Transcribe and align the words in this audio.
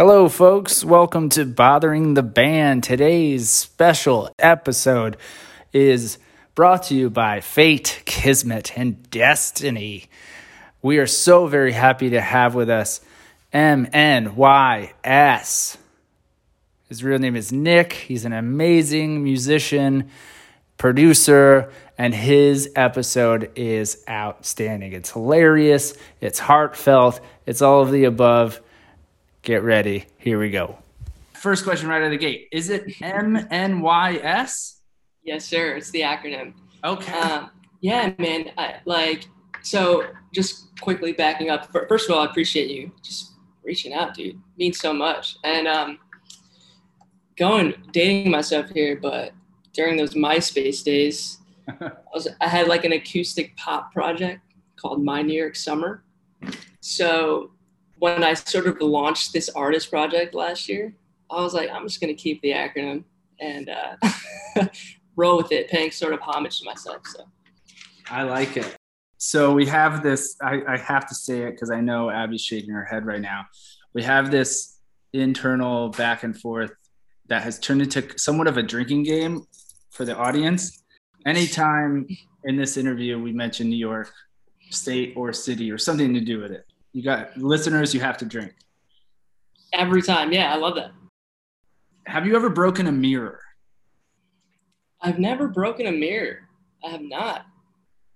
Hello, 0.00 0.30
folks. 0.30 0.82
Welcome 0.82 1.28
to 1.28 1.44
Bothering 1.44 2.14
the 2.14 2.22
Band. 2.22 2.82
Today's 2.82 3.50
special 3.50 4.30
episode 4.38 5.18
is 5.74 6.16
brought 6.54 6.84
to 6.84 6.94
you 6.94 7.10
by 7.10 7.40
Fate, 7.40 8.00
Kismet, 8.06 8.78
and 8.78 9.10
Destiny. 9.10 10.06
We 10.80 10.96
are 10.96 11.06
so 11.06 11.48
very 11.48 11.72
happy 11.72 12.08
to 12.08 12.20
have 12.22 12.54
with 12.54 12.70
us 12.70 13.02
MNYS. 13.52 14.86
His 16.88 17.04
real 17.04 17.18
name 17.18 17.36
is 17.36 17.52
Nick. 17.52 17.92
He's 17.92 18.24
an 18.24 18.32
amazing 18.32 19.22
musician, 19.22 20.08
producer, 20.78 21.70
and 21.98 22.14
his 22.14 22.70
episode 22.74 23.50
is 23.54 24.02
outstanding. 24.08 24.94
It's 24.94 25.10
hilarious, 25.10 25.92
it's 26.22 26.38
heartfelt, 26.38 27.20
it's 27.44 27.60
all 27.60 27.82
of 27.82 27.90
the 27.90 28.04
above. 28.04 28.62
Get 29.42 29.62
ready. 29.62 30.04
Here 30.18 30.38
we 30.38 30.50
go. 30.50 30.78
First 31.32 31.64
question 31.64 31.88
right 31.88 32.02
out 32.02 32.04
of 32.04 32.10
the 32.10 32.18
gate. 32.18 32.48
Is 32.52 32.68
it 32.68 32.86
MNYS? 32.86 34.74
Yes, 35.22 35.44
sir. 35.46 35.76
It's 35.76 35.90
the 35.90 36.02
acronym. 36.02 36.52
Okay. 36.84 37.18
Um, 37.18 37.50
yeah, 37.80 38.12
man. 38.18 38.50
I, 38.58 38.76
like, 38.84 39.26
so 39.62 40.04
just 40.34 40.78
quickly 40.80 41.12
backing 41.12 41.48
up. 41.48 41.72
First 41.88 42.10
of 42.10 42.16
all, 42.16 42.22
I 42.22 42.26
appreciate 42.26 42.70
you 42.70 42.92
just 43.02 43.32
reaching 43.64 43.94
out, 43.94 44.14
dude. 44.14 44.34
It 44.34 44.40
means 44.58 44.78
so 44.78 44.92
much. 44.92 45.36
And 45.42 45.66
um, 45.66 45.98
going 47.38 47.74
dating 47.92 48.30
myself 48.30 48.68
here, 48.68 48.98
but 49.00 49.32
during 49.72 49.96
those 49.96 50.14
MySpace 50.14 50.84
days, 50.84 51.38
I, 51.68 51.92
was, 52.12 52.28
I 52.42 52.48
had 52.48 52.68
like 52.68 52.84
an 52.84 52.92
acoustic 52.92 53.56
pop 53.56 53.92
project 53.92 54.42
called 54.76 55.02
My 55.02 55.22
New 55.22 55.38
York 55.38 55.56
Summer. 55.56 56.04
So 56.80 57.52
when 58.00 58.24
I 58.24 58.34
sort 58.34 58.66
of 58.66 58.80
launched 58.80 59.32
this 59.32 59.48
artist 59.50 59.90
project 59.90 60.34
last 60.34 60.68
year, 60.68 60.94
I 61.30 61.42
was 61.42 61.54
like, 61.54 61.70
I'm 61.70 61.86
just 61.86 62.00
gonna 62.00 62.14
keep 62.14 62.40
the 62.42 62.50
acronym 62.50 63.04
and 63.38 63.70
uh, 63.70 64.66
roll 65.16 65.36
with 65.36 65.52
it, 65.52 65.68
paying 65.68 65.90
sort 65.90 66.14
of 66.14 66.20
homage 66.20 66.58
to 66.58 66.64
myself. 66.64 67.02
So 67.06 67.24
I 68.10 68.22
like 68.22 68.56
it. 68.56 68.76
So 69.18 69.52
we 69.52 69.66
have 69.66 70.02
this. 70.02 70.36
I, 70.42 70.62
I 70.66 70.78
have 70.78 71.06
to 71.08 71.14
say 71.14 71.42
it 71.42 71.52
because 71.52 71.70
I 71.70 71.80
know 71.80 72.10
Abby's 72.10 72.42
shaking 72.42 72.70
her 72.70 72.84
head 72.84 73.04
right 73.04 73.20
now. 73.20 73.44
We 73.92 74.02
have 74.02 74.30
this 74.30 74.78
internal 75.12 75.90
back 75.90 76.22
and 76.22 76.38
forth 76.38 76.72
that 77.28 77.42
has 77.42 77.58
turned 77.58 77.82
into 77.82 78.18
somewhat 78.18 78.46
of 78.46 78.56
a 78.56 78.62
drinking 78.62 79.02
game 79.02 79.44
for 79.90 80.06
the 80.06 80.16
audience. 80.16 80.82
Anytime 81.26 82.08
in 82.44 82.56
this 82.56 82.78
interview 82.78 83.20
we 83.20 83.32
mention 83.32 83.68
New 83.68 83.76
York 83.76 84.10
State 84.70 85.12
or 85.16 85.32
city 85.34 85.70
or 85.70 85.76
something 85.76 86.14
to 86.14 86.20
do 86.20 86.40
with 86.40 86.52
it, 86.52 86.64
you 86.92 87.02
got 87.02 87.36
listeners, 87.36 87.94
you 87.94 88.00
have 88.00 88.16
to 88.18 88.24
drink. 88.24 88.54
Every 89.72 90.02
time. 90.02 90.32
Yeah, 90.32 90.52
I 90.52 90.56
love 90.56 90.74
that. 90.76 90.90
Have 92.06 92.26
you 92.26 92.34
ever 92.34 92.50
broken 92.50 92.86
a 92.86 92.92
mirror? 92.92 93.40
I've 95.00 95.18
never 95.18 95.48
broken 95.48 95.86
a 95.86 95.92
mirror. 95.92 96.48
I 96.84 96.90
have 96.90 97.02
not. 97.02 97.46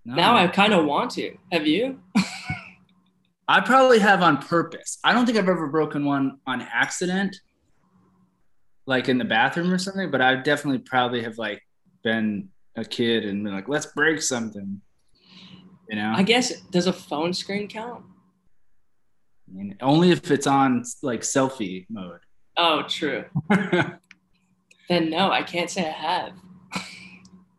No. 0.05 0.15
Now 0.17 0.37
I 0.37 0.47
kind 0.49 0.75
of 0.75 0.85
want 0.85 1.13
to. 1.13 1.37
Have 1.53 1.67
you? 1.67 2.01
I 3.49 3.61
probably 3.61 3.99
have 3.99 4.23
on 4.23 4.39
purpose. 4.39 4.99
I 5.05 5.13
don't 5.13 5.27
think 5.27 5.39
I've 5.39 5.49
ever 5.49 5.69
broken 5.69 6.05
one 6.05 6.39
on 6.47 6.63
accident, 6.63 7.37
like 8.87 9.09
in 9.09 9.19
the 9.19 9.25
bathroom 9.25 9.73
or 9.73 9.79
something, 9.79 10.11
but 10.11 10.21
I 10.21 10.37
definitely 10.37 10.79
probably 10.79 11.23
have 11.23 11.39
like 11.39 11.63
been 12.03 12.49
a 12.77 12.85
kid 12.85 13.25
and 13.25 13.45
been 13.45 13.55
like, 13.55 13.69
let's 13.69 13.87
break 13.87 14.21
something. 14.23 14.81
You 15.89 15.97
know? 15.97 16.13
I 16.17 16.23
guess 16.23 16.61
does 16.71 16.87
a 16.87 16.93
phone 16.93 17.33
screen 17.35 17.69
count? 17.69 18.05
I 19.55 19.57
mean, 19.57 19.77
only 19.81 20.11
if 20.11 20.31
it's 20.31 20.47
on 20.47 20.85
like 21.03 21.21
selfie 21.21 21.87
mode. 21.89 22.21
Oh, 22.57 22.83
true. 22.89 23.25
then 24.89 25.11
no, 25.11 25.31
I 25.31 25.43
can't 25.43 25.71
say 25.71 25.87
I 25.87 25.93
have. 25.93 26.33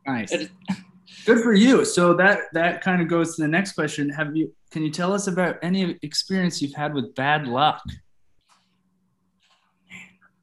Nice. 0.05 0.33
Good 1.25 1.41
for 1.41 1.53
you. 1.53 1.85
So 1.85 2.13
that 2.15 2.39
that 2.53 2.81
kind 2.81 3.01
of 3.01 3.07
goes 3.07 3.35
to 3.35 3.41
the 3.41 3.47
next 3.47 3.73
question. 3.73 4.09
Have 4.09 4.35
you 4.35 4.53
can 4.71 4.83
you 4.83 4.91
tell 4.91 5.13
us 5.13 5.27
about 5.27 5.57
any 5.63 5.97
experience 6.01 6.61
you've 6.61 6.75
had 6.75 6.93
with 6.93 7.15
bad 7.15 7.47
luck? 7.47 7.81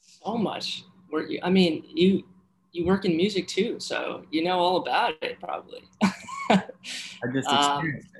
So 0.00 0.36
much. 0.36 0.84
Work 1.10 1.30
I 1.42 1.50
mean, 1.50 1.84
you 1.86 2.24
you 2.72 2.86
work 2.86 3.04
in 3.04 3.16
music 3.16 3.46
too, 3.46 3.78
so 3.78 4.24
you 4.30 4.42
know 4.42 4.58
all 4.58 4.78
about 4.78 5.14
it 5.22 5.38
probably. 5.38 5.82
I 6.02 6.62
just 7.32 7.48
um, 7.48 7.76
experienced 7.76 8.08
um, 8.08 8.11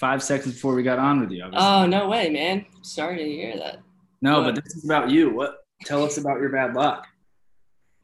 five 0.00 0.22
seconds 0.22 0.54
before 0.54 0.74
we 0.74 0.82
got 0.82 0.98
on 0.98 1.20
with 1.20 1.30
you. 1.30 1.44
Obviously. 1.44 1.68
Oh 1.68 1.86
no 1.86 2.08
way, 2.08 2.30
man! 2.30 2.64
Sorry 2.82 3.18
to 3.18 3.24
hear 3.24 3.56
that. 3.58 3.80
No, 4.22 4.42
but, 4.42 4.54
but 4.54 4.64
this 4.64 4.76
is 4.76 4.84
about 4.84 5.10
you. 5.10 5.30
What? 5.30 5.58
Tell 5.84 6.02
us 6.02 6.18
about 6.18 6.40
your 6.40 6.50
bad 6.50 6.74
luck. 6.74 7.06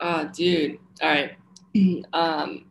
Oh, 0.00 0.30
dude. 0.34 0.78
All 1.02 1.08
right. 1.08 1.32
um, 2.12 2.66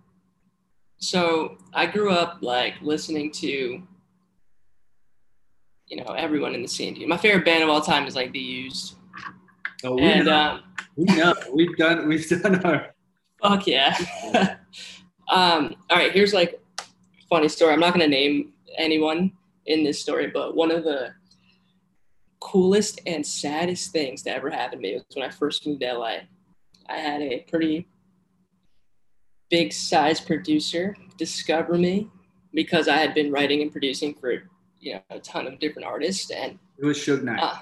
so 0.97 1.57
I 1.73 1.85
grew 1.85 2.11
up 2.11 2.39
like 2.41 2.75
listening 2.81 3.31
to, 3.33 3.47
you 5.87 5.97
know, 5.97 6.13
everyone 6.13 6.55
in 6.55 6.61
the 6.61 6.67
scene. 6.67 7.07
My 7.07 7.17
favorite 7.17 7.45
band 7.45 7.63
of 7.63 7.69
all 7.69 7.81
time 7.81 8.07
is 8.07 8.15
like 8.15 8.31
The 8.31 8.39
Used. 8.39 8.95
Oh, 9.83 9.95
we 9.95 10.01
and, 10.03 10.25
know. 10.25 10.35
Um, 10.35 10.63
we 10.95 11.03
know. 11.05 11.33
We've 11.53 11.77
done. 11.77 12.07
We've 12.07 12.27
done 12.41 12.63
our. 12.65 12.95
Fuck 13.41 13.67
yeah. 13.67 13.95
um. 15.31 15.75
All 15.89 15.97
right. 15.97 16.11
Here's 16.11 16.33
like 16.33 16.59
funny 17.29 17.49
story. 17.49 17.73
I'm 17.73 17.79
not 17.79 17.93
gonna 17.93 18.07
name 18.07 18.53
anyone 18.77 19.31
in 19.65 19.83
this 19.83 20.01
story, 20.01 20.27
but 20.27 20.55
one 20.55 20.71
of 20.71 20.83
the 20.83 21.13
coolest 22.39 23.01
and 23.05 23.25
saddest 23.25 23.91
things 23.91 24.23
that 24.23 24.35
ever 24.35 24.49
happened 24.49 24.83
to 24.83 24.87
me 24.87 24.93
was 24.93 25.03
when 25.13 25.25
I 25.25 25.31
first 25.31 25.65
moved 25.65 25.81
to 25.81 25.93
LA. 25.93 26.17
I 26.87 26.97
had 26.97 27.21
a 27.21 27.39
pretty 27.49 27.87
big 29.49 29.73
size 29.73 30.19
producer 30.19 30.95
discover 31.17 31.75
me 31.75 32.09
because 32.53 32.87
I 32.87 32.97
had 32.97 33.13
been 33.13 33.31
writing 33.31 33.61
and 33.61 33.71
producing 33.71 34.13
for 34.13 34.43
you 34.79 34.93
know 34.93 35.01
a 35.09 35.19
ton 35.19 35.47
of 35.47 35.59
different 35.59 35.87
artists 35.87 36.29
and 36.31 36.59
it 36.77 36.85
was 36.85 36.97
Suge 36.97 37.23
Knight. 37.23 37.39
Uh, 37.41 37.57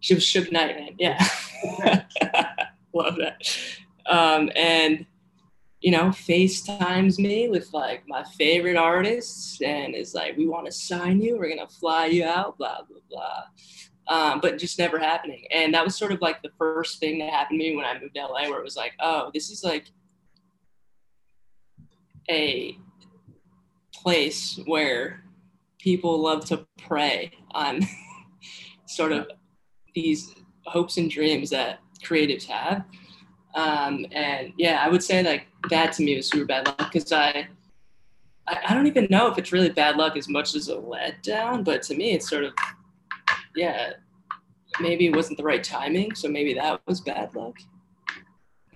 she 0.00 0.14
was 0.14 0.24
Suge 0.24 0.50
Knight, 0.50 0.76
man. 0.76 0.96
Yeah, 0.98 1.24
love 2.94 3.16
that. 3.16 3.42
Um, 4.06 4.50
and 4.56 5.06
you 5.80 5.92
know, 5.92 6.08
FaceTimes 6.08 7.18
me 7.18 7.48
with 7.48 7.72
like 7.72 8.02
my 8.08 8.24
favorite 8.36 8.76
artists 8.76 9.60
and 9.62 9.94
is 9.94 10.14
like, 10.14 10.36
we 10.36 10.48
want 10.48 10.66
to 10.66 10.72
sign 10.72 11.20
you, 11.20 11.38
we're 11.38 11.48
gonna 11.48 11.68
fly 11.68 12.06
you 12.06 12.24
out, 12.24 12.58
blah 12.58 12.82
blah 12.88 13.00
blah. 13.08 13.42
Um, 14.08 14.40
but 14.40 14.58
just 14.58 14.78
never 14.78 14.98
happening. 14.98 15.44
And 15.52 15.74
that 15.74 15.84
was 15.84 15.94
sort 15.94 16.12
of 16.12 16.20
like 16.22 16.42
the 16.42 16.50
first 16.58 16.98
thing 16.98 17.18
that 17.18 17.30
happened 17.30 17.60
to 17.60 17.70
me 17.70 17.76
when 17.76 17.84
I 17.84 18.00
moved 18.00 18.14
to 18.14 18.22
LA, 18.22 18.48
where 18.48 18.58
it 18.58 18.64
was 18.64 18.76
like, 18.76 18.92
oh, 19.00 19.30
this 19.34 19.50
is 19.50 19.62
like 19.62 19.90
a 22.30 22.76
place 23.92 24.58
where 24.64 25.24
people 25.78 26.18
love 26.20 26.44
to 26.46 26.66
prey 26.78 27.32
on 27.52 27.80
sort 28.86 29.12
of 29.12 29.28
these 29.94 30.34
hopes 30.64 30.96
and 30.96 31.10
dreams 31.10 31.50
that 31.50 31.80
creatives 32.02 32.46
have. 32.46 32.84
Um, 33.58 34.06
and 34.12 34.52
yeah, 34.56 34.80
I 34.84 34.88
would 34.88 35.02
say 35.02 35.20
like 35.24 35.48
that 35.68 35.92
to 35.94 36.04
me 36.04 36.14
was 36.14 36.28
super 36.28 36.44
bad 36.44 36.66
luck 36.66 36.92
because 36.92 37.10
I, 37.10 37.48
I, 38.46 38.58
I 38.68 38.74
don't 38.74 38.86
even 38.86 39.08
know 39.10 39.26
if 39.26 39.36
it's 39.36 39.50
really 39.50 39.70
bad 39.70 39.96
luck 39.96 40.16
as 40.16 40.28
much 40.28 40.54
as 40.54 40.68
a 40.68 40.76
letdown, 40.76 41.64
but 41.64 41.82
to 41.84 41.96
me 41.96 42.12
it's 42.12 42.30
sort 42.30 42.44
of 42.44 42.52
yeah, 43.56 43.94
maybe 44.78 45.06
it 45.06 45.16
wasn't 45.16 45.38
the 45.38 45.42
right 45.42 45.64
timing, 45.64 46.14
so 46.14 46.28
maybe 46.28 46.54
that 46.54 46.80
was 46.86 47.00
bad 47.00 47.34
luck. 47.34 47.56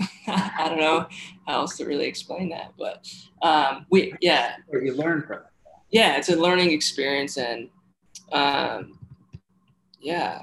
I 0.26 0.66
don't 0.68 0.80
know 0.80 1.06
how 1.46 1.60
else 1.60 1.76
to 1.76 1.84
really 1.84 2.06
explain 2.06 2.48
that, 2.48 2.72
but 2.76 3.06
um, 3.42 3.86
we 3.88 4.14
yeah. 4.20 4.56
Or 4.68 4.82
you 4.82 4.96
learn 4.96 5.22
from 5.22 5.38
it. 5.38 5.42
Yeah, 5.90 6.16
it's 6.16 6.28
a 6.28 6.34
learning 6.34 6.72
experience, 6.72 7.36
and 7.36 7.68
um, 8.32 8.98
yeah, 10.00 10.42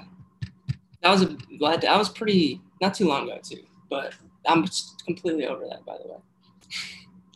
that 1.02 1.10
was 1.10 1.22
a 1.22 1.36
that 1.58 1.98
was 1.98 2.08
pretty 2.08 2.62
not 2.80 2.94
too 2.94 3.06
long 3.06 3.24
ago 3.24 3.38
too, 3.42 3.64
but 3.90 4.14
I'm 4.46 4.66
completely 5.06 5.46
over 5.46 5.66
that 5.68 5.84
by 5.84 5.96
the 6.02 6.08
way. 6.08 6.18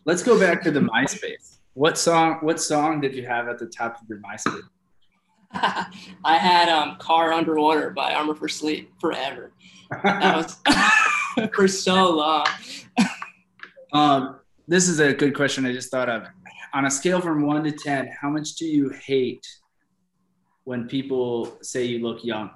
Let's 0.05 0.23
go 0.23 0.39
back 0.39 0.63
to 0.63 0.71
the 0.71 0.81
MySpace. 0.95 1.59
What 1.75 1.99
song? 1.99 2.39
What 2.41 2.61
song 2.61 3.01
did 3.01 3.15
you 3.15 3.27
have 3.27 3.49
at 3.49 3.59
the 3.59 3.67
top 3.67 4.01
of 4.01 4.09
your 4.09 4.19
MySpace? 4.19 4.63
I 6.25 6.37
had 6.37 6.69
um, 6.69 6.97
"Car 6.99 7.33
Underwater" 7.33 7.91
by 7.91 8.15
Armor 8.15 8.35
for 8.35 8.49
Sleep 8.49 8.93
forever. 9.01 9.53
That 10.03 10.37
was 10.37 11.51
for 11.55 11.69
so 11.69 12.11
long. 12.11 12.47
um, 13.93 14.41
this 14.69 14.89
is 14.89 15.01
a 15.01 15.13
good 15.13 15.35
question. 15.35 15.67
I 15.67 15.73
just 15.73 15.91
thought 15.91 16.09
of. 16.09 16.27
On 16.73 16.87
a 16.87 16.91
scale 16.91 17.21
from 17.21 17.47
one 17.47 17.63
to 17.65 17.73
ten, 17.73 18.11
how 18.21 18.31
much 18.31 18.55
do 18.55 18.67
you 18.67 18.91
hate 18.91 19.47
when 20.65 20.89
people 20.89 21.57
say 21.63 21.85
you 21.85 22.01
look 22.01 22.25
young? 22.25 22.51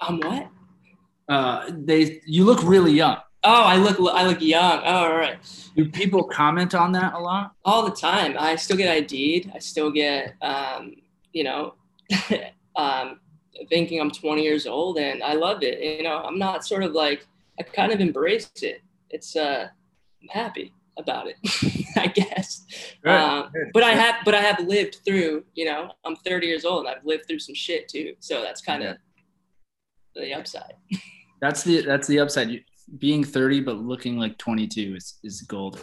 Um, 0.00 0.20
what? 0.20 0.48
Uh, 1.30 1.70
they 1.70 2.20
you 2.26 2.44
look 2.44 2.62
really 2.64 2.92
young. 2.92 3.18
Oh, 3.44 3.62
I 3.62 3.76
look 3.76 3.98
I 4.12 4.26
look 4.26 4.42
young. 4.42 4.82
Oh, 4.84 4.94
all 5.04 5.16
right. 5.16 5.38
Do 5.76 5.88
people 5.88 6.24
comment 6.24 6.74
on 6.74 6.92
that 6.92 7.14
a 7.14 7.18
lot? 7.20 7.52
All 7.64 7.84
the 7.84 7.94
time. 7.94 8.36
I 8.38 8.56
still 8.56 8.76
get 8.76 8.90
ID'd. 8.90 9.52
I 9.54 9.60
still 9.60 9.90
get 9.92 10.34
um, 10.42 10.96
you 11.32 11.44
know, 11.44 11.74
um, 12.76 13.20
thinking 13.68 14.00
I'm 14.00 14.10
20 14.10 14.42
years 14.42 14.66
old 14.66 14.98
and 14.98 15.22
I 15.22 15.34
love 15.34 15.62
it. 15.62 15.80
You 15.98 16.02
know, 16.02 16.18
I'm 16.18 16.38
not 16.38 16.66
sort 16.66 16.82
of 16.82 16.92
like 16.92 17.26
I 17.58 17.62
kind 17.62 17.92
of 17.92 18.00
embrace 18.00 18.50
it. 18.62 18.82
It's 19.10 19.36
uh, 19.36 19.68
I'm 20.22 20.28
happy 20.28 20.72
about 20.98 21.28
it, 21.28 21.36
I 21.96 22.08
guess. 22.08 22.66
Um, 23.06 23.50
but 23.72 23.82
I 23.82 23.92
have, 23.92 24.16
but 24.24 24.34
I 24.34 24.40
have 24.40 24.60
lived 24.66 24.98
through. 25.04 25.44
You 25.54 25.66
know, 25.66 25.92
I'm 26.04 26.16
30 26.16 26.46
years 26.46 26.64
old 26.64 26.86
and 26.86 26.96
I've 26.96 27.04
lived 27.04 27.26
through 27.26 27.38
some 27.38 27.54
shit 27.54 27.88
too. 27.88 28.14
So 28.18 28.42
that's 28.42 28.60
kind 28.60 28.82
of 28.82 28.96
the 30.14 30.34
upside. 30.34 30.74
That's 31.40 31.62
the 31.62 31.80
that's 31.82 32.06
the 32.06 32.20
upside. 32.20 32.64
Being 32.98 33.22
30 33.24 33.60
but 33.60 33.76
looking 33.78 34.18
like 34.18 34.36
22 34.38 34.94
is 34.96 35.18
is 35.22 35.42
golden. 35.42 35.80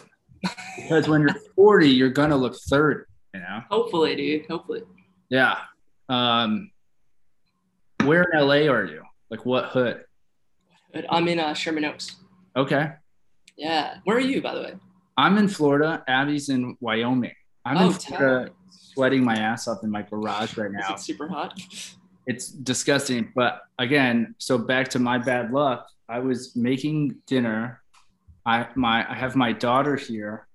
Because 0.76 1.08
when 1.08 1.22
you're 1.22 1.34
40, 1.56 1.88
you're 1.88 2.10
gonna 2.10 2.36
look 2.36 2.54
30. 2.68 3.00
You 3.34 3.40
know. 3.40 3.60
Hopefully, 3.70 4.14
dude. 4.16 4.46
Hopefully. 4.46 4.82
Yeah. 5.30 5.56
Um. 6.08 6.70
Where 8.04 8.22
in 8.22 8.38
LA 8.40 8.70
are 8.72 8.84
you? 8.84 9.02
Like 9.30 9.44
what 9.44 9.66
hood? 9.66 10.04
I'm 11.10 11.28
in 11.28 11.38
uh, 11.40 11.52
Sherman 11.54 11.84
Oaks. 11.84 12.16
Okay. 12.56 12.92
Yeah. 13.56 13.98
Where 14.04 14.16
are 14.16 14.20
you, 14.20 14.40
by 14.40 14.54
the 14.54 14.60
way? 14.62 14.74
I'm 15.16 15.36
in 15.36 15.48
Florida. 15.48 16.02
Abby's 16.08 16.48
in 16.48 16.76
Wyoming. 16.80 17.34
I'm 17.64 17.76
Oh, 17.76 17.86
in 17.88 17.92
Florida, 17.92 18.50
sweating 18.70 19.22
my 19.24 19.34
ass 19.34 19.68
off 19.68 19.82
in 19.82 19.90
my 19.90 20.02
garage 20.02 20.56
right 20.56 20.70
Is 20.70 20.76
now. 20.88 20.94
it 20.94 21.00
super 21.00 21.28
hot? 21.28 21.60
It's 22.28 22.48
disgusting. 22.50 23.32
But 23.34 23.62
again, 23.78 24.34
so 24.38 24.58
back 24.58 24.88
to 24.90 24.98
my 24.98 25.16
bad 25.18 25.50
luck. 25.50 25.86
I 26.08 26.18
was 26.20 26.54
making 26.54 27.16
dinner. 27.26 27.82
I 28.46 28.68
my 28.76 29.10
I 29.10 29.14
have 29.14 29.34
my 29.34 29.52
daughter 29.52 29.96
here. 29.96 30.46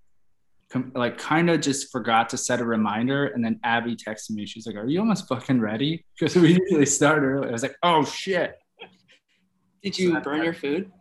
Com- 0.72 0.92
like 0.96 1.18
kind 1.18 1.50
of 1.50 1.62
just 1.62 1.92
forgot 1.92 2.30
to 2.30 2.38
set 2.38 2.60
a 2.62 2.66
reminder, 2.66 3.26
and 3.28 3.44
then 3.46 3.60
Abby 3.64 3.96
texted 3.96 4.32
me. 4.32 4.46
She's 4.46 4.66
like, 4.68 4.76
"Are 4.76 4.88
you 4.88 5.00
almost 5.00 5.28
fucking 5.28 5.60
ready?" 5.62 6.06
Because 6.20 6.36
we 6.36 6.58
usually 6.60 6.86
start 6.86 7.22
early. 7.24 7.50
I 7.50 7.52
was 7.52 7.64
like, 7.64 7.76
"Oh 7.84 8.06
shit." 8.06 8.56
Did 9.84 9.98
you 10.00 10.18
burn 10.22 10.44
your 10.44 10.54
food? 10.54 10.92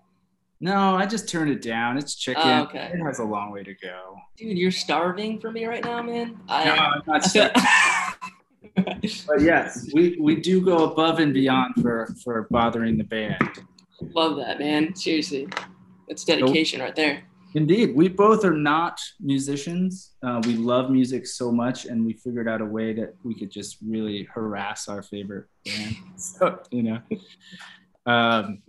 No, 0.60 0.94
I 0.96 1.06
just 1.06 1.28
turned 1.28 1.50
it 1.50 1.60
down. 1.62 1.98
It's 1.98 2.14
chicken. 2.14 2.42
Oh, 2.44 2.62
okay. 2.64 2.90
It 2.94 2.98
has 3.04 3.18
a 3.18 3.24
long 3.24 3.50
way 3.50 3.62
to 3.64 3.74
go. 3.74 4.16
Dude, 4.36 4.56
you're 4.58 4.70
starving 4.70 5.40
for 5.40 5.50
me 5.50 5.66
right 5.66 5.84
now, 5.84 6.02
man. 6.02 6.38
I, 6.48 6.64
No, 6.64 6.72
I'm 6.74 7.02
not 7.06 7.24
feel- 7.24 7.50
But 8.74 9.40
yes, 9.40 9.88
we, 9.92 10.16
we 10.20 10.36
do 10.36 10.60
go 10.60 10.90
above 10.90 11.18
and 11.18 11.34
beyond 11.34 11.74
for 11.80 12.14
for 12.24 12.46
bothering 12.50 12.96
the 12.96 13.04
band. 13.04 13.64
Love 14.00 14.36
that, 14.36 14.58
man. 14.58 14.94
Seriously. 14.94 15.48
That's 16.08 16.24
dedication 16.24 16.80
right 16.80 16.94
there. 16.94 17.24
Indeed, 17.54 17.94
we 17.94 18.08
both 18.08 18.44
are 18.44 18.56
not 18.56 18.98
musicians. 19.20 20.12
Uh, 20.22 20.40
we 20.44 20.54
love 20.54 20.90
music 20.90 21.26
so 21.26 21.52
much, 21.52 21.84
and 21.84 22.04
we 22.04 22.14
figured 22.14 22.48
out 22.48 22.62
a 22.62 22.64
way 22.64 22.94
that 22.94 23.14
we 23.24 23.34
could 23.34 23.50
just 23.50 23.76
really 23.86 24.26
harass 24.32 24.88
our 24.88 25.02
favorite 25.02 25.46
band. 25.64 25.96
So 26.16 26.60
you 26.70 26.82
know, 26.84 26.98
um, 28.06 28.62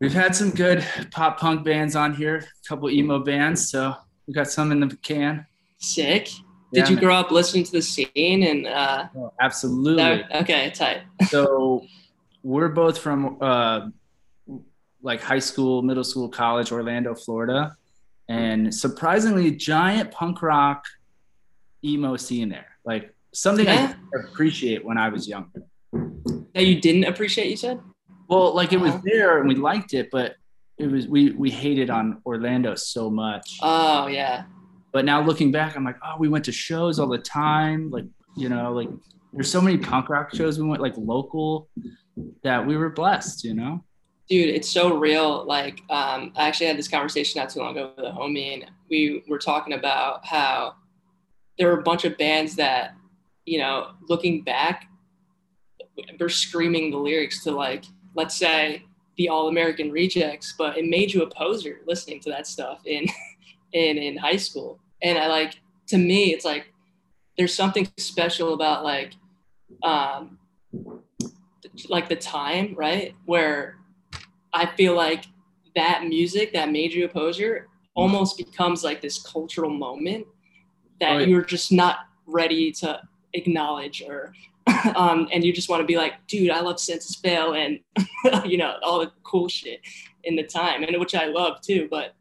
we've 0.00 0.12
had 0.12 0.36
some 0.36 0.50
good 0.50 0.84
pop 1.10 1.40
punk 1.40 1.64
bands 1.64 1.96
on 1.96 2.14
here, 2.14 2.36
a 2.36 2.68
couple 2.68 2.90
emo 2.90 3.18
bands. 3.18 3.70
So 3.70 3.94
we 4.26 4.34
got 4.34 4.50
some 4.50 4.70
in 4.70 4.80
the 4.80 4.96
can. 4.96 5.46
Sick. 5.78 6.28
Did 6.72 6.84
Yeah, 6.84 6.90
you 6.90 7.00
grow 7.00 7.16
up 7.16 7.30
listening 7.30 7.64
to 7.64 7.72
the 7.72 7.82
scene 7.82 8.42
and 8.44 8.66
uh 8.66 9.08
Oh, 9.16 9.32
absolutely. 9.40 9.96
that- 10.02 10.42
okay, 10.42 10.70
tight. 10.70 11.02
so 11.28 11.84
we're 12.42 12.68
both 12.68 12.98
from 12.98 13.38
uh, 13.40 13.88
like 15.02 15.20
high 15.22 15.38
school, 15.40 15.82
middle 15.82 16.04
school, 16.04 16.28
college, 16.28 16.70
Orlando, 16.72 17.14
Florida, 17.14 17.76
and 18.28 18.72
surprisingly, 18.74 19.50
giant 19.50 20.10
punk 20.12 20.40
rock 20.42 20.84
emo 21.84 22.16
scene 22.16 22.48
there. 22.48 22.66
Like 22.84 23.14
something 23.32 23.66
I 23.68 23.74
Yeah. 23.74 23.86
didn't 23.88 24.30
appreciate 24.30 24.84
when 24.84 24.98
I 24.98 25.08
was 25.08 25.26
younger. 25.28 25.62
That 26.54 26.66
you 26.66 26.80
didn't 26.80 27.04
appreciate, 27.04 27.48
you 27.50 27.56
said? 27.56 27.80
Well, 28.28 28.54
like 28.54 28.72
it 28.72 28.80
was 28.80 28.92
Uh-huh. 28.92 29.02
there 29.04 29.38
and 29.38 29.48
we 29.48 29.54
liked 29.56 29.92
it, 29.94 30.08
but 30.12 30.36
it 30.78 30.86
was 30.90 31.08
we 31.08 31.32
we 31.32 31.50
hated 31.50 31.90
on 31.90 32.22
Orlando 32.24 32.74
so 32.74 33.10
much. 33.10 33.58
Oh 33.62 34.06
yeah. 34.06 34.44
But 34.92 35.04
now 35.04 35.22
looking 35.22 35.52
back, 35.52 35.76
I'm 35.76 35.84
like, 35.84 35.96
oh, 36.04 36.16
we 36.18 36.28
went 36.28 36.44
to 36.46 36.52
shows 36.52 36.98
all 36.98 37.08
the 37.08 37.18
time. 37.18 37.90
Like 37.90 38.06
you 38.36 38.48
know, 38.48 38.72
like 38.72 38.88
there's 39.32 39.50
so 39.50 39.60
many 39.60 39.78
punk 39.78 40.08
rock 40.08 40.34
shows 40.34 40.58
we 40.58 40.66
went 40.66 40.82
like 40.82 40.94
local 40.96 41.68
that 42.42 42.66
we 42.66 42.76
were 42.76 42.90
blessed. 42.90 43.44
You 43.44 43.54
know. 43.54 43.84
Dude, 44.28 44.48
it's 44.48 44.70
so 44.70 44.96
real. 44.96 45.44
Like, 45.44 45.80
um, 45.90 46.32
I 46.36 46.46
actually 46.46 46.68
had 46.68 46.78
this 46.78 46.86
conversation 46.86 47.40
not 47.40 47.50
too 47.50 47.58
long 47.58 47.76
ago 47.76 47.92
with 47.96 48.06
a 48.06 48.10
homie, 48.10 48.54
and 48.54 48.70
we 48.88 49.24
were 49.28 49.38
talking 49.38 49.72
about 49.72 50.24
how 50.24 50.74
there 51.58 51.68
were 51.68 51.80
a 51.80 51.82
bunch 51.82 52.04
of 52.04 52.16
bands 52.16 52.54
that, 52.54 52.94
you 53.44 53.58
know, 53.58 53.88
looking 54.08 54.44
back, 54.44 54.88
they're 56.16 56.28
screaming 56.28 56.92
the 56.92 56.96
lyrics 56.96 57.42
to 57.42 57.50
like, 57.50 57.84
let's 58.14 58.36
say, 58.36 58.84
the 59.16 59.28
All 59.28 59.48
American 59.48 59.90
Rejects, 59.90 60.54
but 60.56 60.78
it 60.78 60.86
made 60.86 61.12
you 61.12 61.22
a 61.22 61.26
poser 61.28 61.80
listening 61.86 62.20
to 62.20 62.30
that 62.30 62.46
stuff 62.46 62.80
in, 62.86 63.06
in 63.72 63.98
in 63.98 64.16
high 64.16 64.36
school. 64.36 64.78
And 65.02 65.18
I 65.18 65.26
like, 65.28 65.60
to 65.88 65.98
me, 65.98 66.32
it's 66.32 66.44
like, 66.44 66.72
there's 67.36 67.54
something 67.54 67.88
special 67.96 68.54
about 68.54 68.84
like, 68.84 69.12
um, 69.82 70.38
like 71.88 72.08
the 72.08 72.16
time, 72.16 72.74
right, 72.76 73.14
where 73.24 73.76
I 74.52 74.66
feel 74.76 74.94
like 74.94 75.24
that 75.76 76.04
music 76.06 76.52
that 76.52 76.70
made 76.70 76.92
you 76.92 77.04
a 77.04 77.08
poser 77.08 77.68
almost 77.94 78.36
becomes 78.36 78.84
like 78.84 79.00
this 79.00 79.22
cultural 79.22 79.70
moment 79.70 80.26
that 81.00 81.12
Oh, 81.12 81.18
yeah. 81.18 81.26
you're 81.26 81.44
just 81.44 81.72
not 81.72 82.00
ready 82.26 82.70
to 82.72 83.00
acknowledge 83.32 84.02
or 84.06 84.32
um, 84.94 85.28
and 85.32 85.42
you 85.42 85.52
just 85.52 85.68
want 85.68 85.80
to 85.80 85.86
be 85.86 85.96
like, 85.96 86.14
dude, 86.26 86.50
I 86.50 86.60
love 86.60 86.78
Senses 86.78 87.16
Fail 87.16 87.54
and 87.54 87.80
you 88.44 88.58
know 88.58 88.76
all 88.82 89.00
the 89.00 89.10
cool 89.24 89.48
shit 89.48 89.80
in 90.24 90.36
the 90.36 90.42
time, 90.42 90.82
and 90.84 90.98
which 91.00 91.14
I 91.14 91.26
love 91.26 91.60
too. 91.60 91.88
But 91.90 92.14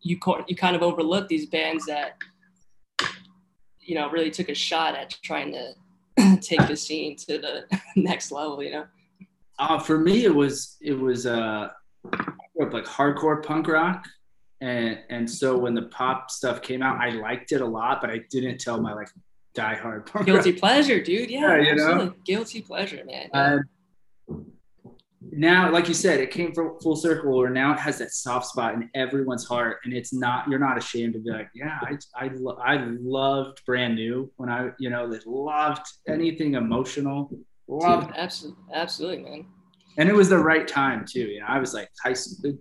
you 0.00 0.18
you 0.46 0.56
kind 0.56 0.76
of 0.76 0.82
overlook 0.82 1.28
these 1.28 1.46
bands 1.46 1.86
that 1.86 2.16
you 3.80 3.94
know 3.94 4.10
really 4.10 4.30
took 4.30 4.48
a 4.48 4.54
shot 4.54 4.94
at 4.94 5.16
trying 5.22 5.52
to 5.52 6.36
take 6.40 6.66
the 6.68 6.76
scene 6.76 7.16
to 7.16 7.38
the 7.38 7.64
next 7.96 8.30
level. 8.32 8.62
You 8.62 8.72
know, 8.72 8.84
Uh, 9.58 9.78
for 9.78 9.98
me, 9.98 10.24
it 10.24 10.34
was 10.34 10.76
it 10.80 10.94
was 10.98 11.26
uh, 11.26 11.68
I 12.12 12.24
grew 12.56 12.66
up 12.66 12.72
like 12.72 12.84
hardcore 12.84 13.44
punk 13.44 13.68
rock, 13.68 14.04
and 14.60 14.98
and 15.10 15.30
so 15.30 15.56
when 15.58 15.74
the 15.74 15.82
pop 15.82 16.30
stuff 16.30 16.62
came 16.62 16.82
out, 16.82 17.00
I 17.00 17.10
liked 17.10 17.52
it 17.52 17.60
a 17.60 17.66
lot, 17.66 18.00
but 18.00 18.10
I 18.10 18.20
didn't 18.30 18.58
tell 18.58 18.80
my 18.80 18.94
like 18.94 19.08
diehard 19.56 20.06
punk 20.06 20.26
guilty 20.26 20.52
rock. 20.52 20.60
pleasure, 20.60 21.02
dude. 21.02 21.30
Yeah, 21.30 21.56
Yeah, 21.56 21.62
you 21.62 21.74
know? 21.76 22.14
guilty 22.24 22.60
pleasure, 22.62 23.02
man. 23.04 23.64
Now, 25.32 25.70
like 25.72 25.88
you 25.88 25.94
said, 25.94 26.20
it 26.20 26.30
came 26.30 26.52
from 26.52 26.78
full 26.80 26.94
circle, 26.94 27.34
or 27.34 27.50
now 27.50 27.72
it 27.72 27.78
has 27.80 27.98
that 27.98 28.12
soft 28.12 28.46
spot 28.46 28.74
in 28.74 28.88
everyone's 28.94 29.44
heart, 29.46 29.78
and 29.84 29.92
it's 29.92 30.12
not 30.12 30.48
you're 30.48 30.60
not 30.60 30.78
ashamed 30.78 31.14
to 31.14 31.18
be 31.18 31.30
like, 31.30 31.48
yeah, 31.54 31.78
I 31.82 31.98
I, 32.14 32.28
lo- 32.34 32.58
I 32.64 32.76
loved 33.00 33.64
brand 33.66 33.96
new 33.96 34.30
when 34.36 34.48
I 34.48 34.70
you 34.78 34.90
know 34.90 35.10
that 35.10 35.26
loved 35.26 35.84
anything 36.06 36.54
emotional, 36.54 37.30
loved 37.66 38.12
absolutely, 38.16 38.62
absolutely, 38.72 39.18
man. 39.24 39.46
and 39.98 40.08
it 40.08 40.14
was 40.14 40.28
the 40.28 40.38
right 40.38 40.68
time 40.68 41.04
too. 41.04 41.22
You 41.26 41.40
know, 41.40 41.46
I 41.48 41.58
was 41.58 41.74
like 41.74 41.88
high 42.02 42.14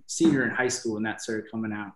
senior 0.08 0.44
in 0.46 0.50
high 0.50 0.68
school 0.70 0.96
when 0.96 1.04
that 1.04 1.22
started 1.22 1.46
coming 1.52 1.72
out, 1.72 1.92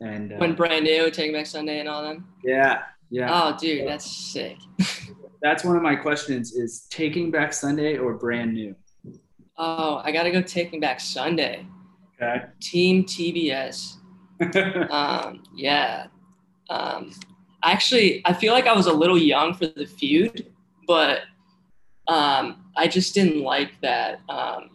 and 0.00 0.32
uh, 0.32 0.36
When 0.38 0.54
brand 0.56 0.84
new, 0.86 1.08
Taking 1.12 1.34
Back 1.34 1.46
Sunday, 1.46 1.78
and 1.78 1.88
all 1.88 2.02
them. 2.02 2.26
yeah, 2.42 2.82
yeah, 3.10 3.30
Oh, 3.32 3.56
dude, 3.56 3.86
that's 3.86 4.10
sick. 4.10 4.56
that's 5.40 5.64
one 5.64 5.76
of 5.76 5.82
my 5.82 5.94
questions: 5.94 6.52
is 6.56 6.86
Taking 6.90 7.30
Back 7.30 7.52
Sunday 7.52 7.96
or 7.96 8.14
Brand 8.14 8.54
New? 8.54 8.74
Oh, 9.56 10.00
I 10.04 10.12
gotta 10.12 10.30
go 10.30 10.42
Taking 10.42 10.80
Back 10.80 11.00
Sunday. 11.00 11.66
Okay. 12.20 12.44
Team 12.60 13.04
TBS. 13.04 13.96
Um, 14.90 15.42
yeah. 15.54 16.06
Um, 16.68 17.12
actually, 17.62 18.20
I 18.24 18.32
feel 18.32 18.52
like 18.52 18.66
I 18.66 18.74
was 18.74 18.86
a 18.86 18.92
little 18.92 19.16
young 19.16 19.54
for 19.54 19.66
the 19.66 19.86
feud, 19.86 20.52
but 20.86 21.20
um, 22.08 22.64
I 22.76 22.88
just 22.88 23.14
didn't 23.14 23.40
like 23.42 23.80
that. 23.80 24.20
Um, 24.28 24.70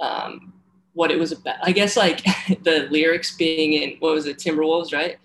um, 0.00 0.52
what 0.94 1.10
it 1.10 1.18
was 1.18 1.32
about. 1.32 1.56
I 1.62 1.72
guess 1.72 1.96
like 1.96 2.24
the 2.62 2.86
lyrics 2.90 3.36
being 3.36 3.74
in 3.74 3.96
what 3.98 4.14
was 4.14 4.26
it, 4.26 4.38
Timberwolves, 4.38 4.92
right? 4.92 5.18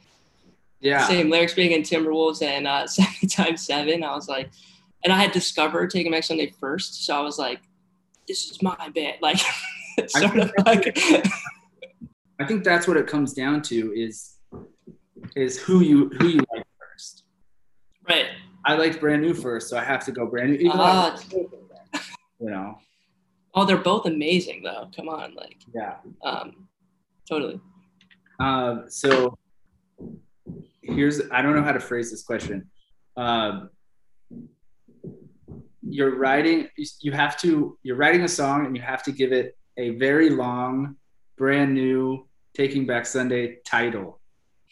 yeah, 0.81 1.05
Same 1.07 1.29
lyrics 1.29 1.53
being 1.53 1.71
in 1.71 1.81
Timberwolves 1.81 2.41
and 2.41 2.67
uh, 2.67 2.87
seven 2.87 3.29
times 3.29 3.65
seven. 3.65 4.03
I 4.03 4.13
was 4.15 4.27
like, 4.27 4.49
and 5.03 5.13
I 5.13 5.17
had 5.17 5.31
discovered 5.31 5.89
Taking 5.89 6.11
Back 6.11 6.23
Sunday 6.23 6.51
first, 6.59 7.05
so 7.05 7.15
I 7.15 7.21
was 7.21 7.37
like, 7.37 7.61
this 8.29 8.49
is 8.51 8.61
my 8.61 8.77
bit 8.93 9.15
Like, 9.21 9.39
sort 10.07 10.37
of 10.37 10.51
like. 10.65 10.97
I 12.39 12.45
think 12.47 12.63
that's 12.63 12.87
what 12.87 12.95
it 12.95 13.05
comes 13.07 13.33
down 13.33 13.61
to 13.63 13.91
is 13.93 14.37
is 15.35 15.59
who 15.59 15.81
you 15.81 16.07
who 16.19 16.27
you 16.27 16.39
like 16.53 16.63
first. 16.79 17.23
right. 18.07 18.27
I 18.65 18.75
liked 18.75 18.99
Brand 19.01 19.21
New 19.21 19.33
first, 19.33 19.67
so 19.69 19.77
I 19.77 19.83
have 19.83 20.05
to 20.05 20.11
go 20.13 20.25
Brand 20.25 20.51
New. 20.53 20.71
I- 20.71 21.17
you 22.41 22.49
know, 22.49 22.77
Oh, 23.55 23.65
they're 23.65 23.77
both 23.77 24.05
amazing 24.05 24.61
though. 24.63 24.89
Come 24.95 25.09
on, 25.09 25.33
like, 25.35 25.57
yeah. 25.75 25.95
um, 26.23 26.67
totally. 27.27 27.59
Um, 28.39 28.85
so 28.87 29.37
here's 30.81 31.19
I 31.31 31.41
don't 31.41 31.55
know 31.55 31.63
how 31.63 31.73
to 31.73 31.79
phrase 31.79 32.09
this 32.11 32.23
question. 32.23 32.69
Um, 33.17 33.69
you're 35.89 36.15
writing 36.17 36.67
you 37.01 37.11
have 37.11 37.37
to 37.37 37.77
you're 37.83 37.95
writing 37.95 38.21
a 38.23 38.27
song 38.27 38.65
and 38.65 38.75
you 38.75 38.81
have 38.81 39.03
to 39.03 39.11
give 39.11 39.31
it 39.31 39.57
a 39.77 39.91
very 39.91 40.29
long 40.29 40.95
brand 41.37 41.73
new 41.73 42.27
taking 42.55 42.85
back 42.85 43.05
sunday 43.05 43.57
title 43.65 44.19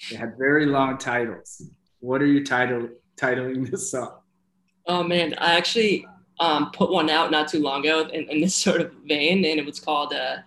they 0.09 0.15
had 0.15 0.33
very 0.37 0.65
long 0.65 0.97
titles 0.97 1.61
what 1.99 2.21
are 2.21 2.25
you 2.25 2.43
title 2.43 2.87
titling 3.17 3.69
this 3.69 3.91
song 3.91 4.19
Oh 4.87 5.03
man, 5.03 5.35
I 5.37 5.55
actually 5.55 6.07
um, 6.39 6.71
put 6.71 6.89
one 6.89 7.09
out 7.09 7.29
not 7.29 7.49
too 7.49 7.61
long 7.61 7.81
ago 7.81 8.07
in, 8.07 8.29
in 8.29 8.39
this 8.39 8.55
sort 8.65 8.81
of 8.81 8.93
vein, 9.05 9.43
and 9.45 9.59
it 9.59 9.65
was 9.65 9.79
called 9.79 10.13
uh, 10.13 10.37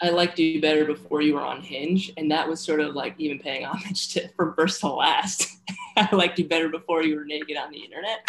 "I 0.00 0.10
Liked 0.10 0.38
You 0.38 0.60
Better 0.60 0.84
Before 0.84 1.20
You 1.20 1.34
Were 1.34 1.42
on 1.42 1.62
Hinge," 1.62 2.12
and 2.16 2.30
that 2.30 2.48
was 2.48 2.60
sort 2.60 2.80
of 2.80 2.94
like 2.94 3.14
even 3.18 3.38
paying 3.38 3.64
homage 3.64 4.08
to 4.14 4.28
from 4.28 4.54
first 4.54 4.80
to 4.80 4.88
last. 4.88 5.48
I 5.96 6.14
liked 6.14 6.38
you 6.38 6.48
better 6.48 6.68
before 6.68 7.04
you 7.04 7.16
were 7.16 7.24
naked 7.24 7.56
on 7.56 7.70
the 7.70 7.78
internet. 7.78 8.28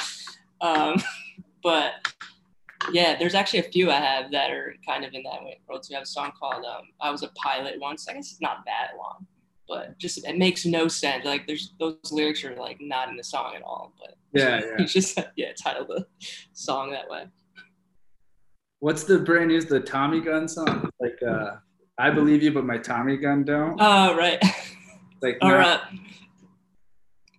Um, 0.62 1.02
but 1.66 1.94
yeah, 2.92 3.18
there's 3.18 3.34
actually 3.34 3.60
a 3.60 3.64
few 3.64 3.90
I 3.90 3.96
have 3.96 4.32
that 4.32 4.52
are 4.52 4.76
kind 4.88 5.04
of 5.04 5.16
in 5.16 5.24
that 5.24 5.40
world. 5.68 5.84
So 5.84 5.90
we 5.90 5.96
have 5.96 6.04
a 6.04 6.06
song 6.06 6.32
called 6.40 6.64
um, 6.64 6.84
"I 7.02 7.10
Was 7.10 7.24
a 7.24 7.30
Pilot" 7.30 7.80
once. 7.80 8.08
I 8.08 8.14
guess 8.14 8.32
it's 8.32 8.40
not 8.42 8.58
that 8.68 8.92
long, 8.96 9.26
but 9.68 9.98
just 9.98 10.24
it 10.28 10.38
makes 10.38 10.64
no 10.64 10.88
sense. 10.88 11.26
Like 11.26 11.48
there's 11.48 11.74
those 11.80 11.98
lyrics 12.12 12.46
are 12.46 12.56
like 12.56 12.78
not 12.80 13.10
in 13.10 13.18
the 13.18 13.24
song 13.24 13.56
at 13.56 13.64
all, 13.64 13.94
but 14.00 14.16
yeah, 14.40 14.62
yeah. 14.80 14.86
just 14.86 15.20
yeah, 15.36 15.54
title 15.62 15.88
the 15.88 16.06
song 16.54 16.92
that 16.92 17.10
way. 17.10 17.26
What's 18.80 19.06
the 19.06 19.18
brand 19.18 19.48
new 19.48 19.60
the 19.62 19.80
Tommy 19.80 20.22
gun 20.22 20.48
song? 20.48 20.88
Like 21.00 21.18
uh 21.28 21.56
I 21.98 22.12
believe 22.12 22.44
you, 22.44 22.52
but 22.52 22.66
my 22.66 22.78
Tommy 22.78 23.18
gun 23.18 23.44
don't. 23.44 23.78
Oh 23.80 24.16
right. 24.16 24.42
Like 25.22 25.38
all 25.42 25.54
right. 25.54 25.80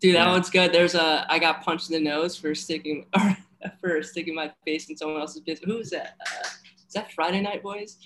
Dude, 0.01 0.17
that 0.17 0.27
Yeah. 0.27 0.33
one's 0.33 0.51
good. 0.51 0.73
There's 0.73 0.97
a 0.97 1.25
I 1.31 1.39
got 1.39 1.63
punched 1.63 1.89
in 1.91 2.03
the 2.03 2.11
nose 2.11 2.37
for 2.37 2.53
sticking 2.55 3.07
or 3.17 3.37
for 3.81 4.03
sticking 4.03 4.35
my 4.35 4.53
face 4.65 4.89
in 4.89 4.97
someone 4.97 5.21
else's 5.21 5.41
business. 5.41 5.71
Who 5.71 5.79
is 5.79 5.91
that? 5.91 6.17
Uh, 6.21 6.49
is 6.87 6.93
that 6.95 7.13
Friday 7.13 7.41
Night 7.41 7.63
Boys? 7.63 7.99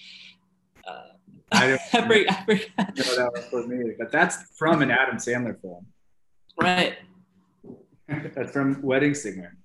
Uh, 0.86 1.02
I 1.52 1.66
don't 1.68 1.80
I 1.92 2.06
forget, 2.06 2.26
I 2.30 2.44
forget. 2.44 2.70
know 2.78 3.16
that 3.16 3.32
was 3.32 3.44
for 3.50 3.66
me, 3.66 3.92
but 3.98 4.12
that's 4.12 4.36
from 4.56 4.82
an 4.82 4.90
Adam 4.90 5.16
Sandler 5.16 5.60
film. 5.60 5.86
Right. 6.60 6.98
that's 8.34 8.52
from 8.52 8.80
Wedding 8.82 9.14
Singer. 9.14 9.56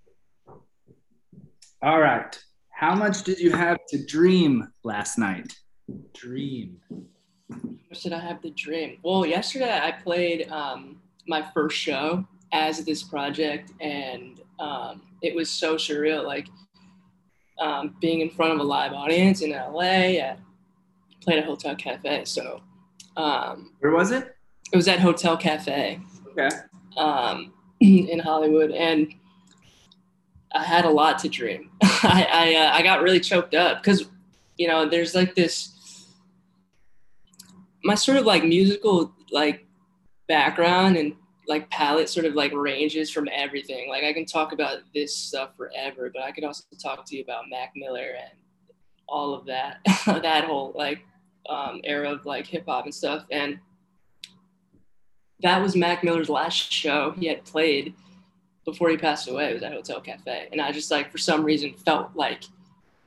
All 1.81 1.99
right. 1.99 2.37
How 2.69 2.95
much 2.95 3.23
did 3.23 3.39
you 3.39 3.51
have 3.51 3.77
to 3.89 4.05
dream 4.05 4.67
last 4.83 5.17
night? 5.17 5.53
Dream. 6.13 6.77
What 7.47 8.01
did 8.01 8.11
I 8.11 8.19
have 8.19 8.41
the 8.41 8.51
dream? 8.51 8.97
Well, 9.03 9.25
yesterday 9.25 9.79
I 9.81 9.91
played 9.91 10.49
um, 10.51 11.01
my 11.27 11.45
first 11.53 11.77
show 11.77 12.27
as 12.51 12.83
this 12.85 13.03
project, 13.03 13.71
and 13.81 14.41
um, 14.59 15.01
it 15.21 15.35
was 15.35 15.49
so 15.49 15.75
surreal. 15.75 16.23
Like 16.25 16.47
um, 17.59 17.95
being 18.01 18.21
in 18.21 18.29
front 18.29 18.53
of 18.53 18.59
a 18.59 18.63
live 18.63 18.93
audience 18.93 19.41
in 19.41 19.51
LA 19.51 20.19
at 20.21 20.39
played 21.21 21.39
at 21.39 21.45
Hotel 21.45 21.75
Cafe. 21.75 22.25
So 22.25 22.61
um, 23.17 23.71
Where 23.79 23.91
was 23.91 24.11
it? 24.11 24.35
it 24.71 24.75
was 24.75 24.87
at 24.87 24.99
Hotel 24.99 25.37
Cafe 25.37 25.99
Okay. 26.31 26.49
um, 26.97 27.53
in 27.79 28.19
Hollywood, 28.19 28.71
and 28.71 29.13
I 30.53 30.63
had 30.63 30.85
a 30.85 30.89
lot 30.89 31.19
to 31.19 31.29
dream. 31.29 31.71
I 31.81 32.27
I, 32.31 32.55
uh, 32.55 32.71
I 32.73 32.81
got 32.83 33.01
really 33.01 33.19
choked 33.19 33.53
up 33.55 33.81
because 33.81 34.05
you 34.57 34.67
know 34.67 34.87
there's 34.87 35.13
like 35.15 35.35
this 35.35 35.71
my 37.83 37.95
sort 37.95 38.17
of 38.17 38.25
like 38.25 38.43
musical 38.43 39.13
like 39.31 39.65
background 40.27 40.97
and 40.97 41.13
like 41.47 41.69
palette 41.69 42.09
sort 42.09 42.25
of 42.25 42.33
like 42.33 42.53
ranges 42.53 43.11
from 43.11 43.27
everything. 43.31 43.89
Like 43.89 44.03
I 44.03 44.13
can 44.13 44.25
talk 44.25 44.51
about 44.51 44.79
this 44.93 45.15
stuff 45.15 45.51
forever, 45.57 46.11
but 46.13 46.23
I 46.23 46.31
could 46.31 46.43
also 46.43 46.63
talk 46.81 47.05
to 47.05 47.15
you 47.15 47.23
about 47.23 47.49
Mac 47.49 47.71
Miller 47.75 48.15
and 48.19 48.31
all 49.07 49.33
of 49.33 49.45
that 49.45 49.79
that 50.05 50.45
whole 50.45 50.73
like 50.75 51.05
um, 51.47 51.81
era 51.83 52.11
of 52.11 52.25
like 52.25 52.47
hip 52.47 52.65
hop 52.67 52.85
and 52.85 52.93
stuff 52.93 53.23
and 53.29 53.59
that 55.41 55.61
was 55.61 55.75
Mac 55.75 56.03
Miller's 56.03 56.29
last 56.29 56.71
show 56.71 57.11
he 57.11 57.27
had 57.27 57.43
played 57.45 57.93
before 58.63 58.89
he 58.89 58.97
passed 58.97 59.29
away. 59.29 59.51
It 59.51 59.53
was 59.53 59.63
at 59.63 59.73
Hotel 59.73 60.01
Cafe. 60.01 60.49
And 60.51 60.61
I 60.61 60.71
just 60.71 60.91
like 60.91 61.11
for 61.11 61.17
some 61.17 61.43
reason 61.43 61.73
felt 61.85 62.15
like 62.15 62.43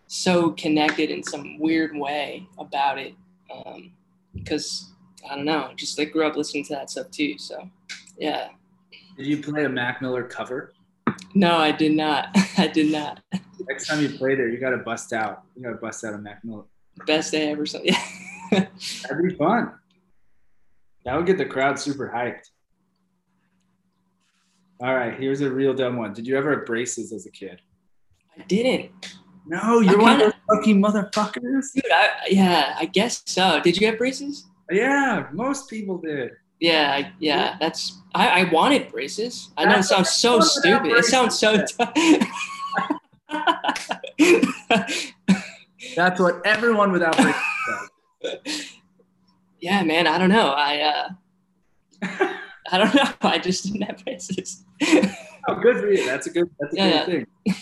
so 0.07 0.53
connected 0.53 1.11
in 1.11 1.23
some 1.23 1.59
weird 1.59 1.97
way 1.97 2.47
about 2.59 2.99
it. 2.99 3.15
Um, 3.53 3.93
because 4.35 4.93
I 5.29 5.35
don't 5.35 5.47
know, 5.47 5.73
just 5.75 5.99
like 5.99 6.13
grew 6.13 6.27
up 6.27 6.37
listening 6.37 6.65
to 6.65 6.75
that 6.75 6.91
stuff 6.91 7.11
too. 7.11 7.39
So 7.39 7.69
yeah. 8.19 8.49
Did 9.17 9.27
you 9.27 9.43
play 9.43 9.65
a 9.65 9.69
Mac 9.69 10.01
Miller 10.03 10.25
cover? 10.25 10.73
No, 11.35 11.57
I 11.57 11.73
did 11.73 11.93
not. 11.93 12.29
I 12.59 12.67
did 12.69 12.93
not. 12.93 13.21
Next 13.69 13.87
time 13.89 14.01
you 14.01 14.11
play 14.11 14.35
there, 14.35 14.49
you 14.49 14.59
got 14.59 14.71
to 14.71 14.79
bust 14.79 15.13
out. 15.13 15.43
You 15.57 15.63
got 15.63 15.71
to 15.71 15.77
bust 15.77 16.05
out 16.05 16.15
a 16.15 16.19
Mac 16.19 16.45
Miller. 16.45 16.65
Best 17.07 17.33
day 17.33 17.51
ever. 17.51 17.67
So 17.67 17.81
yeah. 17.85 17.99
That'd 18.51 19.29
be 19.29 19.35
fun. 19.35 19.73
That 21.05 21.17
would 21.17 21.27
get 21.27 21.39
the 21.39 21.47
crowd 21.47 21.79
super 21.79 22.11
hyped. 22.15 22.49
All 24.81 24.95
right, 24.95 25.19
here's 25.19 25.41
a 25.41 25.51
real 25.51 25.75
dumb 25.75 25.97
one. 25.97 26.13
Did 26.13 26.27
you 26.27 26.37
ever 26.37 26.57
have 26.57 26.67
braces 26.67 27.13
as 27.13 27.27
a 27.27 27.31
kid? 27.31 27.61
I 28.39 28.43
didn't. 28.43 28.91
No, 29.47 29.81
you're 29.81 29.99
I 30.01 30.03
one 30.03 30.13
of 30.13 30.19
kinda- 30.21 30.37
those 30.49 30.57
lucky 30.59 30.75
motherfuckers. 30.75 31.73
Dude, 31.75 31.91
I, 31.93 32.09
yeah, 32.29 32.77
I 32.79 32.85
guess 32.85 33.23
so. 33.27 33.61
Did 33.61 33.81
you 33.81 33.87
have 33.89 33.99
braces? 33.99 34.47
Yeah, 34.71 35.27
most 35.33 35.69
people 35.69 35.99
did. 35.99 36.33
Yeah, 36.61 36.93
I, 36.93 37.13
yeah, 37.19 37.57
that's. 37.61 37.99
I, 38.15 38.41
I 38.41 38.45
wanted 38.51 38.91
braces. 38.91 39.51
I 39.57 39.65
know 39.65 39.79
it 39.79 39.85
sounds 39.85 40.11
so 40.11 40.41
stupid. 40.41 40.91
It 40.93 41.05
sounds 41.05 41.39
so. 41.39 41.57
That's 45.97 46.21
what 46.21 46.45
everyone 46.45 46.91
without 46.93 47.17
braces 47.17 47.41
does. 48.23 48.77
yeah, 49.61 49.83
man. 49.85 50.07
I 50.07 50.19
don't 50.19 50.31
know. 50.31 50.49
I 50.51 50.81
uh, 50.81 51.09
I 52.71 52.79
don't 52.79 52.95
know. 52.95 53.09
I 53.23 53.39
just 53.39 53.65
didn't 53.65 53.83
have 53.83 54.05
braces. 54.05 54.65
Oh, 55.49 55.55
good 55.61 55.79
for 55.79 55.91
you. 55.91 56.05
That's 56.07 56.27
a 56.27 56.31
good. 56.31 56.49
That's 56.59 56.75
a 56.75 56.77
Yeah, 56.77 57.07
good 57.07 57.27
thing. 57.45 57.55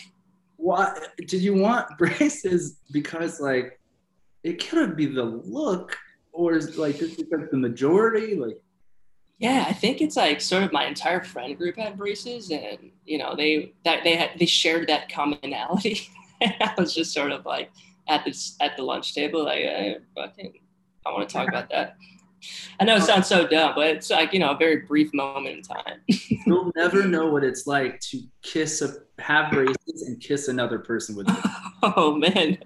Why 0.56 0.98
did 1.18 1.42
you 1.42 1.54
want 1.54 1.86
braces? 1.98 2.78
Because 2.92 3.40
like, 3.40 3.78
it 4.42 4.66
could 4.68 4.96
be 4.96 5.06
the 5.06 5.22
look, 5.24 5.96
or 6.32 6.54
is 6.54 6.78
like 6.78 6.98
just 6.98 7.18
because 7.18 7.48
the 7.50 7.56
majority, 7.58 8.34
like, 8.34 8.58
yeah, 9.38 9.66
I 9.68 9.72
think 9.72 10.00
it's 10.00 10.16
like 10.16 10.40
sort 10.40 10.62
of 10.62 10.72
my 10.72 10.86
entire 10.86 11.22
friend 11.22 11.56
group 11.58 11.76
had 11.76 11.98
braces, 11.98 12.50
and 12.50 12.90
you 13.04 13.18
know 13.18 13.34
they 13.36 13.74
that 13.84 14.02
they 14.02 14.16
had 14.16 14.30
they 14.38 14.46
shared 14.46 14.88
that 14.88 15.10
commonality. 15.10 16.08
and 16.40 16.54
I 16.60 16.72
was 16.78 16.94
just 16.94 17.12
sort 17.12 17.32
of 17.32 17.44
like 17.44 17.70
at 18.08 18.24
this 18.24 18.56
at 18.60 18.76
the 18.76 18.82
lunch 18.82 19.14
table, 19.14 19.44
like 19.44 19.64
I 19.64 19.96
fucking 20.14 20.54
I 21.04 21.10
want 21.10 21.28
to 21.28 21.32
talk 21.32 21.48
about 21.48 21.68
that. 21.70 21.96
I 22.78 22.84
know 22.84 22.96
it 22.96 23.02
sounds 23.02 23.26
so 23.26 23.46
dumb, 23.46 23.72
but 23.74 23.88
it's 23.88 24.08
like 24.08 24.32
you 24.32 24.38
know 24.38 24.52
a 24.52 24.56
very 24.56 24.78
brief 24.78 25.12
moment 25.12 25.56
in 25.56 25.62
time. 25.62 26.00
you'll 26.46 26.72
never 26.74 27.06
know 27.06 27.28
what 27.28 27.44
it's 27.44 27.66
like 27.66 28.00
to 28.00 28.22
kiss 28.42 28.80
a 28.80 28.94
have 29.20 29.50
braces 29.50 30.04
and 30.06 30.20
kiss 30.20 30.48
another 30.48 30.78
person 30.78 31.14
with 31.14 31.26
oh 31.82 32.16
man, 32.16 32.56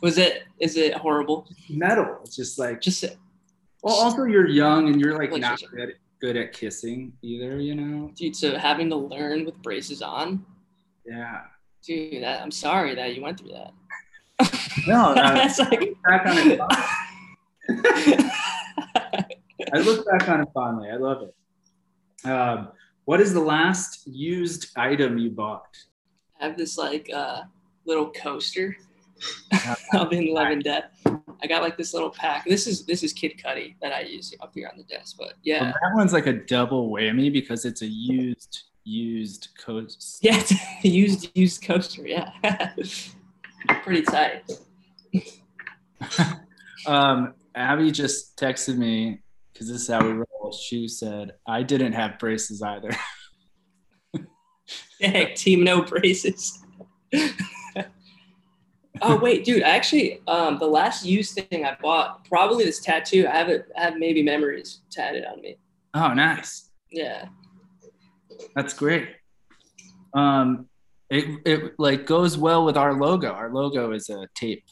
was 0.00 0.18
it 0.18 0.44
is 0.60 0.76
it 0.76 0.94
horrible? 0.94 1.48
metal. 1.68 2.18
It's 2.22 2.36
just 2.36 2.56
like 2.58 2.80
Just 2.80 3.04
Well, 3.82 3.94
also 3.94 4.24
you're 4.24 4.48
young 4.48 4.88
and 4.88 5.00
you're 5.00 5.18
like 5.18 5.32
not 5.40 5.60
good, 5.74 5.94
good 6.24 6.36
at 6.38 6.54
kissing 6.54 7.12
either, 7.20 7.60
you 7.60 7.74
know? 7.74 8.10
dude, 8.16 8.34
so 8.34 8.56
having 8.56 8.88
to 8.88 8.96
learn 8.96 9.44
with 9.44 9.60
braces 9.62 10.00
on, 10.00 10.42
Yeah. 11.04 11.42
dude. 11.86 12.22
That, 12.22 12.40
I'm 12.40 12.50
sorry 12.50 12.94
that 12.94 13.14
you 13.14 13.20
went 13.20 13.38
through 13.40 13.50
that. 13.52 13.72
No, 14.86 15.14
That's 15.14 15.58
like. 15.58 15.94
back 16.08 16.26
on 16.26 16.50
it. 16.50 16.60
I 19.72 19.78
look 19.78 20.04
back 20.06 20.28
on 20.28 20.40
it 20.40 20.48
fondly. 20.54 20.88
I 20.90 20.96
love 20.96 21.22
it. 21.28 22.28
Um, 22.28 22.68
what 23.04 23.20
is 23.20 23.32
the 23.34 23.40
last 23.40 24.06
used 24.06 24.68
item 24.76 25.18
you 25.18 25.30
bought? 25.30 25.68
I 26.40 26.46
have 26.46 26.56
this 26.56 26.76
like 26.78 27.08
uh, 27.14 27.42
little 27.86 28.10
coaster 28.12 28.76
of 29.94 30.12
In 30.12 30.32
Love 30.32 30.48
and 30.48 30.64
Death. 30.64 30.90
I 31.42 31.46
got 31.46 31.62
like 31.62 31.76
this 31.76 31.92
little 31.92 32.10
pack. 32.10 32.44
This 32.46 32.66
is 32.66 32.86
this 32.86 33.02
is 33.02 33.12
Kid 33.12 33.34
Cudi 33.42 33.74
that 33.82 33.92
I 33.92 34.00
use 34.02 34.34
up 34.40 34.52
here 34.54 34.68
on 34.70 34.78
the 34.78 34.84
desk. 34.84 35.16
But 35.18 35.26
Well, 35.26 35.34
yeah, 35.42 35.64
that 35.64 35.94
one's 35.94 36.12
like 36.12 36.26
a 36.26 36.32
double 36.32 36.90
whammy 36.90 37.32
because 37.32 37.64
it's 37.64 37.82
a 37.82 37.86
used 37.86 38.62
used 38.84 39.48
coast. 39.62 40.18
yeah, 40.22 40.38
it's 40.38 40.52
a 40.52 40.88
used 40.88 41.30
used 41.34 41.62
coaster. 41.62 42.06
Yeah, 42.06 42.30
pretty 43.82 44.02
tight. 44.02 44.50
Um, 46.86 47.32
Abby 47.54 47.90
just 47.90 48.36
texted 48.36 48.76
me 48.76 49.20
because 49.52 49.68
this 49.68 49.80
is 49.82 49.88
how 49.88 50.04
we 50.04 50.12
roll. 50.12 50.52
She 50.52 50.86
said 50.86 51.32
I 51.46 51.62
didn't 51.62 51.94
have 51.94 52.18
braces 52.18 52.60
either. 52.60 52.90
Dang, 55.00 55.34
team 55.34 55.64
no 55.64 55.80
braces. 55.80 56.62
Oh 59.02 59.16
wait, 59.18 59.44
dude! 59.44 59.62
I 59.62 59.70
actually, 59.70 60.20
um, 60.28 60.58
the 60.58 60.66
last 60.66 61.04
used 61.04 61.34
thing 61.34 61.64
I 61.64 61.76
bought, 61.82 62.24
probably 62.26 62.64
this 62.64 62.80
tattoo. 62.80 63.26
I 63.28 63.36
have 63.36 63.48
it. 63.48 63.66
I 63.76 63.82
have 63.82 63.96
maybe 63.96 64.22
memories 64.22 64.82
tatted 64.90 65.24
on 65.24 65.40
me. 65.40 65.56
Oh, 65.94 66.12
nice. 66.14 66.70
Yeah. 66.90 67.26
That's 68.54 68.72
great. 68.72 69.08
Um, 70.14 70.68
It 71.10 71.40
it 71.44 71.74
like 71.78 72.06
goes 72.06 72.38
well 72.38 72.64
with 72.64 72.76
our 72.76 72.94
logo. 72.94 73.28
Our 73.32 73.52
logo 73.52 73.92
is 73.92 74.08
a 74.10 74.28
tape 74.34 74.64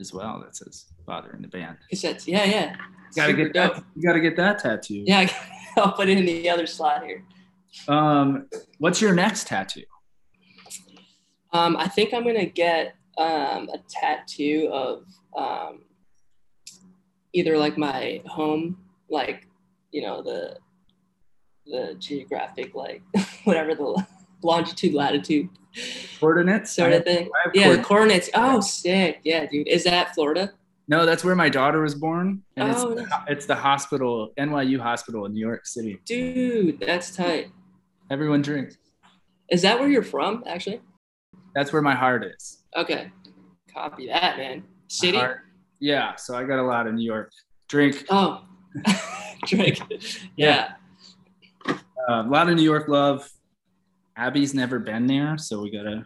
as 0.00 0.12
well 0.12 0.40
that 0.44 0.54
says 0.56 0.86
"Bothering 1.06 1.42
the 1.42 1.48
Band." 1.48 1.76
Cassettes. 1.92 2.26
Yeah, 2.26 2.44
yeah. 2.44 2.70
You 2.72 2.76
gotta 3.16 3.32
Super 3.32 3.44
get 3.44 3.54
that. 3.54 3.84
You 3.96 4.02
gotta 4.02 4.20
get 4.20 4.36
that 4.36 4.58
tattoo. 4.58 5.02
Yeah, 5.06 5.30
I'll 5.76 5.92
put 5.92 6.08
it 6.08 6.18
in 6.18 6.24
the 6.26 6.48
other 6.50 6.66
slot 6.66 7.04
here. 7.04 7.24
Um, 7.88 8.48
what's 8.78 9.00
your 9.00 9.14
next 9.14 9.46
tattoo? 9.46 9.84
Um, 11.52 11.76
I 11.76 11.88
think 11.88 12.14
I'm 12.14 12.24
gonna 12.24 12.46
get 12.46 12.94
um, 13.18 13.68
a 13.72 13.78
tattoo 13.88 14.68
of 14.72 15.04
um, 15.36 15.82
either 17.32 17.56
like 17.58 17.76
my 17.78 18.20
home, 18.26 18.78
like 19.10 19.46
you 19.90 20.02
know 20.02 20.22
the 20.22 20.56
the 21.66 21.94
geographic, 21.98 22.74
like 22.74 23.02
whatever 23.44 23.74
the 23.74 24.04
longitude, 24.42 24.94
latitude 24.94 25.48
Coordinates. 26.20 26.72
sort 26.72 26.92
of 26.92 27.04
thing. 27.04 27.30
Yeah, 27.54 27.74
the 27.76 27.82
coordinates. 27.82 28.28
coordinates. 28.28 28.30
Oh, 28.34 28.60
sick. 28.60 29.20
Yeah, 29.24 29.46
dude. 29.46 29.68
Is 29.68 29.84
that 29.84 30.14
Florida? 30.14 30.52
No, 30.88 31.06
that's 31.06 31.24
where 31.24 31.36
my 31.36 31.48
daughter 31.48 31.80
was 31.80 31.94
born, 31.94 32.42
and 32.56 32.68
it's 32.70 32.80
Oh, 32.80 32.94
the, 32.94 33.02
nice. 33.02 33.20
it's 33.28 33.46
the 33.46 33.54
hospital, 33.54 34.32
NYU 34.38 34.80
hospital 34.80 35.24
in 35.26 35.32
New 35.32 35.40
York 35.40 35.64
City. 35.64 36.00
Dude, 36.04 36.80
that's 36.80 37.14
tight. 37.14 37.50
Everyone 38.10 38.42
drinks. 38.42 38.76
Is 39.48 39.62
that 39.62 39.78
where 39.78 39.88
you're 39.88 40.02
from, 40.02 40.42
actually? 40.46 40.80
That's 41.54 41.72
where 41.72 41.82
my 41.82 41.94
heart 41.94 42.24
is. 42.24 42.62
Okay. 42.76 43.10
Copy 43.72 44.06
that, 44.08 44.36
man. 44.38 44.64
City? 44.88 45.18
heart- 45.18 45.40
yeah, 45.80 46.14
so 46.16 46.34
I 46.36 46.44
got 46.44 46.58
a 46.60 46.62
lot 46.62 46.86
of 46.86 46.94
New 46.94 47.04
York. 47.04 47.32
Drink 47.68 48.04
Oh. 48.10 48.44
drink. 49.46 49.80
Yeah. 50.36 50.72
uh, 51.68 51.74
a 52.08 52.22
lot 52.28 52.48
of 52.48 52.56
New 52.56 52.62
York 52.62 52.88
love. 52.88 53.28
Abby's 54.16 54.54
never 54.54 54.78
been 54.78 55.06
there, 55.06 55.38
so 55.38 55.62
we 55.62 55.70
gotta. 55.70 56.04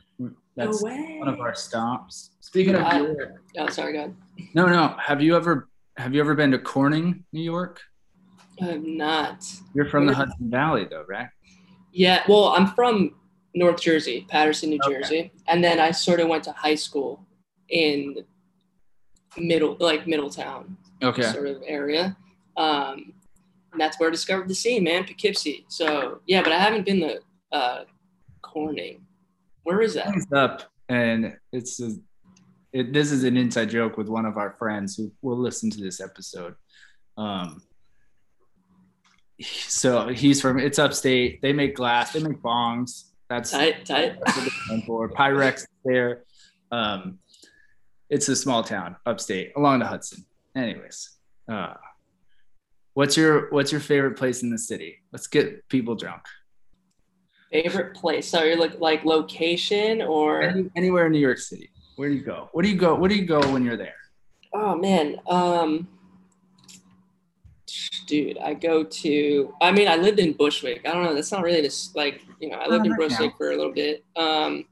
That's 0.57 0.83
no 0.83 0.89
way. 0.91 1.17
one 1.19 1.29
of 1.29 1.41
our 1.41 1.55
stops. 1.55 2.31
Speaking 2.41 2.75
of 2.77 2.83
I- 2.83 3.01
New 3.01 3.17
York, 3.19 3.43
Oh, 3.59 3.69
sorry, 3.69 3.93
God. 3.93 4.15
no, 4.55 4.67
no. 4.67 4.97
Have 4.99 5.21
you 5.21 5.37
ever 5.37 5.69
have 5.97 6.15
you 6.15 6.21
ever 6.21 6.35
been 6.35 6.51
to 6.53 6.59
Corning, 6.59 7.25
New 7.33 7.43
York? 7.43 7.81
I'm 8.63 8.97
not. 8.97 9.45
You're 9.75 9.89
from 9.89 10.07
the 10.07 10.15
Hudson 10.15 10.51
Valley, 10.51 10.87
though, 10.89 11.05
right? 11.09 11.29
Yeah, 11.93 12.23
well, 12.29 12.49
I'm 12.49 12.69
from 12.69 13.15
North 13.57 13.81
Jersey, 13.81 14.27
Paterson, 14.29 14.69
New 14.71 14.79
Okay. 14.85 15.01
Jersey, 15.01 15.33
and 15.49 15.65
then 15.65 15.81
I 15.81 15.91
sort 15.91 16.21
of 16.21 16.29
went 16.29 16.45
to 16.45 16.53
high 16.53 16.75
school 16.75 17.27
in 17.71 18.19
middle, 19.39 19.77
like 19.81 20.07
Middletown 20.07 20.77
Okay. 21.03 21.23
sort 21.23 21.47
of 21.47 21.63
area. 21.67 22.17
Um, 22.57 23.15
and 23.73 23.81
that's 23.81 23.99
where 23.99 24.11
I 24.11 24.13
discovered 24.13 24.49
the 24.49 24.55
scene, 24.55 24.85
man, 24.85 25.05
Poughkeepsie. 25.05 25.65
So 25.69 26.21
yeah, 26.27 26.43
but 26.43 26.53
I 26.53 26.59
haven't 26.59 26.85
been 26.85 27.01
to 27.01 27.21
uh, 27.51 27.85
Corning. 28.43 29.07
Where 29.65 29.81
is 29.81 29.95
that? 29.95 30.15
It's 30.15 30.31
up, 30.33 30.63
and 30.89 31.37
it's 31.53 31.81
a, 31.81 31.93
it, 32.73 32.93
this 32.93 33.11
is 33.11 33.25
an 33.25 33.39
inside 33.39 33.71
joke 33.71 33.97
with 33.97 34.09
one 34.09 34.27
of 34.27 34.37
our 34.37 34.53
friends 34.59 34.97
who 34.97 35.11
will 35.23 35.39
listen 35.39 35.71
to 35.71 35.81
this 35.81 36.01
episode. 36.01 36.55
Um, 37.17 37.63
so 39.41 40.09
he's 40.09 40.41
from 40.43 40.59
it's 40.59 40.79
upstate. 40.79 41.41
They 41.41 41.53
make 41.55 41.75
glass. 41.75 42.13
They 42.13 42.21
make 42.21 42.43
bongs. 42.43 43.05
That's 43.29 43.51
Tight, 43.51 43.85
tight. 43.85 44.19
That's 44.25 44.37
what 44.37 44.45
they're 44.47 44.77
known 44.77 44.87
for. 44.87 45.09
Pyrex 45.11 45.67
there. 45.85 46.23
Um, 46.71 47.19
it's 48.09 48.29
a 48.29 48.37
small 48.37 48.63
town 48.63 48.97
upstate 49.05 49.53
along 49.57 49.81
the 49.81 49.87
Hudson. 49.87 50.25
Anyways, 50.55 51.11
uh, 51.51 51.75
what's 52.95 53.17
your 53.17 53.51
what's 53.51 53.73
your 53.73 53.81
favorite 53.81 54.17
place 54.17 54.43
in 54.43 54.51
the 54.51 54.59
city? 54.59 54.99
Let's 55.13 55.27
get 55.27 55.69
people 55.69 55.97
drunk. 55.97 56.23
Favorite 57.51 57.95
place? 57.97 58.29
So 58.29 58.45
you're 58.45 58.57
like 58.57 58.79
like 58.81 59.05
location 59.05 60.03
or? 60.03 60.43
Any, 60.43 60.71
anywhere 60.77 61.07
in 61.07 61.13
New 61.13 61.19
York 61.19 61.39
City. 61.39 61.71
Where 61.97 62.09
do 62.09 62.15
you 62.15 62.23
go? 62.23 62.49
What 62.53 62.63
do 62.63 62.69
you 62.69 62.77
go? 62.77 62.95
What 62.95 63.11
do 63.11 63.17
you 63.17 63.25
go 63.27 63.41
when 63.53 63.65
you're 63.65 63.77
there? 63.77 63.95
Oh 64.53 64.77
man, 64.77 65.17
um, 65.27 65.89
dude, 68.07 68.39
I 68.39 68.55
go 68.55 68.85
to. 68.85 69.55
I 69.61 69.73
mean, 69.73 69.89
I 69.89 69.97
lived 69.97 70.19
in 70.19 70.33
Bushwick. 70.33 70.83
I 70.87 70.93
don't 70.93 71.05
know. 71.05 71.15
That's 71.15 71.33
not 71.33 71.43
really 71.43 71.61
this. 71.61 71.95
Like, 71.95 72.23
you 72.41 72.51
know, 72.51 72.57
I 72.57 72.69
lived 72.69 72.87
Oh, 72.87 72.91
in 72.91 72.97
Bushwick 72.97 73.37
for 73.37 73.51
a 73.51 73.57
little 73.57 73.73
bit. 73.73 74.05
Um, 74.17 74.65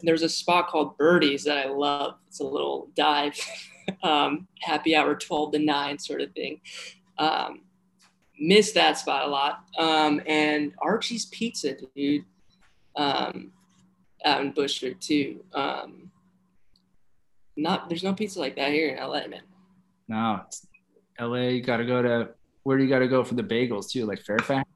there's 0.00 0.22
a 0.22 0.28
spot 0.28 0.68
called 0.68 0.96
Birdies 0.98 1.44
that 1.44 1.58
I 1.58 1.68
love. 1.70 2.14
It's 2.28 2.40
a 2.40 2.44
little 2.44 2.88
dive, 2.96 3.38
um, 4.02 4.48
happy 4.60 4.96
hour, 4.96 5.14
twelve 5.14 5.52
to 5.52 5.58
nine 5.58 5.98
sort 5.98 6.20
of 6.20 6.32
thing. 6.32 6.60
Um, 7.18 7.62
miss 8.38 8.72
that 8.72 8.98
spot 8.98 9.26
a 9.26 9.30
lot. 9.30 9.64
Um, 9.78 10.20
and 10.26 10.72
Archie's 10.78 11.26
Pizza, 11.26 11.76
dude, 11.94 12.24
um, 12.96 13.52
out 14.24 14.40
in 14.40 14.52
Bushwick 14.52 14.98
too. 15.00 15.44
Um, 15.54 16.10
not 17.56 17.88
there's 17.88 18.02
no 18.02 18.14
pizza 18.14 18.40
like 18.40 18.56
that 18.56 18.72
here 18.72 18.88
in 18.94 19.02
LA, 19.02 19.26
man. 19.28 19.42
No, 20.08 20.40
it's 20.46 20.66
LA. 21.20 21.48
You 21.48 21.62
got 21.62 21.78
to 21.78 21.84
go 21.84 22.02
to 22.02 22.28
where 22.64 22.76
do 22.78 22.84
you 22.84 22.88
got 22.88 23.00
to 23.00 23.08
go 23.08 23.24
for 23.24 23.34
the 23.34 23.42
bagels 23.42 23.90
too? 23.90 24.06
Like 24.06 24.20
Fairfax. 24.20 24.68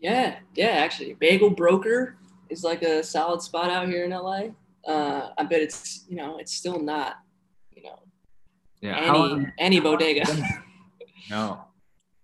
Yeah, 0.00 0.36
yeah, 0.54 0.66
actually. 0.68 1.14
Bagel 1.14 1.50
Broker 1.50 2.16
is 2.50 2.62
like 2.62 2.82
a 2.82 3.02
solid 3.02 3.42
spot 3.42 3.70
out 3.70 3.88
here 3.88 4.04
in 4.04 4.10
LA. 4.10 4.48
Uh, 4.86 5.30
I 5.36 5.44
bet 5.44 5.62
it's, 5.62 6.04
you 6.08 6.16
know, 6.16 6.38
it's 6.38 6.52
still 6.54 6.80
not, 6.80 7.16
you 7.74 7.82
know, 7.82 7.98
Yeah. 8.80 8.96
Any 8.98 9.18
long- 9.18 9.52
any 9.58 9.80
bodega. 9.80 10.24
No. 11.28 11.64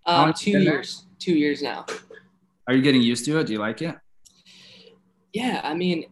Um, 0.05 0.31
two 0.33 0.53
been 0.53 0.63
there? 0.63 0.73
years, 0.75 1.05
two 1.19 1.33
years 1.33 1.61
now. 1.61 1.85
Are 2.67 2.73
you 2.73 2.81
getting 2.81 3.01
used 3.01 3.25
to 3.25 3.37
it? 3.39 3.47
Do 3.47 3.51
you 3.53 3.59
like 3.59 3.81
it? 3.81 3.95
Yeah, 5.33 5.59
I 5.61 5.73
mean, 5.73 6.05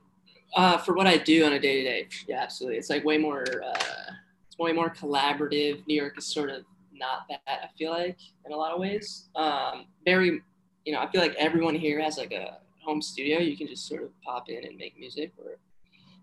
uh, 0.58 0.78
for 0.78 0.94
what 0.94 1.08
I 1.08 1.16
do 1.18 1.46
on 1.46 1.54
a 1.54 1.60
day 1.60 1.84
to 1.84 1.90
day, 1.90 2.08
yeah, 2.28 2.42
absolutely. 2.42 2.80
It's 2.80 2.90
like 2.90 3.06
way 3.06 3.18
more, 3.18 3.46
uh, 3.64 4.12
it's 4.52 4.60
way 4.60 4.74
more 4.74 4.90
collaborative. 4.90 5.82
New 5.88 5.96
York 5.96 6.18
is 6.18 6.26
sort 6.26 6.50
of 6.50 6.66
not 6.94 7.22
that. 7.30 7.40
I 7.48 7.68
feel 7.78 7.92
like 7.92 8.18
in 8.46 8.52
a 8.52 8.56
lot 8.58 8.74
of 8.74 8.82
ways, 8.82 9.30
um, 9.38 9.86
very, 10.04 10.42
you 10.84 10.92
know, 10.92 11.00
I 11.00 11.10
feel 11.10 11.22
like 11.22 11.36
everyone 11.36 11.74
here 11.74 12.02
has 12.02 12.18
like 12.18 12.34
a 12.34 12.58
home 12.84 13.02
studio. 13.02 13.40
You 13.40 13.56
can 13.56 13.68
just 13.68 13.88
sort 13.88 14.04
of 14.04 14.10
pop 14.22 14.50
in 14.50 14.66
and 14.66 14.76
make 14.78 15.00
music. 15.00 15.32
Or 15.38 15.58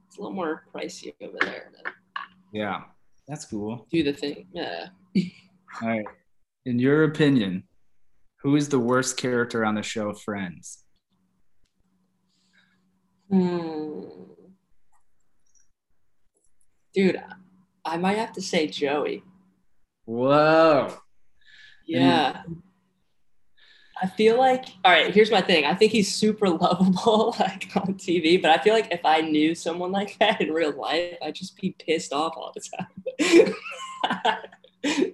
it's 0.06 0.18
a 0.18 0.20
little 0.20 0.34
more 0.34 0.66
pricey 0.74 1.14
over 1.22 1.38
there 1.40 1.72
Yeah. 2.52 2.82
That's 3.26 3.46
cool. 3.46 3.86
do 3.90 4.02
the 4.02 4.12
thing. 4.12 4.46
Yeah. 4.52 4.88
All 5.82 5.88
right. 5.88 6.04
In 6.66 6.78
your 6.78 7.04
opinion, 7.04 7.64
who 8.42 8.56
is 8.56 8.68
the 8.68 8.78
worst 8.78 9.16
character 9.16 9.64
on 9.64 9.74
the 9.74 9.82
show 9.82 10.12
Friends? 10.12 10.84
Hmm. 13.30 14.00
Dude, 16.94 17.22
I 17.88 17.96
might 17.96 18.18
have 18.18 18.32
to 18.34 18.42
say 18.42 18.66
Joey. 18.66 19.22
Whoa. 20.04 20.94
Yeah. 21.86 22.42
I 24.00 24.06
feel 24.06 24.38
like 24.38 24.66
all 24.84 24.92
right, 24.92 25.12
here's 25.12 25.30
my 25.30 25.40
thing. 25.40 25.64
I 25.64 25.74
think 25.74 25.92
he's 25.92 26.14
super 26.14 26.48
lovable 26.64 27.34
like 27.38 27.68
on 27.76 27.94
TV, 27.94 28.40
but 28.40 28.50
I 28.50 28.62
feel 28.62 28.74
like 28.74 28.92
if 28.92 29.04
I 29.04 29.20
knew 29.20 29.54
someone 29.54 29.90
like 29.90 30.18
that 30.18 30.40
in 30.40 30.52
real 30.52 30.72
life, 30.72 31.16
I'd 31.22 31.34
just 31.34 31.56
be 31.56 31.74
pissed 31.78 32.12
off 32.12 32.34
all 32.36 32.54
the 32.54 33.54
time. 34.84 35.12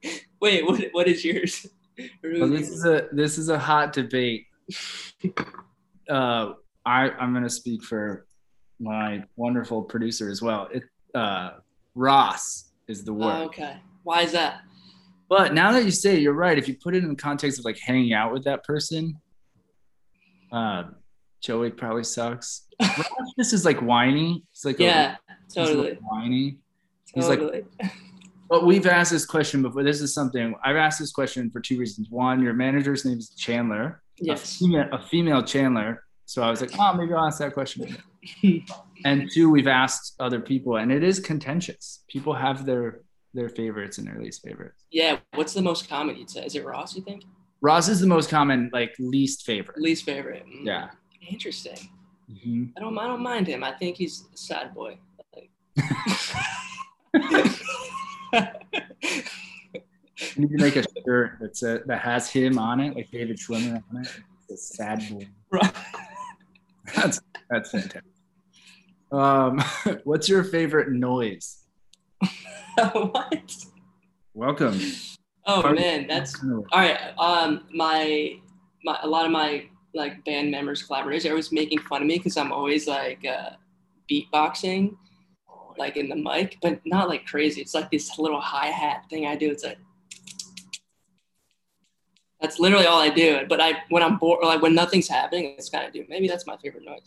Wait, 0.40 0.64
what 0.64 0.84
what 0.92 1.08
is 1.08 1.24
yours? 1.24 1.66
Well, 2.22 2.48
this 2.48 2.68
is 2.68 2.84
a 2.84 3.08
this 3.12 3.38
is 3.38 3.48
a 3.48 3.58
hot 3.58 3.92
debate. 3.92 4.46
Uh, 6.08 6.52
I 6.84 7.10
I'm 7.10 7.32
gonna 7.32 7.50
speak 7.50 7.82
for 7.82 8.26
my 8.78 9.24
wonderful 9.36 9.82
producer 9.82 10.28
as 10.30 10.42
well. 10.42 10.68
It 10.72 10.84
uh, 11.14 11.52
Ross 11.94 12.70
is 12.88 13.04
the 13.04 13.12
word. 13.12 13.32
Oh, 13.34 13.42
okay. 13.44 13.76
Why 14.02 14.22
is 14.22 14.32
that? 14.32 14.60
But 15.28 15.54
now 15.54 15.72
that 15.72 15.84
you 15.84 15.90
say 15.90 16.16
it, 16.16 16.20
you're 16.22 16.34
right. 16.34 16.58
If 16.58 16.68
you 16.68 16.76
put 16.82 16.94
it 16.94 17.02
in 17.02 17.08
the 17.08 17.16
context 17.16 17.58
of 17.58 17.64
like 17.64 17.78
hanging 17.78 18.12
out 18.12 18.32
with 18.32 18.44
that 18.44 18.62
person, 18.64 19.16
uh, 20.52 20.84
Joey 21.42 21.70
probably 21.70 22.04
sucks. 22.04 22.66
Ross 22.80 23.08
just 23.38 23.52
is 23.52 23.64
like 23.64 23.80
whiny. 23.80 24.44
He's 24.52 24.64
like 24.64 24.80
a- 24.80 24.84
Yeah, 24.84 25.16
he's 25.46 25.56
a 25.56 25.66
totally. 25.66 25.98
whiny. 26.00 26.58
He's 27.14 27.28
like- 27.28 27.40
But 28.50 28.66
we've 28.66 28.86
asked 28.86 29.10
this 29.10 29.24
question 29.24 29.62
before. 29.62 29.82
This 29.82 30.02
is 30.02 30.12
something 30.12 30.54
I've 30.62 30.76
asked 30.76 30.98
this 31.00 31.10
question 31.12 31.50
for 31.50 31.60
two 31.60 31.78
reasons. 31.78 32.08
One, 32.10 32.42
your 32.42 32.52
manager's 32.52 33.04
name 33.04 33.16
is 33.18 33.30
Chandler. 33.30 34.02
A 34.20 34.24
yes. 34.24 34.58
female, 34.58 34.86
a 34.92 35.00
female 35.08 35.42
Chandler. 35.42 36.04
So 36.26 36.42
I 36.42 36.50
was 36.50 36.60
like, 36.60 36.70
oh, 36.78 36.94
maybe 36.94 37.12
I'll 37.12 37.26
ask 37.26 37.38
that 37.38 37.52
question. 37.54 37.96
and 39.04 39.30
two, 39.32 39.50
we've 39.50 39.66
asked 39.66 40.14
other 40.18 40.40
people, 40.40 40.76
and 40.76 40.90
it 40.90 41.02
is 41.04 41.20
contentious. 41.20 42.02
People 42.08 42.34
have 42.34 42.64
their 42.66 43.00
their 43.34 43.48
favorites 43.48 43.98
and 43.98 44.06
their 44.06 44.18
least 44.20 44.42
favorites. 44.42 44.84
Yeah. 44.92 45.18
What's 45.34 45.52
the 45.54 45.62
most 45.62 45.88
common 45.88 46.16
you'd 46.16 46.30
say? 46.30 46.44
Is 46.46 46.54
it 46.54 46.64
Ross, 46.64 46.94
you 46.94 47.02
think? 47.02 47.24
Ross 47.60 47.88
is 47.88 47.98
the 48.00 48.06
most 48.06 48.30
common, 48.30 48.70
like 48.72 48.94
least 49.00 49.44
favorite. 49.44 49.78
Least 49.80 50.04
favorite. 50.04 50.44
Mm, 50.46 50.64
Yeah. 50.64 50.90
Interesting. 51.28 51.76
Mhm. 52.30 52.70
I 52.76 52.80
don't 52.80 52.96
I 52.96 53.06
don't 53.06 53.22
mind 53.22 53.46
him. 53.48 53.64
I 53.64 53.72
think 53.72 53.96
he's 53.96 54.24
a 54.32 54.36
sad 54.36 54.72
boy. 54.74 54.98
Like- 55.34 55.50
You 60.36 60.48
can 60.48 60.56
make 60.58 60.76
a 60.76 60.84
shirt 61.04 61.38
that's 61.40 61.62
a, 61.64 61.80
that 61.86 62.00
has 62.00 62.30
him 62.30 62.58
on 62.58 62.78
it, 62.80 62.94
like 62.94 63.10
David 63.10 63.36
Schwimmer 63.36 63.82
on 63.92 64.02
it. 64.02 64.08
It's 64.48 64.70
a 64.72 64.74
sad 64.76 65.02
boy. 65.10 65.28
Right. 65.50 65.74
That's 66.94 67.20
that's 67.50 67.70
fantastic. 67.70 68.02
Um, 69.12 69.62
what's 70.04 70.28
your 70.28 70.44
favorite 70.44 70.90
noise? 70.90 71.58
what? 72.92 73.56
Welcome. 74.34 74.80
Oh 75.46 75.62
Pardon? 75.62 75.82
man, 75.82 76.06
that's 76.08 76.42
all 76.42 76.64
right. 76.74 76.98
Um, 77.18 77.66
my 77.72 78.38
my 78.84 78.98
a 79.02 79.06
lot 79.06 79.26
of 79.26 79.32
my 79.32 79.66
like 79.94 80.24
band 80.24 80.50
members, 80.50 80.82
collaborators, 80.82 81.26
are 81.26 81.30
always 81.30 81.52
making 81.52 81.78
fun 81.80 82.02
of 82.02 82.08
me 82.08 82.18
because 82.18 82.36
I'm 82.36 82.52
always 82.52 82.88
like 82.88 83.24
uh, 83.24 83.50
beatboxing, 84.10 84.96
like 85.78 85.96
in 85.96 86.08
the 86.08 86.16
mic, 86.16 86.58
but 86.62 86.80
not 86.84 87.08
like 87.08 87.26
crazy. 87.26 87.60
It's 87.60 87.74
like 87.74 87.90
this 87.90 88.18
little 88.18 88.40
hi 88.40 88.66
hat 88.66 89.04
thing 89.08 89.26
I 89.26 89.36
do. 89.36 89.50
It's 89.50 89.64
like 89.64 89.78
that's 92.44 92.58
literally 92.58 92.86
all 92.86 93.00
I 93.00 93.08
do. 93.08 93.46
But 93.48 93.60
I 93.60 93.82
when 93.88 94.02
I'm 94.02 94.18
bored, 94.18 94.44
like 94.44 94.60
when 94.60 94.74
nothing's 94.74 95.08
happening, 95.08 95.54
it's 95.56 95.70
kind 95.70 95.86
of 95.86 95.92
do. 95.92 96.04
Maybe 96.08 96.28
that's 96.28 96.46
my 96.46 96.56
favorite 96.58 96.84
noise. 96.84 97.06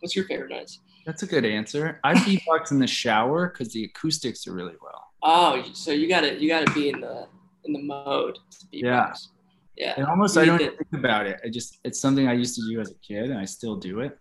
What's 0.00 0.16
your 0.16 0.24
favorite 0.24 0.50
noise? 0.50 0.80
That's 1.04 1.22
a 1.22 1.26
good 1.26 1.44
answer. 1.44 2.00
I 2.04 2.14
beatbox 2.14 2.70
in 2.70 2.78
the 2.78 2.86
shower 2.86 3.48
because 3.48 3.72
the 3.72 3.84
acoustics 3.84 4.46
are 4.46 4.52
really 4.52 4.76
well. 4.82 5.04
Oh, 5.22 5.62
so 5.74 5.90
you 5.90 6.08
gotta 6.08 6.40
you 6.40 6.48
gotta 6.48 6.70
be 6.72 6.88
in 6.88 7.00
the 7.00 7.26
in 7.64 7.72
the 7.74 7.82
mode. 7.82 8.36
To 8.36 8.66
beatbox. 8.66 8.82
Yeah. 8.82 9.12
Yeah. 9.76 9.94
And 9.96 10.06
almost 10.06 10.34
You 10.36 10.42
I 10.42 10.44
don't 10.46 10.60
even 10.60 10.76
think 10.76 10.92
about 10.94 11.26
it. 11.26 11.40
I 11.44 11.48
just 11.50 11.78
it's 11.84 12.00
something 12.00 12.26
I 12.26 12.32
used 12.32 12.56
to 12.56 12.62
do 12.68 12.80
as 12.80 12.90
a 12.90 12.94
kid 12.94 13.30
and 13.30 13.38
I 13.38 13.44
still 13.44 13.76
do 13.76 14.00
it. 14.00 14.18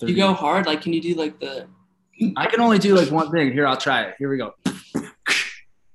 You 0.00 0.14
go 0.14 0.32
hard. 0.32 0.66
Like, 0.66 0.82
can 0.82 0.92
you 0.92 1.00
do 1.00 1.14
like 1.14 1.40
the? 1.40 1.66
I 2.36 2.46
can 2.46 2.60
only 2.60 2.78
do 2.78 2.94
like 2.94 3.10
one 3.10 3.30
thing. 3.30 3.52
Here, 3.52 3.66
I'll 3.66 3.76
try 3.76 4.02
it. 4.02 4.14
Here 4.18 4.30
we 4.30 4.36
go. 4.36 4.54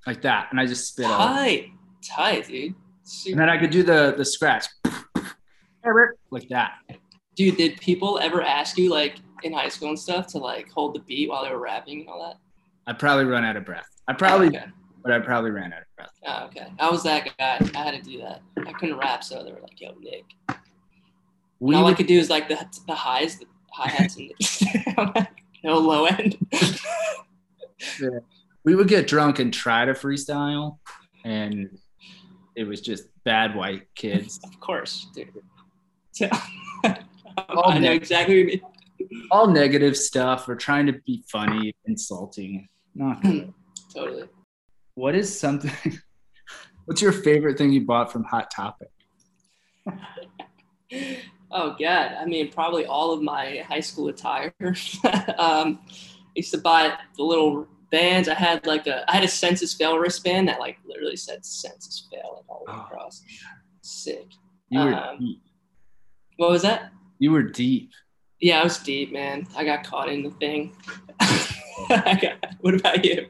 Like 0.06 0.22
that. 0.22 0.50
And 0.52 0.60
I 0.60 0.66
just 0.68 0.88
spit 0.88 1.06
out. 1.06 1.18
Tight, 1.18 1.72
tight, 2.04 2.48
dude. 2.48 2.76
And 3.28 3.40
then 3.40 3.50
I 3.50 3.58
could 3.58 3.72
do 3.72 3.84
the 3.84 4.14
the 4.18 4.26
scratch. 4.26 4.66
Like 6.32 6.50
that. 6.50 6.74
Dude, 7.36 7.58
did 7.58 7.80
people 7.80 8.20
ever 8.20 8.42
ask 8.42 8.78
you 8.78 8.90
like 8.90 9.18
in 9.44 9.54
high 9.54 9.70
school 9.70 9.90
and 9.90 10.00
stuff 10.00 10.28
to 10.28 10.40
like 10.40 10.70
hold 10.72 10.96
the 10.96 11.00
beat 11.00 11.30
while 11.30 11.44
they 11.44 11.52
were 11.52 11.60
rapping 11.60 12.02
and 12.02 12.10
all 12.10 12.28
that? 12.28 12.38
I 12.88 12.94
probably 12.94 13.26
run 13.26 13.44
out 13.44 13.56
of 13.56 13.66
breath. 13.66 13.88
I 14.08 14.14
probably 14.14 14.48
okay. 14.48 14.66
but 15.04 15.12
I 15.12 15.20
probably 15.20 15.52
ran 15.52 15.74
out 15.74 15.82
of 15.82 15.96
breath. 15.96 16.12
Oh, 16.26 16.46
okay. 16.46 16.68
I 16.80 16.90
was 16.90 17.04
that 17.04 17.26
guy. 17.38 17.60
I 17.76 17.84
had 17.84 17.92
to 17.92 18.02
do 18.02 18.20
that. 18.20 18.42
I 18.66 18.74
couldn't 18.74 18.98
rap, 18.98 19.24
so 19.24 19.44
they 19.44 19.52
were 19.52 19.62
like, 19.62 19.80
"Yo, 19.80 19.94
Nick." 20.00 20.26
We 21.60 21.76
and 21.76 21.84
all 21.84 21.90
I 21.90 21.94
could 21.94 22.08
do 22.08 22.18
is 22.18 22.30
like 22.30 22.48
the 22.48 22.66
the 22.88 22.96
highs, 22.96 23.38
the 23.38 23.46
hi 23.72 23.90
hats, 23.90 24.18
and 24.18 24.32
the, 24.40 25.28
no 25.64 25.78
low 25.78 26.06
end. 26.06 26.38
we 28.64 28.76
would 28.76 28.88
get 28.88 29.08
drunk 29.08 29.40
and 29.40 29.54
try 29.54 29.86
to 29.86 29.94
freestyle 29.94 30.80
and 31.24 31.78
it 32.56 32.64
was 32.64 32.82
just 32.82 33.06
bad 33.24 33.56
white 33.56 33.88
kids. 33.96 34.40
of 34.44 34.60
course, 34.60 35.08
dude. 35.14 35.30
So, 36.16 36.30
All 37.50 37.72
I 37.72 37.78
know 37.78 37.92
exactly 37.92 38.36
what 38.42 38.54
you 38.54 38.62
mean. 39.10 39.28
All 39.30 39.48
negative 39.48 39.98
stuff. 39.98 40.48
We're 40.48 40.56
trying 40.56 40.86
to 40.86 40.94
be 40.94 41.26
funny, 41.30 41.76
insulting. 41.84 42.70
Not 42.94 43.22
good. 43.22 43.54
Totally. 43.94 44.30
What 44.94 45.14
is 45.14 45.38
something 45.38 45.74
what's 46.86 47.02
your 47.02 47.12
favorite 47.12 47.58
thing 47.58 47.74
you 47.74 47.86
bought 47.86 48.14
from 48.14 48.24
Hot 48.24 48.50
Topic? 48.50 48.90
Oh 51.52 51.76
God, 51.78 52.14
I 52.18 52.26
mean, 52.26 52.50
probably 52.50 52.86
all 52.86 53.12
of 53.12 53.22
my 53.22 53.64
high 53.68 53.82
school 53.82 54.08
attire. 54.08 54.54
um, 55.38 55.80
I 55.86 56.34
used 56.36 56.52
to 56.52 56.60
buy 56.60 56.98
the 57.18 57.24
little 57.24 57.68
bands. 57.92 58.28
I 58.30 58.34
had 58.36 58.66
like 58.66 58.88
a, 58.88 59.10
I 59.10 59.16
had 59.16 59.24
a 59.24 59.28
Senses 59.28 59.74
Fail 59.74 59.98
wristband 59.98 60.48
that 60.48 60.60
like 60.60 60.78
literally 60.86 61.16
said 61.16 61.46
Senses 61.46 62.08
Fail 62.12 62.34
like 62.36 62.46
all 62.50 62.64
the 62.66 62.72
way 62.72 62.78
Oh. 62.80 62.84
across. 62.86 63.22
Sick. 63.82 64.28
You 64.70 64.80
were 64.80 64.94
Um, 64.94 65.20
deep. 65.20 65.42
What 66.38 66.50
was 66.52 66.62
that? 66.64 66.92
You 67.20 67.32
were 67.32 67.44
deep. 67.44 67.92
Yeah, 68.42 68.60
I 68.60 68.64
was 68.64 68.78
deep, 68.80 69.14
man. 69.14 69.48
I 69.56 69.64
got 69.64 69.84
caught 69.86 70.10
in 70.10 70.24
the 70.24 70.32
thing. 70.32 70.76
What 72.62 72.74
about 72.76 73.04
you? 73.06 73.28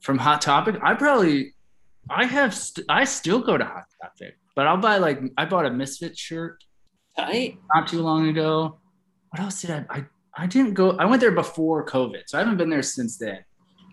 From 0.00 0.18
Hot 0.18 0.40
Topic, 0.40 0.76
I 0.82 0.94
probably 0.94 1.54
I 2.08 2.24
have 2.24 2.54
st- 2.54 2.86
I 2.88 3.04
still 3.04 3.40
go 3.40 3.56
to 3.58 3.64
Hot 3.64 3.84
Topic, 4.02 4.36
but 4.56 4.66
I'll 4.66 4.78
buy 4.78 4.96
like 4.98 5.20
I 5.36 5.44
bought 5.44 5.66
a 5.66 5.70
Misfit 5.70 6.16
shirt 6.16 6.64
Tight. 7.16 7.58
not 7.74 7.88
too 7.88 8.00
long 8.02 8.28
ago. 8.28 8.78
What 9.28 9.40
else 9.40 9.60
did 9.60 9.70
I? 9.70 9.84
I 9.90 10.04
I 10.40 10.46
didn't 10.46 10.72
go. 10.72 10.92
I 10.96 11.04
went 11.04 11.20
there 11.20 11.32
before 11.32 11.84
COVID, 11.84 12.22
so 12.26 12.38
I 12.38 12.40
haven't 12.40 12.56
been 12.56 12.70
there 12.70 12.82
since 12.82 13.18
then. 13.18 13.40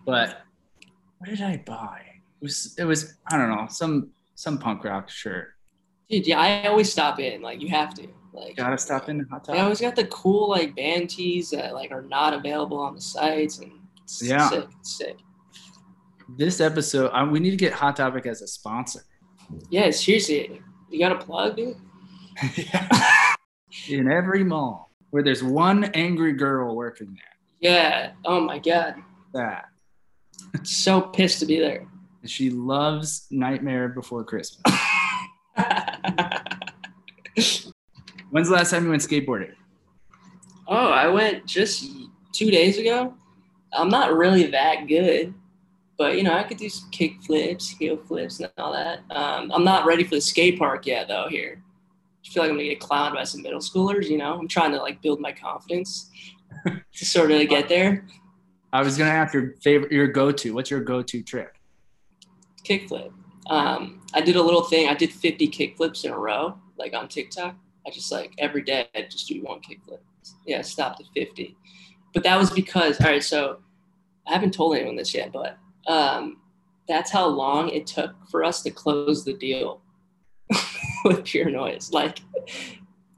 But 0.06 0.40
what 1.18 1.28
did 1.28 1.42
I 1.42 1.58
buy? 1.66 2.00
It 2.40 2.42
was 2.42 2.74
it 2.78 2.84
was 2.84 3.14
I 3.30 3.36
don't 3.36 3.50
know 3.50 3.66
some 3.68 4.10
some 4.34 4.56
punk 4.56 4.82
rock 4.84 5.10
shirt. 5.10 5.48
Dude, 6.08 6.26
yeah, 6.26 6.40
I 6.40 6.66
always 6.68 6.90
stop 6.90 7.20
in. 7.20 7.42
Like 7.42 7.60
you 7.60 7.68
have 7.68 7.92
to. 7.94 8.08
Like 8.32 8.56
Gotta 8.56 8.78
stop 8.78 9.08
in 9.10 9.20
Hot 9.30 9.44
They 9.44 9.52
Topic. 9.52 9.62
always 9.62 9.80
got 9.80 9.94
the 9.96 10.06
cool 10.06 10.48
like 10.48 10.74
band 10.74 11.10
tees 11.10 11.50
that 11.50 11.74
like 11.74 11.90
are 11.90 12.02
not 12.02 12.32
available 12.32 12.78
on 12.78 12.94
the 12.94 13.00
sites 13.00 13.58
and 13.58 13.72
it's 14.04 14.22
Yeah. 14.22 14.48
sick, 14.48 14.66
it's 14.80 14.96
sick. 14.96 15.16
This 16.38 16.60
episode, 16.60 17.10
I, 17.10 17.24
we 17.24 17.40
need 17.40 17.50
to 17.50 17.56
get 17.56 17.72
Hot 17.74 17.96
Topic 17.96 18.24
as 18.26 18.40
a 18.42 18.46
sponsor. 18.46 19.00
Yeah, 19.70 19.90
seriously, 19.90 20.62
you 20.90 20.98
got 20.98 21.12
a 21.12 21.18
plug, 21.24 21.56
dude? 21.56 21.76
in 23.88 24.10
every 24.10 24.44
mall 24.44 24.87
where 25.10 25.22
there's 25.22 25.42
one 25.42 25.84
angry 25.94 26.32
girl 26.32 26.74
working 26.76 27.08
there. 27.14 27.70
Yeah. 27.72 28.12
Oh 28.24 28.40
my 28.40 28.58
god, 28.58 28.96
That 29.34 29.66
so 30.64 31.00
pissed 31.00 31.40
to 31.40 31.46
be 31.46 31.58
there. 31.58 31.86
she 32.26 32.50
loves 32.50 33.26
Nightmare 33.30 33.88
Before 33.88 34.22
Christmas. 34.24 34.62
When's 38.30 38.48
the 38.48 38.54
last 38.54 38.70
time 38.70 38.84
you 38.84 38.90
went 38.90 39.02
skateboarding? 39.02 39.54
oh, 40.70 40.88
I 40.90 41.08
went 41.08 41.46
just 41.46 41.90
two 42.32 42.50
days 42.50 42.76
ago. 42.78 43.14
I'm 43.72 43.88
not 43.88 44.14
really 44.14 44.46
that 44.50 44.86
good, 44.86 45.32
but 45.96 46.16
you 46.16 46.22
know 46.22 46.34
I 46.34 46.42
could 46.42 46.58
do 46.58 46.68
some 46.68 46.90
kick 46.90 47.22
flips, 47.22 47.70
heel 47.70 47.96
flips, 47.96 48.38
and 48.40 48.50
all 48.58 48.72
that. 48.72 48.98
Um, 49.10 49.50
I'm 49.52 49.64
not 49.64 49.86
ready 49.86 50.04
for 50.04 50.14
the 50.16 50.20
skate 50.20 50.58
park 50.58 50.86
yet, 50.86 51.08
though. 51.08 51.26
Here, 51.30 51.62
feel 52.28 52.42
like 52.42 52.50
I'm 52.50 52.56
gonna 52.56 52.68
get 52.68 52.80
clowned 52.80 53.14
by 53.14 53.24
some 53.24 53.42
middle 53.42 53.60
schoolers. 53.60 54.08
You 54.08 54.18
know, 54.18 54.38
I'm 54.38 54.48
trying 54.48 54.72
to 54.72 54.78
like 54.78 55.02
build 55.02 55.20
my 55.20 55.32
confidence 55.32 56.10
to 56.66 57.04
sort 57.04 57.30
of 57.30 57.48
get 57.48 57.68
there. 57.68 58.06
I 58.72 58.82
was 58.82 58.98
gonna 58.98 59.10
ask 59.10 59.34
your 59.34 59.54
favorite, 59.62 59.92
your 59.92 60.08
go-to. 60.08 60.52
What's 60.52 60.70
your 60.70 60.80
go-to 60.80 61.22
trick? 61.22 61.58
kickflip. 62.68 63.12
Um, 63.48 64.02
I 64.14 64.20
did 64.20 64.36
a 64.36 64.42
little 64.42 64.62
thing. 64.62 64.88
I 64.88 64.94
did 64.94 65.12
50 65.12 65.48
kickflips 65.48 66.04
in 66.04 66.10
a 66.10 66.18
row, 66.18 66.58
like 66.76 66.94
on 66.94 67.08
TikTok. 67.08 67.56
I 67.86 67.90
just 67.90 68.12
like 68.12 68.34
every 68.38 68.62
day 68.62 68.86
I 68.94 69.02
just 69.02 69.28
do 69.28 69.42
one 69.42 69.60
kickflip. 69.60 70.00
Yeah, 70.46 70.58
I 70.58 70.62
stopped 70.62 71.00
at 71.00 71.06
50. 71.14 71.56
But 72.12 72.22
that 72.24 72.38
was 72.38 72.50
because, 72.50 73.00
all 73.00 73.06
right, 73.06 73.22
so 73.22 73.60
I 74.26 74.32
haven't 74.32 74.52
told 74.52 74.76
anyone 74.76 74.96
this 74.96 75.14
yet, 75.14 75.32
but 75.32 75.56
um, 75.86 76.38
that's 76.86 77.10
how 77.10 77.26
long 77.26 77.70
it 77.70 77.86
took 77.86 78.14
for 78.30 78.44
us 78.44 78.62
to 78.62 78.70
close 78.70 79.24
the 79.24 79.34
deal 79.34 79.80
with 81.04 81.24
Pure 81.24 81.50
Noise. 81.50 81.92
Like, 81.92 82.20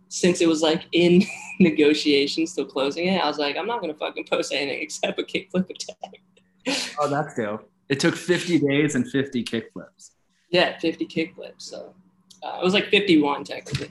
since 0.09 0.41
it 0.41 0.49
was 0.49 0.63
like 0.63 0.85
in 0.93 1.23
negotiations 1.61 2.55
till 2.55 2.67
closing 2.67 3.07
it, 3.07 3.23
I 3.23 3.27
was 3.27 3.39
like, 3.39 3.57
I'm 3.57 3.67
not 3.67 3.81
gonna 3.81 3.95
fucking 3.95 4.27
post 4.27 4.53
anything 4.53 4.83
except 4.83 5.19
a 5.19 5.23
kickflip 5.23 5.71
attack. 5.71 6.95
Oh, 7.01 7.09
that's 7.09 7.35
dope. 7.37 7.69
It 7.89 7.99
took 7.99 8.15
50 8.15 8.61
days 8.61 8.95
and 8.95 9.09
50 9.09 9.45
kickflips. 9.45 10.11
Yeah, 10.51 10.79
50 10.79 11.07
kickflips. 11.07 11.63
So 11.63 11.95
uh, 12.43 12.59
it 12.61 12.65
was 12.65 12.75
like 12.75 12.87
51 12.87 13.45
technically. 13.45 13.91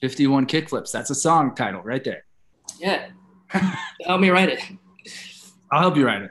51 0.00 0.46
kickflips. 0.46 0.92
That's 0.92 1.10
a 1.10 1.14
song 1.14 1.54
title 1.54 1.82
right 1.82 2.02
there. 2.04 2.24
Yeah. 2.78 3.08
Help 3.48 4.20
me 4.20 4.30
write 4.30 4.48
it. 4.48 4.60
I'll 5.72 5.80
help 5.80 5.96
you 5.96 6.06
write 6.06 6.22
it. 6.22 6.30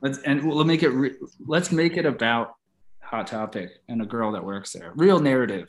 Let's 0.00 0.18
and 0.22 0.44
we'll 0.44 0.64
make 0.64 0.82
it. 0.82 0.88
Re, 0.88 1.12
let's 1.46 1.70
make 1.70 1.96
it 1.96 2.06
about 2.06 2.56
Hot 3.12 3.26
Topic 3.26 3.70
and 3.88 4.00
a 4.00 4.06
girl 4.06 4.32
that 4.32 4.42
works 4.42 4.72
there. 4.72 4.92
Real 4.96 5.18
narrative. 5.20 5.68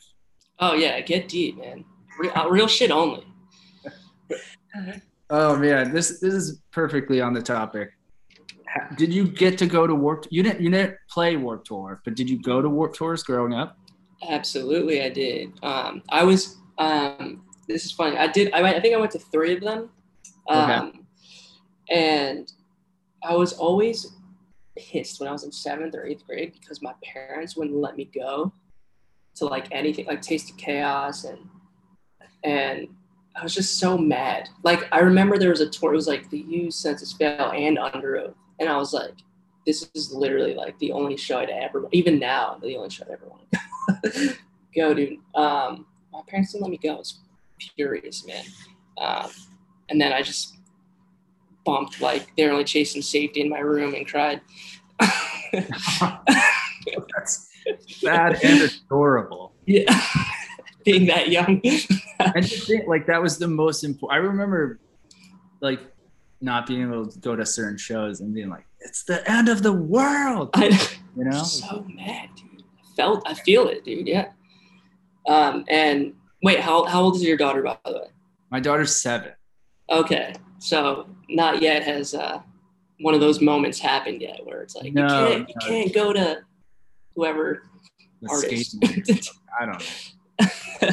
Oh 0.60 0.72
yeah, 0.72 0.98
get 1.02 1.28
deep, 1.28 1.58
man. 1.58 1.84
Real, 2.18 2.32
uh, 2.34 2.48
real 2.48 2.66
shit 2.68 2.90
only. 2.90 3.26
Oh 5.30 5.56
man, 5.56 5.94
this 5.94 6.20
this 6.20 6.34
is 6.34 6.60
perfectly 6.70 7.20
on 7.20 7.32
the 7.32 7.40
topic. 7.40 7.90
Did 8.96 9.12
you 9.12 9.26
get 9.26 9.56
to 9.58 9.66
go 9.66 9.86
to 9.86 9.94
Warp? 9.94 10.26
You 10.30 10.42
didn't. 10.42 10.60
You 10.60 10.68
didn't 10.68 10.96
play 11.08 11.36
Warp 11.36 11.64
Tour, 11.64 12.02
but 12.04 12.14
did 12.14 12.28
you 12.28 12.42
go 12.42 12.60
to 12.60 12.68
Warp 12.68 12.92
Tours 12.94 13.22
growing 13.22 13.54
up? 13.54 13.78
Absolutely, 14.28 15.02
I 15.02 15.08
did. 15.08 15.52
Um, 15.62 16.02
I 16.10 16.24
was. 16.24 16.56
Um, 16.76 17.44
this 17.68 17.86
is 17.86 17.92
funny. 17.92 18.18
I 18.18 18.26
did. 18.26 18.52
I. 18.52 18.74
I 18.74 18.80
think 18.80 18.94
I 18.94 18.98
went 18.98 19.12
to 19.12 19.18
three 19.18 19.54
of 19.54 19.62
them. 19.62 19.88
Um, 20.48 21.06
And 21.88 22.52
I 23.22 23.34
was 23.34 23.54
always 23.54 24.13
pissed 24.76 25.20
when 25.20 25.28
I 25.28 25.32
was 25.32 25.44
in 25.44 25.52
seventh 25.52 25.94
or 25.94 26.04
eighth 26.04 26.26
grade 26.26 26.52
because 26.52 26.82
my 26.82 26.94
parents 27.02 27.56
wouldn't 27.56 27.76
let 27.76 27.96
me 27.96 28.10
go 28.14 28.52
to 29.36 29.46
like 29.46 29.66
anything 29.72 30.06
like 30.06 30.22
Taste 30.22 30.50
of 30.50 30.56
Chaos 30.56 31.24
and 31.24 31.38
and 32.42 32.88
I 33.36 33.42
was 33.42 33.54
just 33.54 33.78
so 33.78 33.98
mad. 33.98 34.48
Like 34.62 34.86
I 34.92 35.00
remember 35.00 35.38
there 35.38 35.50
was 35.50 35.60
a 35.60 35.68
tour. 35.68 35.92
It 35.92 35.96
was 35.96 36.06
like 36.06 36.30
the 36.30 36.38
U 36.40 36.70
Senses 36.70 37.12
Fail 37.12 37.50
and 37.50 37.78
Underoath, 37.78 38.34
and 38.60 38.68
I 38.68 38.76
was 38.76 38.92
like, 38.92 39.14
this 39.66 39.88
is 39.94 40.12
literally 40.12 40.54
like 40.54 40.78
the 40.78 40.92
only 40.92 41.16
show 41.16 41.38
I'd 41.38 41.50
ever. 41.50 41.86
Even 41.92 42.18
now, 42.18 42.58
the 42.62 42.76
only 42.76 42.90
show 42.90 43.04
I'd 43.04 43.12
ever 43.12 43.26
want 43.26 44.04
to 44.04 44.36
go, 44.74 44.94
dude. 44.94 45.18
Um, 45.34 45.86
my 46.12 46.20
parents 46.28 46.52
didn't 46.52 46.62
let 46.62 46.70
me 46.70 46.78
go. 46.78 46.94
I 46.94 46.98
was 46.98 47.18
furious, 47.76 48.24
man. 48.26 48.44
Um, 48.98 49.30
and 49.88 50.00
then 50.00 50.12
I 50.12 50.22
just 50.22 50.53
bumped 51.64 52.00
like 52.00 52.28
they're 52.36 52.52
only 52.52 52.64
chasing 52.64 53.02
safety 53.02 53.40
in 53.40 53.48
my 53.48 53.60
room 53.60 53.94
and 53.94 54.06
cried. 54.06 54.40
That's 55.52 57.50
sad 57.88 58.38
and 58.42 58.62
adorable. 58.62 59.54
Yeah, 59.66 60.00
being 60.84 61.06
that 61.06 61.28
young. 61.28 61.60
and 62.20 62.46
to 62.46 62.60
think, 62.60 62.86
like 62.86 63.06
that 63.06 63.22
was 63.22 63.38
the 63.38 63.48
most 63.48 63.84
important. 63.84 64.20
I 64.20 64.26
remember, 64.26 64.80
like, 65.60 65.80
not 66.40 66.66
being 66.66 66.82
able 66.82 67.06
to 67.06 67.18
go 67.18 67.34
to 67.34 67.46
certain 67.46 67.78
shows 67.78 68.20
and 68.20 68.34
being 68.34 68.50
like, 68.50 68.66
"It's 68.80 69.04
the 69.04 69.28
end 69.30 69.48
of 69.48 69.62
the 69.62 69.72
world," 69.72 70.50
I, 70.54 70.66
you 71.16 71.24
know. 71.24 71.42
so 71.42 71.86
mad, 71.88 72.28
dude. 72.36 72.62
I 72.62 72.96
felt, 72.96 73.22
I 73.26 73.34
feel 73.34 73.68
it, 73.68 73.84
dude. 73.84 74.06
Yeah. 74.06 74.28
Um, 75.26 75.64
and 75.68 76.14
wait, 76.42 76.60
how 76.60 76.84
how 76.84 77.02
old 77.02 77.16
is 77.16 77.24
your 77.24 77.36
daughter, 77.36 77.62
by 77.62 77.78
the 77.84 77.92
way? 77.92 78.08
My 78.50 78.60
daughter's 78.60 78.94
seven. 78.94 79.32
Okay, 79.90 80.34
so 80.64 81.06
not 81.28 81.60
yet 81.60 81.82
has 81.82 82.14
uh, 82.14 82.40
one 83.00 83.12
of 83.14 83.20
those 83.20 83.40
moments 83.42 83.78
happened 83.78 84.22
yet 84.22 84.40
where 84.44 84.62
it's 84.62 84.74
like 84.74 84.92
No, 84.94 85.02
you 85.02 85.08
can't 85.08 85.48
you 85.48 85.54
no. 85.60 85.66
can't 85.68 85.94
go 85.94 86.12
to 86.14 86.38
whoever 87.14 87.62
The 88.22 88.28
artist. 88.30 88.76
I 89.60 89.66
don't 89.66 89.78
know. 90.40 90.88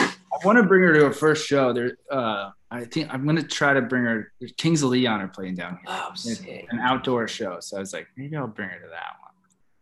I 0.00 0.46
want 0.46 0.56
to 0.58 0.62
bring 0.64 0.82
her 0.82 0.92
to 0.94 1.04
her 1.06 1.12
first 1.12 1.46
show. 1.46 1.72
There, 1.72 1.96
uh, 2.10 2.50
I 2.70 2.84
think 2.84 3.12
I'm 3.12 3.24
gonna 3.26 3.42
try 3.42 3.72
to 3.72 3.80
bring 3.82 4.04
her. 4.04 4.32
There's 4.40 4.52
Kings 4.58 4.82
of 4.82 4.90
Leon 4.90 5.20
are 5.20 5.28
playing 5.28 5.54
down 5.54 5.72
here, 5.76 5.80
oh, 5.88 6.10
sick. 6.14 6.66
an 6.70 6.80
outdoor 6.80 7.26
show. 7.28 7.58
So 7.60 7.76
I 7.76 7.80
was 7.80 7.92
like, 7.92 8.06
maybe 8.16 8.36
I'll 8.36 8.46
bring 8.46 8.68
her 8.68 8.76
to 8.78 8.88
that 8.88 9.12
one. 9.22 9.30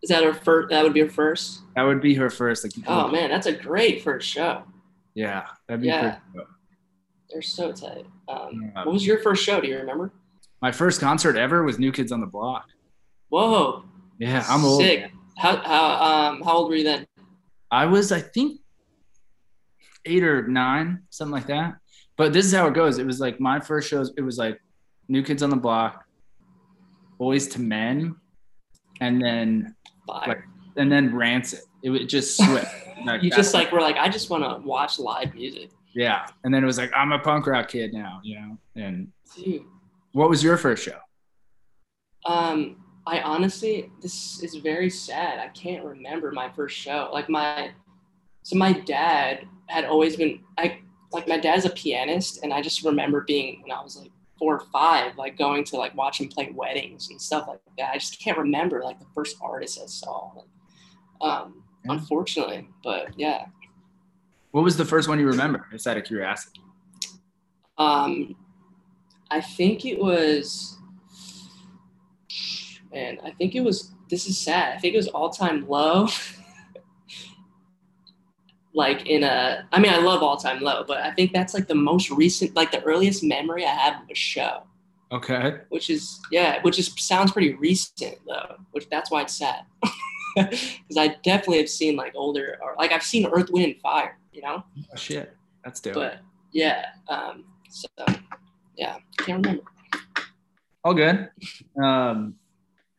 Is 0.03 0.11
that 0.11 0.23
her 0.25 0.35
first? 0.35 0.69
That 0.71 0.85
would 0.85 0.93
be 0.95 1.01
her 1.01 1.09
first. 1.09 1.61
That 1.75 1.83
would 1.83 2.01
be 2.01 2.15
her 2.15 2.31
first. 2.31 2.65
Like, 2.65 2.73
Oh 2.87 3.09
man, 3.09 3.29
that's 3.31 3.47
a 3.47 3.53
great 3.53 4.03
first 4.03 4.29
show. 4.29 4.63
yeah, 5.15 5.47
that'd 5.69 5.81
be 5.81 5.89
Yeah. 5.89 6.01
pretty 6.01 6.17
cool. 6.35 6.47
They're 7.33 7.43
so 7.43 7.73
tight. 7.73 8.07
Um, 8.29 8.71
Yeah. 8.75 8.85
what 8.85 8.93
was 8.93 9.07
your 9.07 9.19
first 9.21 9.43
show? 9.45 9.61
Do 9.61 9.69
you 9.69 9.79
remember? 9.79 10.13
My 10.61 10.71
first 10.73 11.01
concert 11.01 11.37
ever 11.37 11.63
was 11.65 11.79
New 11.79 11.91
Kids 11.93 12.13
on 12.13 12.21
the 12.21 12.27
Block. 12.27 12.67
Whoa, 13.31 13.85
Yeah, 14.19 14.45
I'm 14.49 14.65
old. 14.65 14.81
sick. 14.83 15.11
How 15.39 15.57
how 15.57 15.85
um 16.31 16.43
how 16.43 16.53
old 16.59 16.69
were 16.69 16.77
you 16.77 16.85
then? 16.85 17.07
I 17.71 17.87
was, 17.87 18.13
I 18.13 18.21
think, 18.21 18.61
eight 20.05 20.23
or 20.23 20.47
nine, 20.47 21.05
something 21.11 21.33
like 21.33 21.47
that. 21.47 21.77
But 22.19 22.33
this 22.35 22.45
is 22.45 22.53
how 22.53 22.67
it 22.67 22.75
goes. 22.75 22.99
It 22.99 23.07
was 23.07 23.19
like 23.21 23.41
my 23.41 23.59
first 23.61 23.89
shows. 23.89 24.13
It 24.19 24.21
was 24.23 24.37
like 24.37 24.61
New 25.09 25.23
Kids 25.23 25.43
on 25.43 25.49
the 25.51 25.57
Block, 25.57 26.05
Boyz 27.19 27.59
II 27.59 27.65
Men, 27.65 28.17
and 29.01 29.23
then 29.23 29.75
Like, 30.07 30.43
and 30.77 30.93
then 30.93 31.15
Rancid. 31.17 31.61
It 31.83 31.89
would 31.91 32.09
just 32.09 32.37
switch. 32.37 32.65
Like, 33.07 33.23
you 33.25 33.31
just 33.31 33.55
like 33.55 33.73
were 33.73 33.81
like 33.81 33.97
I 33.97 34.09
just 34.11 34.29
want 34.29 34.45
to 34.45 34.65
watch 34.67 34.99
live 34.99 35.35
music, 35.35 35.71
yeah. 35.95 36.27
And 36.45 36.53
then 36.53 36.63
it 36.63 36.67
was 36.67 36.79
like 36.79 36.91
I'm 36.95 37.13
a 37.13 37.19
punk 37.19 37.47
rock 37.47 37.69
kid 37.69 37.93
now, 37.93 38.21
you 38.23 38.41
know. 38.41 38.59
And 38.77 39.09
dude. 39.37 39.63
what 40.13 40.29
was 40.31 40.43
your 40.43 40.57
first 40.57 40.85
show? 40.85 40.99
Um, 42.25 42.77
I 43.07 43.21
honestly, 43.21 43.91
this 44.01 44.43
is 44.43 44.55
very 44.57 44.89
sad. 44.91 45.39
I 45.39 45.49
can't 45.49 45.85
remember 45.85 46.31
my 46.31 46.49
first 46.51 46.77
show. 46.77 47.11
Like 47.13 47.29
my, 47.29 47.71
so 48.45 48.57
my 48.57 48.73
dad 48.73 49.47
had 49.69 49.85
always 49.85 50.17
been. 50.17 50.41
I 50.59 50.79
like 51.13 51.27
my 51.29 51.39
dad's 51.39 51.65
a 51.65 51.71
pianist, 51.71 52.43
and 52.43 52.53
I 52.53 52.63
just 52.63 52.85
remember 52.85 53.23
being 53.27 53.61
when 53.63 53.73
I 53.73 53.83
was 53.83 53.97
like 53.97 54.11
four 54.39 54.55
or 54.57 54.61
five, 54.73 55.17
like 55.17 55.37
going 55.37 55.65
to 55.65 55.77
like 55.77 55.95
watch 55.97 56.21
him 56.21 56.29
play 56.29 56.51
weddings 56.55 57.11
and 57.11 57.21
stuff 57.21 57.49
like 57.49 57.61
that. 57.79 57.91
I 57.93 57.99
just 57.99 58.21
can't 58.21 58.39
remember 58.39 58.83
like 58.83 58.99
the 58.99 59.07
first 59.15 59.37
artist 59.43 59.81
I 59.83 59.87
saw. 59.87 60.31
Like, 60.37 60.47
um, 61.21 61.63
Yeah. 61.85 61.93
unfortunately, 61.95 62.69
but 62.85 63.19
yeah. 63.19 63.47
What 64.53 64.65
was 64.65 64.77
the 64.77 64.85
first 64.85 65.09
one 65.09 65.19
you 65.19 65.27
remember? 65.27 65.67
Just 65.73 65.87
out 65.87 65.97
of 65.97 66.05
curiosity. 66.05 66.61
Um, 67.79 68.37
I 69.31 69.41
think 69.41 69.85
it 69.87 69.99
was, 69.99 70.77
man, 72.93 73.19
I 73.25 73.31
think 73.33 73.55
it 73.55 73.63
was, 73.63 73.93
this 74.11 74.27
is 74.27 74.39
sad. 74.39 74.77
I 74.77 74.79
think 74.79 74.95
it 74.95 74.99
was 74.99 75.09
all 75.09 75.31
time 75.31 75.67
low. 75.69 76.07
like 78.75 79.07
in 79.07 79.25
a, 79.25 79.67
I 79.73 79.81
mean, 79.81 79.93
I 79.93 79.99
love 79.99 80.23
all 80.23 80.37
time 80.37 80.61
low, 80.61 80.85
but 80.87 80.99
I 80.99 81.11
think 81.13 81.33
that's 81.33 81.55
like 81.55 81.67
the 81.67 81.75
most 81.75 82.11
recent, 82.11 82.55
like 82.55 82.71
the 82.73 82.83
earliest 82.85 83.25
memory 83.25 83.65
I 83.67 83.71
have 83.71 84.03
of 84.03 84.11
a 84.11 84.15
show, 84.15 84.63
Okay. 85.11 85.59
which 85.71 85.89
is, 85.91 86.21
yeah, 86.31 86.61
which 86.63 86.79
is 86.79 86.93
sounds 86.99 87.33
pretty 87.33 87.55
recent 87.55 88.17
though, 88.27 88.57
which 88.73 88.89
that's 88.91 89.11
why 89.11 89.23
it's 89.23 89.35
sad. 89.35 89.65
Because 90.35 90.97
I 90.97 91.09
definitely 91.23 91.59
have 91.59 91.69
seen 91.69 91.95
like 91.95 92.15
older, 92.15 92.57
or 92.63 92.75
like 92.79 92.91
I've 92.91 93.03
seen 93.03 93.27
Earth, 93.27 93.51
Wind, 93.51 93.67
and 93.67 93.77
Fire, 93.83 94.17
you 94.33 94.43
know? 94.43 94.65
Oh, 94.79 94.97
shit. 94.97 95.37
That's 95.65 95.81
dope. 95.81 95.95
But 95.95 96.19
yeah, 96.53 96.87
um, 97.09 97.45
so 97.69 97.89
yeah, 98.77 98.97
can't 99.19 99.45
remember. 99.45 99.65
All 100.85 100.95
good. 100.95 101.31
Um, 101.83 102.35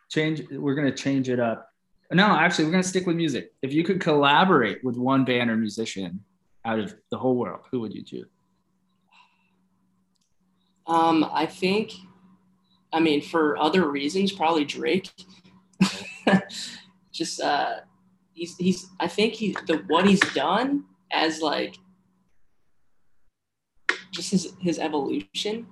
change. 0.10 0.43
We're 0.50 0.76
gonna 0.76 0.96
change 0.96 1.30
it 1.30 1.39
up. 1.39 1.69
No, 2.12 2.28
actually, 2.28 2.65
we're 2.65 2.72
gonna 2.72 2.84
stick 2.84 3.06
with 3.06 3.15
music. 3.15 3.52
If 3.62 3.74
you 3.74 3.84
could 3.84 4.00
collaborate 4.00 4.84
with 4.84 4.98
one 4.98 5.26
band 5.26 5.50
or 5.50 5.58
musician 5.58 6.24
out 6.65 6.80
of 6.80 6.96
the 7.12 7.17
whole 7.17 7.36
world, 7.36 7.62
who 7.72 7.82
would 7.82 7.93
you 7.93 8.04
choose? 8.04 8.28
Um, 10.88 11.30
I 11.32 11.46
think, 11.46 11.93
I 12.91 13.00
mean, 13.00 13.22
for 13.22 13.58
other 13.58 13.89
reasons, 13.89 14.32
probably 14.32 14.65
Drake. 14.65 15.10
Just 17.12 17.41
uh, 17.41 17.82
he's 18.34 18.56
he's. 18.58 18.88
I 19.00 19.08
think 19.08 19.34
he 19.34 19.56
the 19.67 19.84
what 19.88 20.08
he's 20.08 20.22
done 20.34 20.86
as 21.13 21.41
like 21.41 21.78
just 24.12 24.32
his 24.32 24.54
his 24.60 24.80
evolution, 24.80 25.67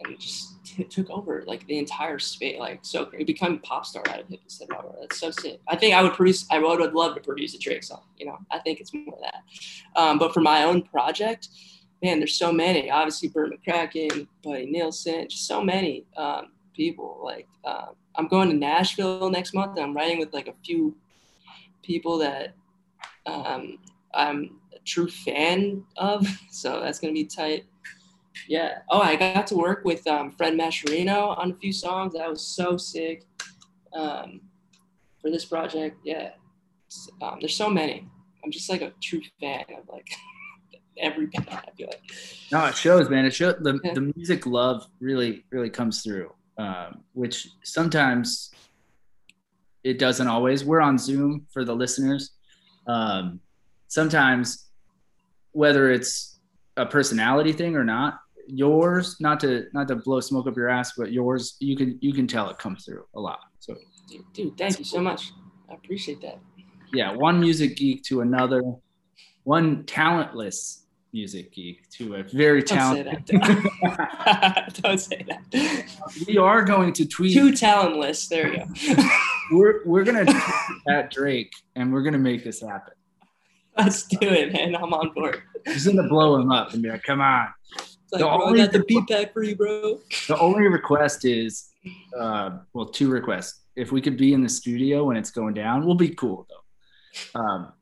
and 0.00 0.12
it 0.12 0.20
just 0.20 0.64
t- 0.64 0.84
took 0.84 1.10
over 1.10 1.44
like 1.46 1.66
the 1.66 1.78
entire 1.78 2.18
space. 2.18 2.58
Like 2.58 2.80
so, 2.82 3.10
he 3.16 3.24
became 3.24 3.54
a 3.54 3.58
pop 3.58 3.84
star 3.84 4.02
out 4.08 4.20
of 4.20 4.28
hip 4.28 4.40
hop. 4.70 4.96
That's 5.00 5.20
so 5.20 5.30
sick. 5.30 5.60
I 5.68 5.76
think 5.76 5.94
I 5.94 6.02
would 6.02 6.14
produce. 6.14 6.46
I 6.50 6.58
would, 6.58 6.80
would 6.80 6.94
love 6.94 7.14
to 7.16 7.20
produce 7.20 7.54
a 7.54 7.58
Drake 7.58 7.82
song. 7.82 8.02
You 8.16 8.26
know, 8.26 8.38
I 8.50 8.58
think 8.60 8.80
it's 8.80 8.94
more 8.94 9.18
that. 9.20 10.00
Um, 10.00 10.18
but 10.18 10.32
for 10.32 10.40
my 10.40 10.64
own 10.64 10.82
project, 10.82 11.48
man, 12.02 12.18
there's 12.18 12.38
so 12.38 12.52
many. 12.52 12.90
Obviously, 12.90 13.28
Bert 13.28 13.52
McCracken, 13.52 14.28
Buddy 14.42 14.66
Nielsen, 14.66 15.28
just 15.28 15.46
so 15.46 15.62
many 15.62 16.06
um, 16.16 16.52
people. 16.74 17.20
Like, 17.22 17.48
um, 17.64 17.90
I'm 18.14 18.28
going 18.28 18.48
to 18.50 18.56
Nashville 18.56 19.30
next 19.30 19.54
month, 19.54 19.76
and 19.76 19.84
I'm 19.84 19.94
writing 19.94 20.18
with 20.18 20.32
like 20.32 20.48
a 20.48 20.54
few 20.64 20.96
people 21.82 22.18
that 22.18 22.54
um, 23.26 23.78
I'm 24.14 24.58
true 24.84 25.08
fan 25.08 25.84
of. 25.96 26.26
So 26.50 26.80
that's 26.80 26.98
gonna 26.98 27.12
be 27.12 27.24
tight. 27.24 27.64
Yeah. 28.48 28.78
Oh, 28.90 29.00
I 29.00 29.16
got 29.16 29.46
to 29.48 29.54
work 29.56 29.84
with 29.84 30.06
um, 30.06 30.32
Fred 30.32 30.54
Mascherino 30.54 31.36
on 31.38 31.52
a 31.52 31.54
few 31.54 31.72
songs. 31.72 32.14
That 32.14 32.28
was 32.28 32.40
so 32.46 32.76
sick 32.76 33.24
um, 33.92 34.40
for 35.20 35.30
this 35.30 35.44
project. 35.44 35.98
Yeah. 36.04 36.30
Um, 37.22 37.38
there's 37.40 37.54
so 37.56 37.68
many. 37.70 38.08
I'm 38.44 38.50
just 38.50 38.68
like 38.70 38.80
a 38.82 38.92
true 39.02 39.20
fan 39.40 39.64
of 39.76 39.88
like 39.88 40.08
every 40.98 41.26
band. 41.26 41.48
I 41.50 41.70
feel 41.76 41.88
like. 41.88 42.02
No, 42.52 42.64
it 42.66 42.76
shows, 42.76 43.08
man. 43.10 43.24
It 43.24 43.34
shows 43.34 43.56
the, 43.60 43.78
Yeah. 43.84 43.94
the 43.94 44.12
music 44.16 44.46
love 44.46 44.86
really, 45.00 45.44
really 45.50 45.70
comes 45.70 46.02
through, 46.02 46.32
um, 46.58 47.04
which 47.12 47.48
sometimes 47.64 48.50
it 49.84 49.98
doesn't 49.98 50.26
always. 50.26 50.64
We're 50.64 50.80
on 50.80 50.98
Zoom 50.98 51.46
for 51.52 51.64
the 51.64 51.74
listeners. 51.74 52.30
Um, 52.86 53.40
sometimes, 53.88 54.67
whether 55.52 55.90
it's 55.90 56.38
a 56.76 56.86
personality 56.86 57.52
thing 57.52 57.76
or 57.76 57.84
not, 57.84 58.18
yours 58.46 59.16
not 59.20 59.40
to 59.40 59.66
not 59.74 59.88
to 59.88 59.96
blow 59.96 60.20
smoke 60.20 60.46
up 60.46 60.56
your 60.56 60.68
ass, 60.68 60.92
but 60.96 61.12
yours 61.12 61.56
you 61.60 61.76
can 61.76 61.98
you 62.00 62.12
can 62.12 62.26
tell 62.26 62.48
it 62.50 62.58
comes 62.58 62.84
through 62.84 63.04
a 63.14 63.20
lot. 63.20 63.40
So 63.60 63.74
Dude, 64.08 64.24
dude, 64.32 64.56
thank 64.56 64.78
you 64.78 64.84
so 64.86 65.00
much. 65.00 65.32
I 65.70 65.74
appreciate 65.74 66.22
that. 66.22 66.38
yeah, 66.94 67.12
one 67.12 67.38
music 67.40 67.76
geek 67.76 68.02
to 68.04 68.22
another, 68.22 68.62
one 69.44 69.84
talentless 69.84 70.86
music 71.12 71.52
geek 71.52 71.88
to 71.90 72.14
a 72.16 72.22
very 72.22 72.62
Don't 72.62 72.96
say 72.96 73.02
talented. 73.02 73.40
that. 73.42 74.74
Don't 74.82 74.98
say 74.98 75.24
that. 75.28 76.24
we 76.26 76.38
are 76.38 76.62
going 76.62 76.92
to 76.94 77.04
tweet. 77.06 77.34
Too 77.34 77.54
talentless. 77.54 78.28
There 78.28 78.52
you 78.54 78.64
go. 78.94 79.02
We're 79.52 79.84
we're 79.86 80.04
gonna 80.04 80.24
at 80.90 81.10
Drake 81.10 81.52
and 81.76 81.92
we're 81.92 82.02
gonna 82.02 82.18
make 82.18 82.44
this 82.44 82.60
happen. 82.62 82.94
Let's 83.78 84.02
do 84.04 84.18
it, 84.22 84.52
man. 84.52 84.74
I'm 84.74 84.92
on 84.92 85.12
board. 85.14 85.42
Just 85.66 85.86
gonna 85.86 86.08
blow 86.08 86.36
him 86.36 86.50
up 86.50 86.74
and 86.74 86.82
be 86.82 86.88
like, 86.90 87.02
"Come 87.04 87.20
on." 87.20 87.48
It's 87.76 87.98
like, 88.12 88.20
The 88.20 88.26
bro, 88.26 88.28
I 88.28 88.42
only- 88.46 88.58
got 88.60 88.72
the 88.72 88.84
beat 88.84 89.06
pack 89.08 89.32
for 89.32 89.42
you, 89.42 89.54
bro. 89.54 90.00
The 90.26 90.38
only 90.38 90.66
request 90.66 91.24
is, 91.24 91.70
uh, 92.18 92.58
well, 92.72 92.86
two 92.86 93.10
requests. 93.10 93.60
If 93.76 93.92
we 93.92 94.00
could 94.00 94.16
be 94.16 94.32
in 94.32 94.42
the 94.42 94.48
studio 94.48 95.04
when 95.04 95.16
it's 95.16 95.30
going 95.30 95.54
down, 95.54 95.86
we'll 95.86 95.94
be 95.94 96.08
cool 96.10 96.46
though. 96.48 97.40
Um, 97.40 97.72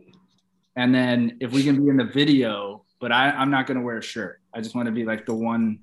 and 0.76 0.94
then 0.94 1.38
if 1.40 1.52
we 1.52 1.62
can 1.62 1.82
be 1.82 1.88
in 1.88 1.96
the 1.96 2.04
video, 2.04 2.84
but 3.00 3.12
I, 3.12 3.30
I'm 3.30 3.50
not 3.50 3.66
gonna 3.66 3.80
wear 3.82 3.98
a 3.98 4.02
shirt. 4.02 4.40
I 4.52 4.60
just 4.60 4.74
want 4.74 4.86
to 4.86 4.92
be 4.92 5.04
like 5.04 5.24
the 5.26 5.34
one. 5.34 5.78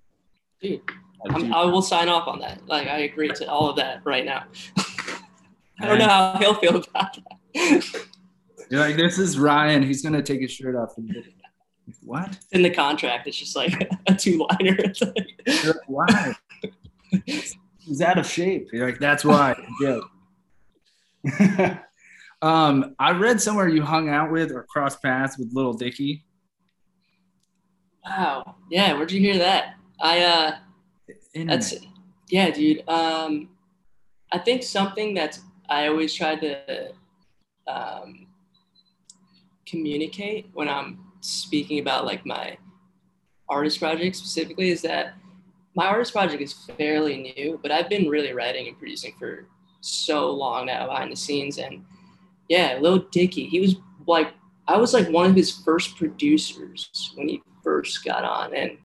Dude, 0.62 0.82
I'm, 1.30 1.42
dude, 1.42 1.52
I 1.52 1.66
will 1.66 1.82
sign 1.82 2.10
off 2.10 2.28
on 2.28 2.40
that. 2.40 2.68
Like, 2.68 2.88
I 2.88 3.00
agree 3.00 3.30
to 3.30 3.50
all 3.50 3.70
of 3.70 3.76
that 3.78 4.02
right 4.04 4.26
now. 4.26 4.44
I 5.80 5.88
don't 5.88 5.98
know 5.98 6.08
how 6.08 6.38
he'll 6.38 6.54
feel 6.56 6.76
about 6.76 7.18
that. 7.56 8.06
You're 8.74 8.82
like, 8.82 8.96
this 8.96 9.20
is 9.20 9.38
Ryan. 9.38 9.84
He's 9.84 10.02
gonna 10.02 10.24
take 10.24 10.42
his 10.42 10.52
shirt 10.52 10.76
off. 10.76 10.96
What? 12.02 12.40
in 12.54 12.64
the 12.64 12.72
contract. 12.72 13.28
It's 13.28 13.38
just 13.38 13.56
like 13.56 13.88
a 14.08 14.16
two 14.16 14.48
liner. 14.50 14.76
Like, 15.00 15.76
why? 15.86 16.34
He's 17.78 18.02
out 18.02 18.18
of 18.18 18.26
shape. 18.26 18.70
You're 18.74 18.88
like, 18.88 18.98
that's 18.98 19.24
why. 19.24 19.56
Yeah. 19.80 20.00
um, 22.42 22.96
I 22.98 23.12
read 23.12 23.40
somewhere 23.40 23.68
you 23.68 23.84
hung 23.84 24.10
out 24.10 24.32
with 24.32 24.52
or 24.52 24.64
crossed 24.64 25.04
paths 25.04 25.38
with 25.38 25.50
Lil 25.54 25.74
Dicky. 25.74 26.26
wow. 28.04 28.56
Yeah. 28.72 28.94
Where'd 28.94 29.12
you 29.12 29.20
hear 29.20 29.38
that? 29.38 29.76
I 30.02 30.24
uh, 30.24 30.56
that's 31.46 31.76
yeah, 32.32 32.50
dude. 32.50 32.90
Um, 32.90 33.50
I 34.32 34.40
think 34.40 34.64
something 34.64 35.14
that's 35.14 35.42
I 35.70 35.90
always 35.90 36.12
try 36.16 36.38
to 36.38 36.92
um, 37.68 38.23
communicate 39.66 40.50
when 40.54 40.70
I'm 40.70 41.00
speaking 41.22 41.80
about 41.80 42.06
like 42.06 42.26
my 42.26 42.58
artist 43.50 43.80
project 43.80 44.16
specifically 44.16 44.70
is 44.70 44.82
that 44.82 45.14
my 45.76 45.86
artist 45.88 46.14
project 46.14 46.42
is 46.42 46.54
fairly 46.78 47.34
new, 47.38 47.60
but 47.62 47.72
I've 47.72 47.90
been 47.90 48.10
really 48.10 48.34
writing 48.34 48.68
and 48.68 48.78
producing 48.78 49.14
for 49.18 49.48
so 49.82 50.32
long 50.32 50.68
now 50.68 50.88
behind 50.88 51.12
the 51.12 51.16
scenes. 51.16 51.58
And 51.58 51.84
yeah, 52.48 52.78
Lil 52.80 53.08
Dicky, 53.12 53.46
he 53.46 53.60
was 53.60 53.76
like, 54.06 54.34
I 54.68 54.78
was 54.78 54.94
like 54.94 55.10
one 55.10 55.30
of 55.30 55.36
his 55.36 55.52
first 55.52 55.98
producers 55.98 57.12
when 57.16 57.28
he 57.28 57.42
first 57.64 58.06
got 58.06 58.24
on. 58.24 58.56
And, 58.56 58.78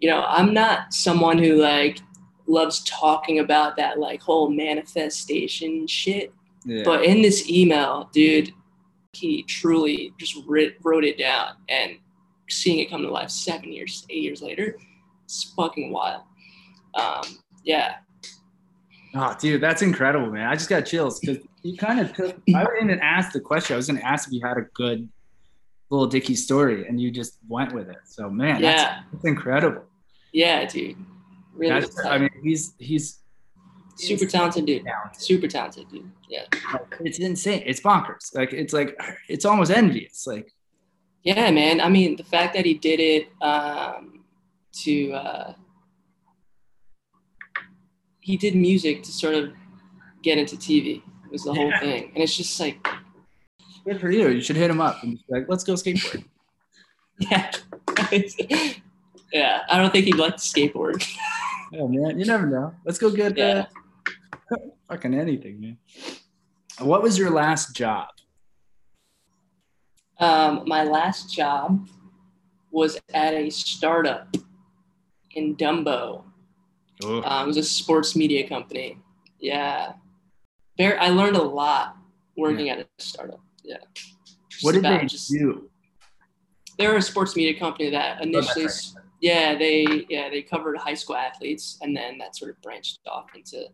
you 0.00 0.08
know, 0.08 0.24
I'm 0.26 0.54
not 0.54 0.94
someone 0.94 1.38
who 1.38 1.60
like 1.60 1.98
loves 2.46 2.82
talking 2.84 3.40
about 3.40 3.76
that 3.76 3.98
like 3.98 4.22
whole 4.22 4.48
manifestation 4.48 5.86
shit. 5.86 6.32
yeah. 6.64 6.82
But 6.84 7.04
in 7.04 7.20
this 7.20 7.50
email, 7.50 8.08
dude, 8.12 8.52
he 9.12 9.42
truly 9.44 10.12
just 10.18 10.36
writ, 10.46 10.76
wrote 10.82 11.04
it 11.04 11.18
down 11.18 11.54
and 11.68 11.98
seeing 12.48 12.78
it 12.78 12.90
come 12.90 13.02
to 13.02 13.10
life 13.10 13.30
seven 13.30 13.72
years, 13.72 14.06
eight 14.10 14.22
years 14.22 14.42
later, 14.42 14.76
it's 15.24 15.52
fucking 15.56 15.92
wild. 15.92 16.22
Um, 16.94 17.22
yeah, 17.64 17.96
Oh, 19.14 19.34
dude, 19.40 19.60
that's 19.60 19.82
incredible, 19.82 20.30
man. 20.30 20.46
I 20.46 20.54
just 20.54 20.68
got 20.68 20.82
chills 20.82 21.18
because 21.18 21.38
you 21.62 21.76
kind 21.76 21.98
of 21.98 22.12
took. 22.12 22.36
I 22.54 22.64
didn't 22.64 22.90
even 22.90 23.00
ask 23.00 23.32
the 23.32 23.40
question. 23.40 23.74
I 23.74 23.76
was 23.78 23.86
going 23.86 23.98
to 23.98 24.06
ask 24.06 24.28
if 24.28 24.34
you 24.34 24.46
had 24.46 24.58
a 24.58 24.66
good 24.74 25.08
Lil 25.90 26.06
Dicky 26.06 26.34
story, 26.34 26.86
and 26.86 27.00
you 27.00 27.10
just 27.10 27.38
went 27.48 27.72
with 27.72 27.88
it. 27.88 27.96
So, 28.04 28.28
man, 28.28 28.60
that's, 28.60 28.82
yeah, 28.82 29.00
that's 29.10 29.24
incredible. 29.24 29.84
yeah, 30.32 30.66
dude. 30.66 30.96
Really 31.54 31.80
That's, 31.80 32.04
I 32.04 32.18
mean, 32.18 32.30
he's 32.42 32.74
he's 32.78 33.20
super 33.98 34.26
talented 34.26 34.66
dude. 34.66 34.84
talented. 34.84 35.20
Super 35.20 35.48
talented 35.48 35.88
dude. 35.90 36.10
Yeah. 36.28 36.44
It's 37.00 37.18
insane. 37.18 37.62
It's 37.66 37.80
bonkers. 37.80 38.34
Like 38.34 38.52
it's 38.52 38.72
like 38.72 38.96
it's 39.28 39.44
almost 39.44 39.70
envious. 39.70 40.26
Like 40.26 40.52
Yeah, 41.22 41.50
man. 41.50 41.80
I 41.80 41.88
mean, 41.88 42.16
the 42.16 42.24
fact 42.24 42.54
that 42.54 42.64
he 42.64 42.74
did 42.74 43.00
it 43.00 43.28
um, 43.42 44.24
to, 44.82 45.12
uh, 45.12 45.52
he 48.20 48.36
did 48.36 48.54
music 48.54 49.02
to 49.04 49.12
sort 49.12 49.34
of 49.34 49.52
get 50.22 50.38
into 50.38 50.56
TV 50.56 51.02
was 51.30 51.44
the 51.44 51.54
whole 51.54 51.72
thing. 51.80 52.10
And 52.14 52.22
it's 52.22 52.36
just 52.36 52.58
like, 52.60 52.86
good 53.84 54.00
for 54.00 54.10
you. 54.10 54.28
You 54.28 54.40
should 54.42 54.56
hit 54.56 54.70
him 54.70 54.80
up 54.80 55.02
and 55.02 55.14
be 55.16 55.24
like, 55.28 55.46
let's 55.48 55.64
go 55.64 55.74
skateboard. 55.74 56.24
yeah. 57.18 57.50
yeah, 59.32 59.62
I 59.68 59.78
don't 59.78 59.90
think 59.92 60.04
he'd 60.04 60.14
like 60.16 60.36
to 60.36 60.42
skateboard. 60.42 61.04
Oh 61.74 61.88
man, 61.88 62.18
you 62.18 62.24
never 62.24 62.46
know. 62.46 62.74
Let's 62.84 62.98
go 62.98 63.10
get 63.10 63.36
Yeah. 63.36 63.44
uh, 63.46 63.64
fucking 64.88 65.14
anything, 65.14 65.60
man. 65.60 65.78
What 66.80 67.02
was 67.02 67.18
your 67.18 67.30
last 67.30 67.74
job? 67.74 68.08
Um, 70.18 70.64
my 70.66 70.84
last 70.84 71.32
job 71.32 71.88
was 72.70 72.98
at 73.14 73.34
a 73.34 73.50
startup 73.50 74.34
in 75.32 75.56
Dumbo. 75.56 76.24
Oh, 77.04 77.22
Um, 77.22 77.44
it 77.44 77.46
was 77.48 77.56
a 77.56 77.62
sports 77.62 78.16
media 78.16 78.48
company. 78.48 78.98
Yeah. 79.38 79.92
There, 80.76 81.00
I 81.00 81.08
learned 81.08 81.36
a 81.36 81.42
lot 81.42 81.96
working 82.36 82.68
at 82.70 82.78
a 82.80 82.86
startup. 82.98 83.40
Yeah. 83.64 83.76
Just 84.50 84.64
what 84.64 84.74
did 84.74 84.84
they 84.84 85.06
just- 85.06 85.30
do? 85.30 85.70
They're 86.78 86.96
a 86.96 87.02
sports 87.02 87.34
media 87.34 87.58
company 87.58 87.90
that 87.90 88.22
initially, 88.22 88.66
that's 88.66 88.94
yeah, 89.20 89.56
they 89.58 90.06
yeah 90.08 90.30
they 90.30 90.42
covered 90.42 90.76
high 90.78 90.94
school 90.94 91.16
athletes, 91.16 91.76
and 91.82 91.96
then 91.96 92.18
that 92.18 92.36
sort 92.36 92.52
of 92.52 92.62
branched 92.62 93.00
off 93.08 93.26
into 93.34 93.66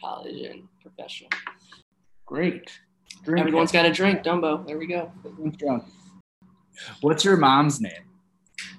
college 0.00 0.40
and 0.42 0.64
professional. 0.82 1.30
Great. 2.26 2.70
Drink 3.24 3.40
Everyone's 3.46 3.72
got 3.72 3.86
a 3.86 3.92
drink, 3.92 4.22
Dumbo. 4.22 4.66
There 4.66 4.78
we 4.78 4.86
go. 4.86 5.10
Drink 5.36 5.58
drunk. 5.58 5.84
What's 7.00 7.24
your 7.24 7.36
mom's 7.36 7.80
name? 7.80 7.92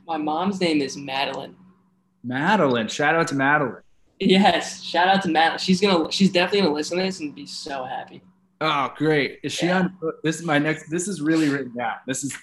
My 0.07 0.17
mom's 0.17 0.59
name 0.61 0.81
is 0.81 0.95
Madeline. 0.97 1.55
Madeline. 2.23 2.87
Shout 2.87 3.15
out 3.15 3.27
to 3.29 3.35
Madeline. 3.35 3.81
Yes, 4.19 4.81
shout 4.83 5.07
out 5.07 5.21
to 5.23 5.29
Madeline. 5.29 5.59
She's 5.59 5.79
gonna, 5.81 6.11
she's 6.11 6.31
definitely 6.31 6.61
gonna 6.61 6.73
listen 6.73 6.97
to 6.97 7.03
this 7.03 7.19
and 7.19 7.33
be 7.33 7.45
so 7.45 7.83
happy. 7.85 8.21
Oh, 8.61 8.91
great. 8.97 9.39
Is 9.43 9.53
she 9.53 9.67
Yeah. 9.67 9.79
on? 9.79 9.97
This 10.23 10.39
is 10.39 10.45
my 10.45 10.59
next. 10.59 10.89
This 10.89 11.07
is 11.07 11.21
really 11.21 11.47
written 11.47 11.73
down. 11.75 11.95
This 12.05 12.23
is 12.25 12.37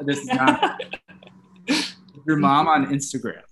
this 0.00 0.18
is 0.18 0.26
not 0.28 0.80
your 2.26 2.36
mom 2.36 2.66
on 2.68 2.86
Instagram. 2.86 3.42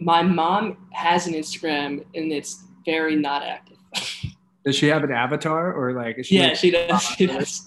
My 0.00 0.22
mom 0.22 0.88
has 0.92 1.26
an 1.26 1.32
Instagram 1.34 2.04
and 2.14 2.30
it's 2.32 2.64
very 2.84 3.16
not 3.16 3.42
active. 3.42 3.73
Does 4.64 4.76
she 4.76 4.86
have 4.86 5.04
an 5.04 5.12
avatar 5.12 5.72
or 5.72 5.92
like? 5.92 6.18
Is 6.18 6.26
she 6.26 6.36
Yeah, 6.38 6.48
like- 6.48 6.56
she 6.56 6.70
does. 6.70 7.02
She 7.16 7.26
does. 7.26 7.66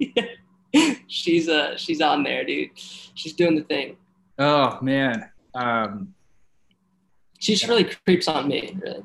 She's 1.08 1.48
uh 1.48 1.76
she's 1.76 2.00
on 2.02 2.22
there, 2.22 2.44
dude. 2.44 2.70
She's 2.74 3.32
doing 3.32 3.56
the 3.56 3.62
thing. 3.64 3.96
Oh 4.38 4.78
man. 4.82 5.30
Um, 5.54 6.14
She 7.40 7.54
just 7.54 7.66
really 7.68 7.84
creeps 7.84 8.28
on 8.28 8.46
me, 8.48 8.76
really. 8.82 9.02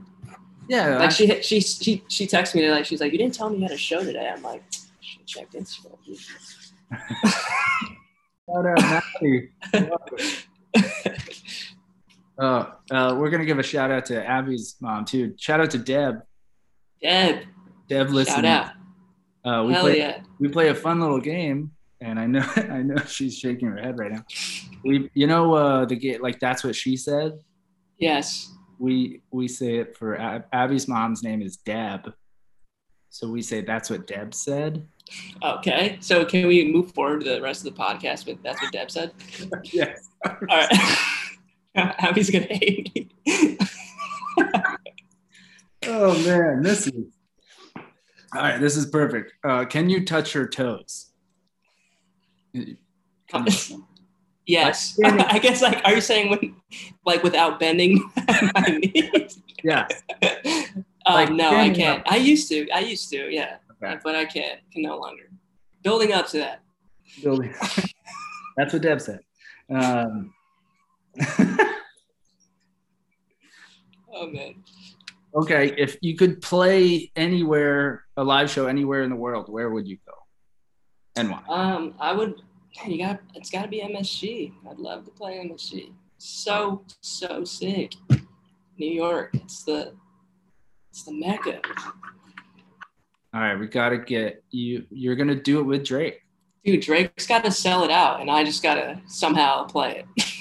yeah. 0.68 0.98
Like 1.00 1.12
she 1.12 1.42
she 1.42 1.62
she 1.62 2.04
she 2.10 2.28
texted 2.28 2.56
me 2.56 2.70
like 2.70 2.86
she's 2.86 3.00
like, 3.02 3.12
You 3.14 3.18
didn't 3.18 3.34
tell 3.34 3.50
me 3.50 3.58
you 3.58 3.64
had 3.64 3.72
a 3.72 3.78
show 3.78 4.04
today. 4.04 4.30
I'm 4.36 4.44
like, 4.44 4.62
have 4.62 5.26
checked 5.26 5.54
Instagram. 5.54 5.98
Shout 8.46 8.66
out, 8.68 8.82
Natalie. 9.22 9.50
Oh, 12.38 12.74
uh, 12.92 13.16
we're 13.18 13.30
gonna 13.30 13.46
give 13.46 13.60
a 13.60 13.64
shout 13.64 13.92
out 13.92 14.06
to 14.08 14.26
Abby's 14.26 14.76
mom 14.82 15.06
too. 15.06 15.34
Shout 15.38 15.62
out 15.62 15.72
to 15.72 15.78
Deb. 15.78 16.22
Deb, 17.04 17.44
Deb, 17.90 18.10
listen. 18.10 18.44
shout 18.44 18.46
out. 18.46 18.72
Uh, 19.46 19.64
we 19.66 19.74
Hell 19.74 19.82
play 19.84 19.98
yeah. 19.98 20.22
we 20.40 20.48
play 20.48 20.70
a 20.70 20.76
fun 20.76 21.02
little 21.02 21.20
game, 21.20 21.72
and 22.02 22.18
I 22.18 22.26
know 22.26 22.46
I 22.56 22.82
know 22.82 22.96
she's 23.06 23.38
shaking 23.38 23.68
her 23.68 23.78
head 23.78 24.00
right 24.00 24.12
now. 24.12 24.24
We, 24.84 25.10
you 25.14 25.28
know, 25.28 25.54
uh, 25.54 25.86
the 25.86 25.96
game 25.96 26.22
like 26.22 26.40
that's 26.40 26.64
what 26.64 26.76
she 26.76 26.96
said. 26.96 27.34
Yes. 27.98 28.50
We 28.80 29.22
we 29.32 29.48
say 29.48 29.78
it 29.78 29.98
for 29.98 30.20
Ab- 30.20 30.46
Abby's 30.52 30.88
mom's 30.88 31.24
name 31.24 31.42
is 31.42 31.58
Deb, 31.58 32.14
so 33.10 33.30
we 33.30 33.42
say 33.42 33.62
that's 33.62 33.90
what 33.90 34.08
Deb 34.08 34.34
said. 34.34 34.88
Okay. 35.44 35.98
So 36.00 36.26
can 36.26 36.48
we 36.48 36.72
move 36.72 36.92
forward 36.94 37.24
to 37.24 37.30
the 37.30 37.42
rest 37.42 37.66
of 37.66 37.76
the 37.76 37.80
podcast 37.80 38.26
with 38.26 38.42
that's 38.42 38.62
what 38.62 38.72
Deb 38.72 38.90
said? 38.90 39.12
yes. 39.66 40.10
All 40.26 40.36
right. 40.42 40.98
Abby's 41.76 42.30
gonna 42.30 42.46
hate 42.46 42.94
me. 42.96 43.58
Oh 45.88 46.14
man, 46.26 46.62
this 46.62 46.88
is 46.88 46.94
all 48.36 48.42
right. 48.42 48.60
This 48.60 48.76
is 48.78 48.86
perfect. 48.88 49.34
Uh, 49.44 49.66
can 49.66 49.90
you 49.90 50.06
touch 50.06 50.34
her 50.34 50.48
toes? 50.48 51.12
You- 52.54 52.78
yes. 54.46 54.98
I 55.04 55.40
guess 55.40 55.62
like 55.62 55.82
are 55.86 55.94
you 55.96 56.02
saying 56.02 56.30
when 56.30 56.56
like 57.06 57.24
without 57.24 57.60
bending 57.60 58.04
my 58.56 58.80
knees? 58.82 59.42
yeah. 59.64 59.88
Um, 61.06 61.16
Like 61.16 61.32
no, 61.32 61.54
I 61.54 61.70
can't. 61.70 62.02
I 62.10 62.16
used 62.16 62.48
to. 62.48 62.66
I 62.70 62.80
used 62.80 63.10
to, 63.10 63.30
yeah. 63.30 63.58
Okay. 63.84 64.00
But 64.06 64.16
I 64.16 64.24
can't. 64.24 64.62
Can 64.72 64.84
no 64.84 64.98
longer. 64.98 65.24
Building 65.84 66.14
up 66.14 66.28
to 66.28 66.38
that. 66.38 66.62
Building. 67.22 67.54
That's 68.56 68.72
what 68.72 68.82
Deb 68.82 69.02
said. 69.02 69.20
Um, 69.70 70.34
Oh 74.16 74.28
man. 74.28 74.64
Okay, 75.36 75.74
if 75.78 75.98
you 76.02 76.16
could 76.16 76.42
play 76.42 77.12
anywhere, 77.16 78.06
a 78.18 78.24
live 78.24 78.50
show 78.50 78.68
anywhere 78.68 79.04
in 79.04 79.10
the 79.10 79.16
world, 79.16 79.50
where 79.50 79.70
would 79.70 79.88
you 79.88 79.98
go? 80.06 80.14
And 81.16 81.30
why? 81.30 81.42
Um, 81.48 81.94
I 82.00 82.14
would. 82.14 82.42
man, 82.82 82.92
You 82.92 82.98
got. 82.98 83.20
It's 83.36 83.50
got 83.50 83.64
to 83.64 83.68
be 83.68 83.82
MSG. 83.82 84.54
I'd 84.70 84.80
love 84.80 85.06
to 85.06 85.12
play 85.12 85.38
MSG. 85.46 85.92
So 86.18 86.84
so 87.02 87.44
sick. 87.44 87.94
New 88.78 88.92
York. 88.92 89.32
It's 89.34 89.64
the. 89.64 89.94
It's 90.90 91.04
the 91.04 91.14
mecca. 91.14 91.62
All 93.34 93.42
right, 93.42 93.60
we 93.60 93.68
got 93.68 93.90
to 93.90 93.98
get 93.98 94.44
you. 94.52 94.86
You're 94.92 95.16
gonna 95.16 95.36
do 95.36 95.60
it 95.60 95.64
with 95.64 95.84
Drake. 95.86 96.20
Dude, 96.64 96.82
Drake's 96.82 97.28
got 97.28 97.44
to 97.44 97.52
sell 97.52 97.84
it 97.84 97.92
out, 97.92 98.22
and 98.22 98.32
I 98.32 98.44
just 98.44 98.64
got 98.64 98.76
to 98.76 99.02
somehow 99.08 99.66
play 99.66 100.06
it. 100.18 100.26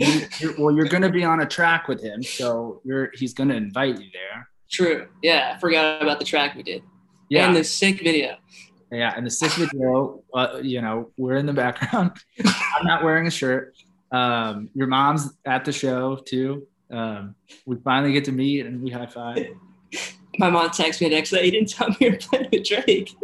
You- 0.00 0.26
you're- 0.38 0.54
well, 0.58 0.74
you're 0.74 0.86
gonna 0.88 1.10
be 1.10 1.24
on 1.24 1.40
a 1.40 1.46
track 1.46 1.86
with 1.88 2.02
him, 2.02 2.22
so 2.22 2.80
you're 2.84 3.10
he's 3.14 3.34
gonna 3.34 3.54
invite 3.54 3.98
you 4.00 4.08
there. 4.12 4.48
True. 4.70 5.08
Yeah, 5.22 5.52
I 5.54 5.58
forgot 5.60 6.00
about 6.02 6.18
the 6.18 6.24
track 6.24 6.54
we 6.54 6.62
did. 6.62 6.82
Yeah, 7.28 7.46
And 7.46 7.56
the 7.56 7.64
sick 7.64 8.00
video. 8.00 8.36
Yeah, 8.90 9.12
and 9.16 9.24
the 9.26 9.30
sick 9.30 9.52
video, 9.52 10.22
uh, 10.34 10.58
you 10.62 10.80
know, 10.82 11.10
we're 11.16 11.36
in 11.36 11.46
the 11.46 11.52
background. 11.52 12.12
I'm 12.44 12.84
not 12.84 13.04
wearing 13.04 13.26
a 13.26 13.30
shirt. 13.30 13.74
Um, 14.10 14.68
your 14.74 14.86
mom's 14.88 15.32
at 15.44 15.64
the 15.64 15.70
show 15.72 16.16
too. 16.26 16.66
Um, 16.90 17.36
we 17.66 17.76
finally 17.84 18.12
get 18.12 18.24
to 18.24 18.32
meet 18.32 18.66
and 18.66 18.82
we 18.82 18.90
high 18.90 19.06
five. 19.06 19.46
My 20.38 20.50
mom 20.50 20.70
texted 20.70 21.02
me 21.02 21.10
next 21.10 21.30
day. 21.30 21.44
You 21.44 21.50
didn't 21.52 21.68
tell 21.68 21.88
me 21.90 21.96
you're 22.00 22.16
playing 22.16 22.48
with 22.52 22.64
Drake. 22.64 23.14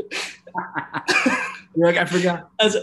You're 1.77 1.87
like, 1.89 1.97
I 1.99 2.05
forgot. 2.07 2.49
I 2.61 2.65
was 2.65 2.77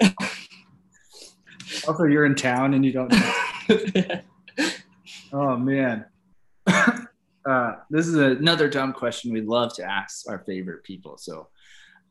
Also, 1.88 2.04
you're 2.04 2.26
in 2.26 2.36
town 2.36 2.74
and 2.76 2.86
you 2.86 2.92
don't. 2.92 3.12
Know. 3.12 3.34
Oh 5.34 5.58
man. 5.58 6.06
uh, 6.68 7.74
this 7.90 8.08
is 8.08 8.16
another 8.16 8.70
dumb 8.70 8.94
question 8.94 9.34
we 9.34 9.42
love 9.42 9.74
to 9.76 9.84
ask 9.84 10.30
our 10.30 10.44
favorite 10.46 10.84
people. 10.84 11.18
So, 11.18 11.48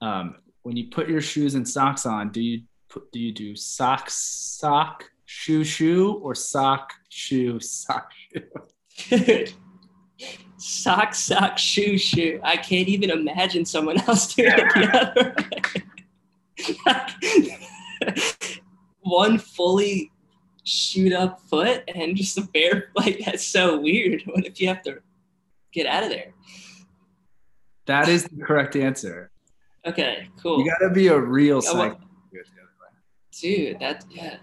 um, 0.01 0.37
when 0.63 0.77
you 0.77 0.89
put 0.91 1.09
your 1.09 1.21
shoes 1.21 1.55
and 1.55 1.67
socks 1.67 2.05
on, 2.05 2.33
do 2.33 2.41
you 2.43 2.63
put 2.89 3.11
do 3.13 3.21
you 3.21 3.33
do 3.33 3.55
sock 3.55 4.11
sock 4.11 5.05
shoe 5.25 5.63
shoe 5.63 6.15
or 6.15 6.35
sock 6.35 6.93
shoe 7.09 7.61
sock 7.61 8.11
shoe? 8.89 9.47
Sock, 10.59 11.13
sock, 11.13 11.59
shoe, 11.59 11.99
shoe. 11.99 12.39
I 12.45 12.57
can't 12.57 12.87
even 12.87 13.11
imagine 13.11 13.65
someone 13.65 14.01
else 14.03 14.33
doing 14.33 14.53
it 14.55 14.73
the 14.75 15.01
other 15.01 15.35
way. 17.43 18.23
One 19.01 19.39
fully 19.39 20.12
shoot 20.65 21.13
up 21.13 21.41
foot 21.43 21.83
and 21.95 22.17
just 22.23 22.39
a 22.39 22.43
bare 22.43 22.91
like 22.97 23.21
that's 23.25 23.47
so 23.47 23.79
weird. 23.81 24.23
What 24.27 24.47
if 24.47 24.61
you 24.61 24.69
have 24.69 24.83
to 24.83 24.99
get 25.73 25.87
out 25.87 26.05
of 26.05 26.11
there? 26.11 26.33
That 27.87 28.09
is 28.09 28.25
the 28.25 28.43
correct 28.45 28.77
answer. 28.77 29.31
Okay, 29.85 30.29
cool. 30.41 30.61
You 30.61 30.71
gotta 30.71 30.91
be 30.95 31.09
a 31.09 31.19
real 31.19 31.61
Yeah, 31.65 31.73
well- 31.75 32.01
Dude, 33.41 33.81
that 33.81 34.05
yeah. 34.11 34.37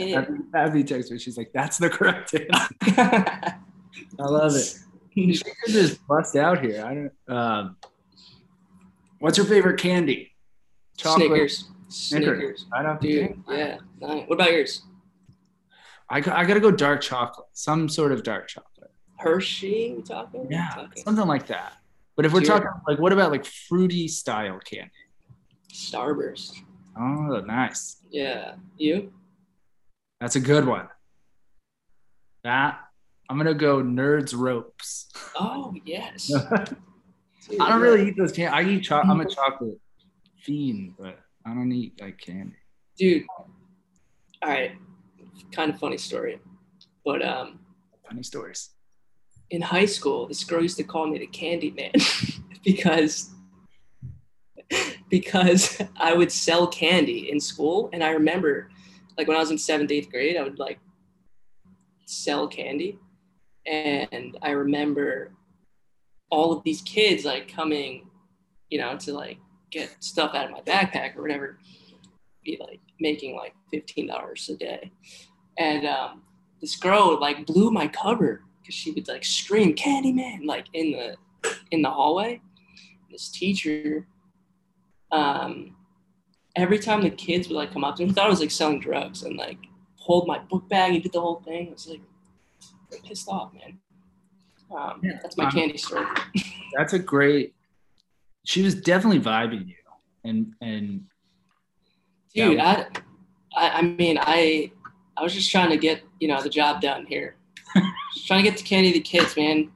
Abby, 0.00 0.34
Abby 0.54 0.84
texts 0.84 1.10
me. 1.10 1.18
She's 1.18 1.38
like, 1.38 1.50
"That's 1.54 1.78
the 1.78 1.88
correct 1.88 2.34
answer." 2.34 2.48
I 2.98 3.56
love 4.18 4.54
it. 4.54 4.74
She 5.14 5.32
could 5.38 5.72
just 5.72 6.06
bust 6.06 6.36
out 6.36 6.60
here. 6.64 6.84
I 6.84 6.94
don't. 6.94 7.12
Um, 7.36 7.76
what's 9.20 9.38
your 9.38 9.46
favorite 9.46 9.80
candy? 9.80 10.32
Snickers. 10.96 11.16
Snickers. 11.16 11.64
Snickers. 11.88 12.66
I 12.72 12.82
don't 12.82 13.00
Dude, 13.00 13.26
think. 13.28 13.44
yeah. 13.50 13.78
Nice. 14.00 14.24
What 14.28 14.34
about 14.34 14.52
yours? 14.52 14.82
I, 16.10 16.20
got- 16.20 16.36
I 16.36 16.44
gotta 16.44 16.60
go 16.60 16.70
dark 16.70 17.00
chocolate. 17.00 17.46
Some 17.52 17.88
sort 17.88 18.12
of 18.12 18.22
dark 18.22 18.48
chocolate. 18.48 18.90
Hershey, 19.18 19.94
we 19.96 20.02
talking? 20.02 20.46
Yeah, 20.50 20.68
Talking. 20.74 21.02
something 21.02 21.26
like 21.26 21.46
that. 21.48 21.72
But 22.16 22.24
if 22.26 22.32
we're 22.32 22.44
Sure. 22.44 22.60
talking 22.60 22.70
like, 22.86 22.98
what 22.98 23.12
about 23.12 23.30
like 23.30 23.44
fruity 23.44 24.06
style 24.08 24.58
candy? 24.64 24.90
Starburst. 25.72 26.52
Oh, 26.98 27.40
nice. 27.46 27.96
Yeah. 28.10 28.54
You? 28.76 29.12
That's 30.20 30.36
a 30.36 30.40
good 30.40 30.66
one. 30.66 30.88
That 32.44 32.80
I'm 33.28 33.36
gonna 33.36 33.54
go 33.54 33.82
nerds 33.82 34.34
ropes. 34.36 35.08
Oh 35.38 35.74
yes. 35.84 36.32
I 36.50 36.64
don't 36.64 36.78
yeah. 37.50 37.78
really 37.78 38.08
eat 38.08 38.16
those 38.16 38.32
candy. 38.32 38.52
I 38.54 38.62
eat 38.62 38.84
cho- 38.84 39.00
I'm 39.00 39.20
a 39.20 39.28
chocolate 39.28 39.78
fiend, 40.40 40.94
but 40.98 41.18
I 41.48 41.54
don't 41.54 41.72
eat 41.72 42.00
like 42.00 42.18
candy. 42.18 42.56
dude. 42.98 43.24
All 44.42 44.50
right, 44.50 44.72
kind 45.52 45.72
of 45.72 45.78
funny 45.80 45.96
story, 45.98 46.38
but 47.04 47.24
um, 47.26 47.58
Funny 48.06 48.22
stories. 48.22 48.70
in 49.50 49.62
high 49.62 49.86
school, 49.86 50.28
this 50.28 50.44
girl 50.44 50.62
used 50.62 50.76
to 50.76 50.84
call 50.84 51.06
me 51.06 51.18
the 51.18 51.26
Candy 51.26 51.70
Man 51.70 51.92
because 52.64 53.30
because 55.08 55.80
I 55.96 56.12
would 56.12 56.30
sell 56.30 56.66
candy 56.66 57.30
in 57.32 57.40
school, 57.40 57.88
and 57.92 58.04
I 58.04 58.10
remember, 58.10 58.70
like 59.16 59.26
when 59.26 59.36
I 59.36 59.40
was 59.40 59.50
in 59.50 59.58
seventh, 59.58 59.90
eighth 59.90 60.10
grade, 60.10 60.36
I 60.36 60.42
would 60.42 60.58
like 60.58 60.78
sell 62.06 62.46
candy, 62.46 62.98
and 63.66 64.36
I 64.42 64.50
remember 64.50 65.32
all 66.30 66.52
of 66.52 66.62
these 66.62 66.82
kids 66.82 67.24
like 67.24 67.48
coming, 67.50 68.08
you 68.68 68.78
know, 68.78 68.96
to 68.98 69.12
like 69.14 69.38
get 69.70 69.94
stuff 70.00 70.34
out 70.34 70.46
of 70.46 70.50
my 70.50 70.60
backpack 70.60 71.16
or 71.16 71.22
whatever, 71.22 71.58
be 72.44 72.58
like 72.60 72.80
making 73.00 73.36
like 73.36 73.54
fifteen 73.70 74.06
dollars 74.06 74.48
a 74.48 74.56
day, 74.56 74.90
and 75.58 75.86
um, 75.86 76.22
this 76.60 76.76
girl 76.76 77.18
like 77.20 77.46
blew 77.46 77.70
my 77.70 77.88
cover 77.88 78.42
because 78.60 78.74
she 78.74 78.90
would 78.92 79.08
like 79.08 79.24
scream 79.24 79.74
Candyman 79.74 80.44
like 80.44 80.66
in 80.72 80.92
the 80.92 81.16
in 81.70 81.82
the 81.82 81.90
hallway. 81.90 82.40
This 83.10 83.30
teacher, 83.30 84.06
um, 85.10 85.76
every 86.56 86.78
time 86.78 87.02
the 87.02 87.10
kids 87.10 87.48
would 87.48 87.56
like 87.56 87.72
come 87.72 87.84
up 87.84 87.96
to 87.96 88.06
me, 88.06 88.12
thought 88.12 88.26
I 88.26 88.30
was 88.30 88.40
like 88.40 88.50
selling 88.50 88.80
drugs 88.80 89.22
and 89.22 89.36
like 89.36 89.58
hold 89.96 90.26
my 90.26 90.38
book 90.38 90.68
bag 90.68 90.94
and 90.94 91.02
did 91.02 91.12
the 91.12 91.20
whole 91.20 91.40
thing. 91.40 91.68
I 91.68 91.72
was 91.72 91.88
like 91.88 92.00
pissed 93.04 93.28
off, 93.28 93.52
man. 93.54 93.78
Um, 94.70 95.00
Yeah, 95.02 95.18
that's 95.22 95.36
my 95.36 95.44
um, 95.44 95.50
candy 95.50 95.78
story. 95.78 96.06
That's 96.76 96.92
a 96.92 96.98
great. 96.98 97.54
She 98.44 98.62
was 98.62 98.74
definitely 98.74 99.20
vibing 99.20 99.68
you, 99.68 99.74
and 100.24 100.54
and 100.60 101.04
Dude, 102.34 102.60
I, 102.60 102.86
I, 103.56 103.70
I 103.70 103.82
mean, 103.82 104.18
I, 104.20 104.70
I 105.16 105.22
was 105.22 105.34
just 105.34 105.50
trying 105.50 105.70
to 105.70 105.76
get 105.76 106.02
you 106.20 106.28
know 106.28 106.40
the 106.42 106.48
job 106.48 106.80
done 106.80 107.06
here. 107.06 107.36
just 108.14 108.26
trying 108.26 108.44
to 108.44 108.50
get 108.50 108.58
the 108.58 108.64
candy 108.64 108.92
to 108.92 108.98
the 108.98 109.02
kids, 109.02 109.36
man. 109.36 109.70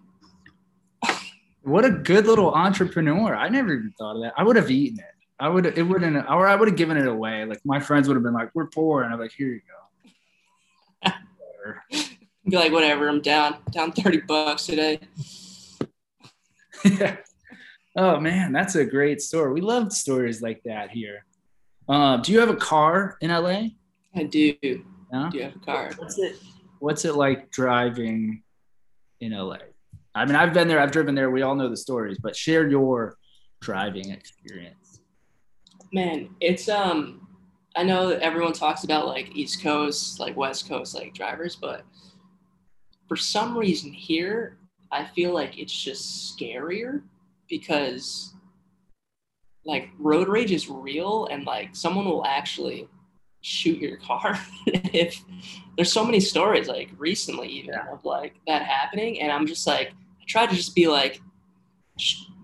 what 1.63 1.85
a 1.85 1.91
good 1.91 2.27
little 2.27 2.55
entrepreneur. 2.55 3.35
I 3.35 3.49
never 3.49 3.73
even 3.73 3.93
thought 3.99 4.17
of 4.17 4.23
that. 4.23 4.35
I 4.37 4.45
would 4.45 4.57
have 4.57 4.71
eaten 4.71 5.01
it. 5.01 5.07
I 5.41 5.49
would. 5.49 5.67
It 5.67 5.83
wouldn't. 5.83 6.17
Or 6.31 6.47
I 6.47 6.55
would 6.55 6.69
have 6.69 6.77
given 6.77 6.97
it 6.97 7.07
away. 7.07 7.45
Like 7.45 7.61
my 7.65 7.81
friends 7.81 8.07
would 8.07 8.15
have 8.15 8.23
been 8.23 8.35
like, 8.35 8.51
"We're 8.55 8.67
poor," 8.67 9.03
and 9.03 9.13
I'm 9.13 9.19
like, 9.19 9.33
"Here 9.33 9.49
you 9.49 9.61
go." 11.05 11.13
Be 12.49 12.57
like, 12.57 12.73
whatever, 12.73 13.09
I'm 13.09 13.21
down, 13.21 13.57
down 13.71 13.93
thirty 13.93 14.21
bucks 14.21 14.67
today. 14.67 15.01
yeah. 16.85 17.17
Oh 17.95 18.19
man, 18.19 18.53
that's 18.53 18.75
a 18.75 18.85
great 18.85 19.21
story. 19.21 19.53
We 19.53 19.61
love 19.61 19.93
stories 19.93 20.41
like 20.41 20.63
that 20.65 20.91
here. 20.91 21.25
Um, 21.89 22.23
do 22.23 22.33
you 22.33 22.41
have 22.41 22.49
a 22.49 22.57
car 22.57 23.17
in 23.21 23.31
LA? 23.31 23.69
I 24.15 24.25
do. 24.25 24.55
Yeah. 24.63 25.29
Do 25.31 25.39
you 25.39 25.45
have 25.45 25.57
a 25.57 25.59
car? 25.59 25.91
What's 25.97 26.19
it? 26.19 26.37
What's 26.79 27.05
it 27.05 27.17
like 27.17 27.51
driving 27.51 28.43
in 29.21 29.33
LA? 29.33 29.59
I 30.15 30.25
mean, 30.25 30.37
I've 30.37 30.53
been 30.53 30.69
there. 30.69 30.81
I've 30.81 30.91
driven 30.91 31.15
there. 31.15 31.31
We 31.31 31.43
all 31.43 31.55
know 31.55 31.69
the 31.69 31.77
stories, 31.77 32.19
but 32.19 32.35
share 32.35 32.67
your 32.69 33.17
driving 33.61 34.11
experience. 34.11 35.01
Man, 35.93 36.31
it's 36.41 36.69
um 36.69 37.29
I 37.77 37.83
know 37.83 38.09
that 38.09 38.21
everyone 38.21 38.53
talks 38.53 38.85
about 38.85 39.07
like 39.07 39.35
East 39.35 39.63
Coast, 39.63 40.19
like 40.19 40.37
West 40.37 40.69
Coast 40.69 40.95
like 40.95 41.15
drivers, 41.15 41.57
but 41.57 41.83
for 43.07 43.17
some 43.17 43.57
reason 43.57 43.93
here, 43.93 44.59
I 44.91 45.05
feel 45.05 45.33
like 45.35 45.59
it's 45.59 45.73
just 45.73 46.39
scarier 46.39 47.03
because 47.53 48.33
like 49.67 49.91
road 49.99 50.27
rage 50.27 50.51
is 50.53 50.71
real 50.71 51.27
and 51.31 51.45
like 51.45 51.77
someone 51.77 52.07
will 52.07 52.25
actually 52.25 52.89
shoot 53.43 53.79
your 53.79 53.99
car 53.99 54.39
if 54.67 55.23
there's 55.77 55.93
so 55.93 56.03
many 56.03 56.19
stories 56.19 56.67
like 56.67 56.89
recently 56.97 57.47
even 57.49 57.75
Yeah. 57.75 57.93
of 57.93 58.05
like 58.07 58.35
that 58.47 58.63
happening 58.63 59.21
and 59.21 59.31
I'm 59.31 59.47
just 59.47 59.67
like 59.67 59.89
I 59.91 60.25
try 60.27 60.47
to 60.47 60.55
just 60.55 60.75
be 60.75 60.89
like 60.89 61.21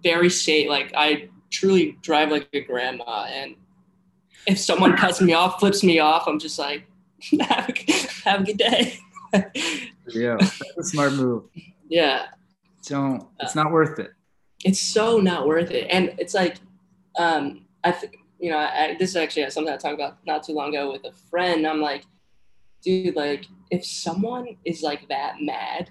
very 0.02 0.28
safe 0.28 0.68
like 0.68 0.92
I 0.94 1.30
truly 1.50 1.96
drive 2.02 2.30
like 2.30 2.46
a 2.52 2.60
grandma 2.60 3.24
and 3.32 3.56
if 4.46 4.58
someone 4.58 4.94
cuts 5.02 5.22
me 5.22 5.32
off 5.32 5.58
flips 5.58 5.82
me 5.82 5.98
off 5.98 6.28
i'm 6.28 6.38
just 6.38 6.58
like 6.58 6.86
have 7.40 7.70
a, 7.70 7.74
have 8.24 8.40
a 8.42 8.44
good 8.44 8.58
day 8.58 8.98
Yeah, 10.06 10.36
that's 10.36 10.78
a 10.78 10.82
smart 10.84 11.14
move. 11.14 11.44
yeah 11.88 12.26
Don't. 12.86 13.26
It's 13.40 13.54
not 13.54 13.72
worth 13.72 13.98
it. 13.98 14.10
It's 14.64 14.80
so 14.80 15.18
not 15.18 15.46
worth 15.46 15.70
it 15.70 15.86
and 15.90 16.14
it's 16.18 16.34
like 16.34 16.56
um 17.16 17.64
i 17.84 17.90
think 17.92 18.16
you 18.38 18.50
know 18.50 18.58
I, 18.58 18.96
this 18.98 19.10
is 19.10 19.16
actually 19.16 19.48
something 19.50 19.72
i 19.72 19.76
talked 19.76 19.94
about 19.94 20.18
not 20.26 20.42
too 20.42 20.52
long 20.52 20.70
ago 20.74 20.92
with 20.92 21.04
a 21.04 21.12
friend 21.30 21.66
i'm 21.66 21.80
like 21.80 22.04
dude 22.82 23.16
like 23.16 23.46
if 23.70 23.84
someone 23.84 24.56
is 24.64 24.82
like 24.82 25.08
that 25.08 25.36
mad 25.40 25.90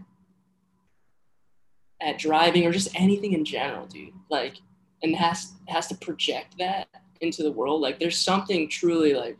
at 2.01 2.17
driving 2.17 2.65
or 2.65 2.71
just 2.71 2.89
anything 2.95 3.33
in 3.33 3.43
general 3.45 3.85
dude 3.87 4.13
like 4.29 4.55
and 5.03 5.15
has 5.15 5.53
has 5.67 5.87
to 5.87 5.95
project 5.95 6.55
that 6.59 6.87
into 7.21 7.43
the 7.43 7.51
world 7.51 7.81
like 7.81 7.99
there's 7.99 8.17
something 8.17 8.69
truly 8.69 9.13
like 9.13 9.37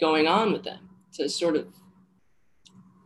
going 0.00 0.26
on 0.26 0.52
with 0.52 0.62
them 0.62 0.88
to 1.12 1.28
sort 1.28 1.56
of 1.56 1.66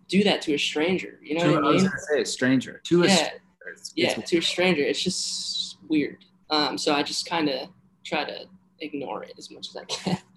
do 0.08 0.24
that 0.24 0.42
to 0.42 0.54
a 0.54 0.58
stranger 0.58 1.18
you 1.22 1.36
know 1.36 1.44
To, 1.44 1.54
what 1.54 1.64
I 1.64 1.68
i 1.68 1.70
was 1.72 1.82
mean 1.82 1.90
gonna 1.90 2.24
say, 2.24 2.24
stranger. 2.24 2.80
To 2.84 3.04
a 3.04 3.06
yeah 3.06 3.14
stranger. 3.14 3.42
It's- 3.68 3.92
yeah 3.96 4.10
it's- 4.12 4.30
to 4.30 4.38
a 4.38 4.42
stranger 4.42 4.82
it's 4.82 5.02
just 5.02 5.76
weird 5.88 6.24
um 6.50 6.76
so 6.78 6.94
i 6.94 7.02
just 7.02 7.26
kind 7.26 7.48
of 7.48 7.68
try 8.04 8.24
to 8.24 8.44
ignore 8.80 9.22
it 9.24 9.32
as 9.38 9.50
much 9.50 9.68
as 9.68 9.76
i 9.76 9.84
can 9.84 10.18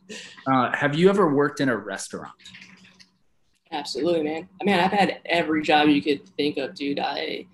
Uh, 0.47 0.69
have 0.76 0.95
you 0.95 1.09
ever 1.09 1.34
worked 1.34 1.61
in 1.61 1.69
a 1.69 1.78
restaurant? 1.78 2.34
absolutely 3.71 4.21
man 4.24 4.47
i 4.61 4.63
mean 4.65 4.76
i've 4.78 4.91
had 4.91 5.19
every 5.26 5.61
job 5.63 5.88
you 5.88 6.01
could 6.01 6.28
think 6.38 6.57
of 6.57 6.76
dude 6.76 6.99
i 6.99 7.45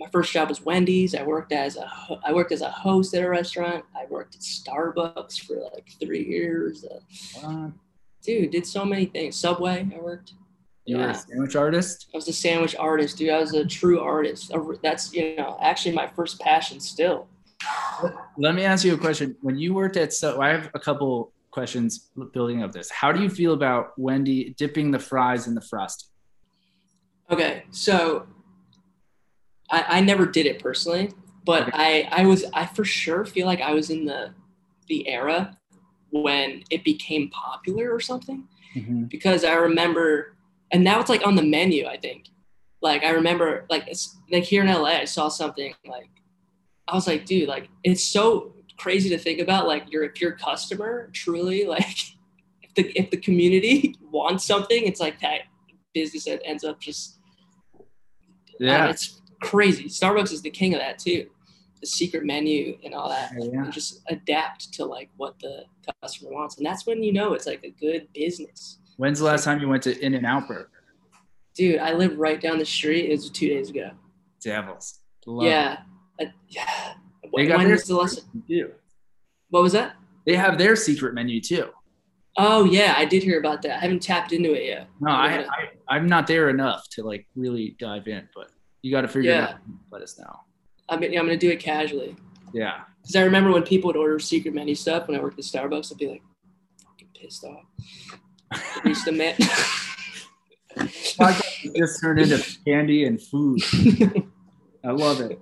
my 0.00 0.06
first 0.12 0.32
job 0.32 0.48
was 0.48 0.64
Wendy's. 0.64 1.12
I 1.16 1.24
worked 1.24 1.50
as 1.52 1.76
a 1.76 1.90
I 2.24 2.32
worked 2.32 2.52
as 2.52 2.60
a 2.60 2.70
host 2.70 3.14
at 3.14 3.24
a 3.24 3.28
restaurant. 3.28 3.84
I 3.96 4.04
worked 4.08 4.36
at 4.36 4.42
Starbucks 4.42 5.40
for 5.40 5.56
like 5.74 5.88
three 6.00 6.24
years. 6.24 6.84
Uh, 7.42 7.70
dude, 8.22 8.52
did 8.52 8.64
so 8.64 8.84
many 8.84 9.06
things. 9.06 9.34
Subway, 9.34 9.88
I 9.92 9.98
worked. 9.98 10.34
You 10.88 10.96
yeah. 10.96 11.04
were 11.04 11.10
a 11.10 11.14
sandwich 11.14 11.54
artist. 11.54 12.06
I 12.14 12.16
was 12.16 12.28
a 12.28 12.32
sandwich 12.32 12.74
artist, 12.74 13.18
dude. 13.18 13.28
I 13.28 13.38
was 13.38 13.52
a 13.52 13.62
true 13.62 14.00
artist. 14.00 14.50
That's 14.82 15.12
you 15.12 15.36
know 15.36 15.58
actually 15.60 15.94
my 15.94 16.06
first 16.06 16.40
passion 16.40 16.80
still. 16.80 17.28
Let 18.38 18.54
me 18.54 18.64
ask 18.64 18.86
you 18.86 18.94
a 18.94 18.98
question. 18.98 19.36
When 19.42 19.58
you 19.58 19.74
worked 19.74 19.98
at 19.98 20.14
so, 20.14 20.40
I 20.40 20.48
have 20.48 20.70
a 20.72 20.78
couple 20.78 21.34
questions 21.50 22.08
building 22.32 22.62
up 22.62 22.72
this. 22.72 22.90
How 22.90 23.12
do 23.12 23.22
you 23.22 23.28
feel 23.28 23.52
about 23.52 23.98
Wendy 23.98 24.54
dipping 24.56 24.90
the 24.90 24.98
fries 24.98 25.46
in 25.46 25.54
the 25.54 25.60
frosting? 25.60 26.08
Okay, 27.30 27.64
so 27.70 28.26
I, 29.70 29.84
I 29.88 30.00
never 30.00 30.24
did 30.24 30.46
it 30.46 30.58
personally, 30.58 31.10
but 31.44 31.68
I 31.74 32.08
I 32.10 32.24
was 32.24 32.46
I 32.54 32.64
for 32.64 32.86
sure 32.86 33.26
feel 33.26 33.44
like 33.44 33.60
I 33.60 33.74
was 33.74 33.90
in 33.90 34.06
the 34.06 34.32
the 34.86 35.06
era 35.06 35.54
when 36.08 36.64
it 36.70 36.82
became 36.82 37.28
popular 37.28 37.92
or 37.92 38.00
something 38.00 38.48
mm-hmm. 38.74 39.02
because 39.04 39.44
I 39.44 39.52
remember 39.52 40.32
and 40.70 40.84
now 40.84 41.00
it's 41.00 41.08
like 41.08 41.26
on 41.26 41.36
the 41.36 41.42
menu 41.42 41.86
I 41.86 41.96
think 41.96 42.26
like 42.80 43.02
I 43.04 43.10
remember 43.10 43.66
like 43.70 43.86
it's 43.88 44.16
like 44.30 44.44
here 44.44 44.62
in 44.62 44.68
LA 44.68 44.90
I 44.90 45.04
saw 45.04 45.28
something 45.28 45.74
like 45.86 46.10
I 46.86 46.94
was 46.94 47.06
like 47.06 47.24
dude 47.24 47.48
like 47.48 47.68
it's 47.84 48.04
so 48.04 48.54
crazy 48.78 49.08
to 49.10 49.18
think 49.18 49.40
about 49.40 49.66
like 49.66 49.90
you're 49.90 50.04
if 50.04 50.20
your 50.20 50.32
customer 50.32 51.10
truly 51.12 51.64
like 51.64 51.98
if 52.62 52.74
the 52.74 52.92
if 52.98 53.10
the 53.10 53.16
community 53.16 53.96
wants 54.10 54.44
something 54.44 54.86
it's 54.86 55.00
like 55.00 55.20
that 55.20 55.42
business 55.94 56.24
that 56.24 56.40
ends 56.44 56.64
up 56.64 56.80
just 56.80 57.18
uh, 57.78 57.82
yeah 58.60 58.88
it's 58.88 59.18
crazy. 59.40 59.84
Starbucks 59.84 60.32
is 60.32 60.42
the 60.42 60.50
king 60.50 60.74
of 60.74 60.80
that 60.80 60.98
too. 60.98 61.26
The 61.80 61.86
secret 61.86 62.24
menu 62.24 62.76
and 62.84 62.94
all 62.94 63.08
that. 63.08 63.32
Yeah. 63.36 63.64
And 63.64 63.72
just 63.72 64.02
adapt 64.08 64.72
to 64.74 64.84
like 64.84 65.10
what 65.16 65.38
the 65.40 65.64
customer 66.02 66.32
wants. 66.32 66.56
And 66.56 66.66
that's 66.66 66.86
when 66.86 67.02
you 67.02 67.12
know 67.12 67.34
it's 67.34 67.46
like 67.46 67.62
a 67.64 67.70
good 67.70 68.08
business. 68.12 68.77
When's 68.98 69.20
the 69.20 69.24
last 69.24 69.44
time 69.44 69.60
you 69.60 69.68
went 69.68 69.84
to 69.84 69.98
In-N-Out 69.98 70.48
Burger? 70.48 70.68
Dude, 71.54 71.78
I 71.78 71.92
live 71.92 72.18
right 72.18 72.40
down 72.40 72.58
the 72.58 72.64
street. 72.64 73.06
It 73.06 73.12
was 73.12 73.30
two 73.30 73.48
days 73.48 73.70
ago. 73.70 73.90
Devils. 74.42 74.98
Love 75.24 75.46
yeah. 75.46 75.78
yeah. 76.48 76.94
They 77.36 77.46
got 77.46 77.58
when 77.58 77.68
the 77.68 77.94
lesson? 77.94 78.24
Too. 78.48 78.72
What 79.50 79.62
was 79.62 79.72
that? 79.72 79.94
They 80.26 80.34
have 80.34 80.58
their 80.58 80.74
secret 80.74 81.14
menu 81.14 81.40
too. 81.40 81.68
Oh 82.36 82.64
yeah, 82.64 82.94
I 82.96 83.04
did 83.04 83.22
hear 83.22 83.38
about 83.38 83.62
that. 83.62 83.78
I 83.78 83.80
haven't 83.80 84.02
tapped 84.02 84.32
into 84.32 84.52
it 84.52 84.64
yet. 84.66 84.88
No, 85.00 85.10
I, 85.10 85.38
uh, 85.38 85.46
I 85.48 85.96
I'm 85.96 86.06
not 86.06 86.26
there 86.26 86.48
enough 86.48 86.88
to 86.90 87.02
like 87.02 87.26
really 87.34 87.76
dive 87.78 88.08
in, 88.08 88.28
but 88.34 88.50
you 88.82 88.90
got 88.90 89.02
to 89.02 89.08
figure 89.08 89.30
yeah. 89.30 89.44
it 89.44 89.50
out. 89.54 89.60
Let 89.90 90.02
us 90.02 90.18
know. 90.18 90.40
I 90.88 90.96
mean, 90.96 91.16
I'm 91.18 91.24
gonna 91.24 91.36
do 91.36 91.50
it 91.50 91.60
casually. 91.60 92.16
Yeah. 92.52 92.80
Because 93.02 93.16
I 93.16 93.22
remember 93.22 93.52
when 93.52 93.62
people 93.62 93.88
would 93.88 93.96
order 93.96 94.18
secret 94.18 94.54
menu 94.54 94.74
stuff 94.74 95.08
when 95.08 95.18
I 95.18 95.22
worked 95.22 95.38
at 95.38 95.44
Starbucks, 95.44 95.92
I'd 95.92 95.98
be 95.98 96.08
like, 96.08 96.22
fucking 96.84 97.08
pissed 97.14 97.44
off. 97.44 97.64
Reach 98.84 99.04
the 99.04 99.12
man. 99.12 99.34
just 101.76 102.00
turned 102.00 102.20
into 102.20 102.58
candy 102.64 103.04
and 103.04 103.20
food. 103.20 103.60
I 104.84 104.90
love 104.90 105.20
it. 105.20 105.40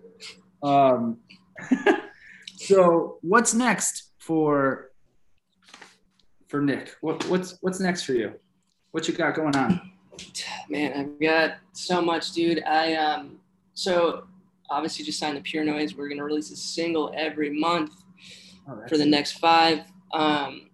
Um, 0.63 1.19
so 2.57 3.19
what's 3.23 3.55
next 3.55 4.13
for 4.19 4.91
for 6.49 6.61
Nick? 6.61 6.95
What, 7.01 7.25
what's 7.29 7.59
what's 7.61 7.81
next 7.81 8.05
for 8.05 8.13
you? 8.13 8.35
What 8.93 9.09
you 9.09 9.15
got 9.15 9.35
going 9.35 9.57
on? 9.57 9.93
Man, 10.69 10.93
I've 10.93 11.21
got 11.21 11.59
so 11.73 12.01
much, 12.01 12.33
dude. 12.33 12.63
I 12.65 12.95
um 12.95 13.39
so 13.75 14.25
obviously 14.71 15.05
just 15.05 15.19
signed 15.19 15.37
the 15.37 15.43
Pure 15.43 15.65
Noise. 15.65 15.95
We're 15.95 16.09
gonna 16.09 16.25
release 16.25 16.51
a 16.51 16.57
single 16.57 17.13
every 17.17 17.51
month 17.51 17.93
oh, 18.69 18.83
for 18.89 18.97
the 18.97 19.07
next 19.07 19.33
five. 19.33 19.81
Um, 20.13 20.66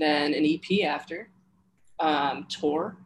then 0.00 0.34
an 0.34 0.44
EP 0.44 0.84
after 0.84 1.28
um, 2.00 2.46
tour. 2.48 2.96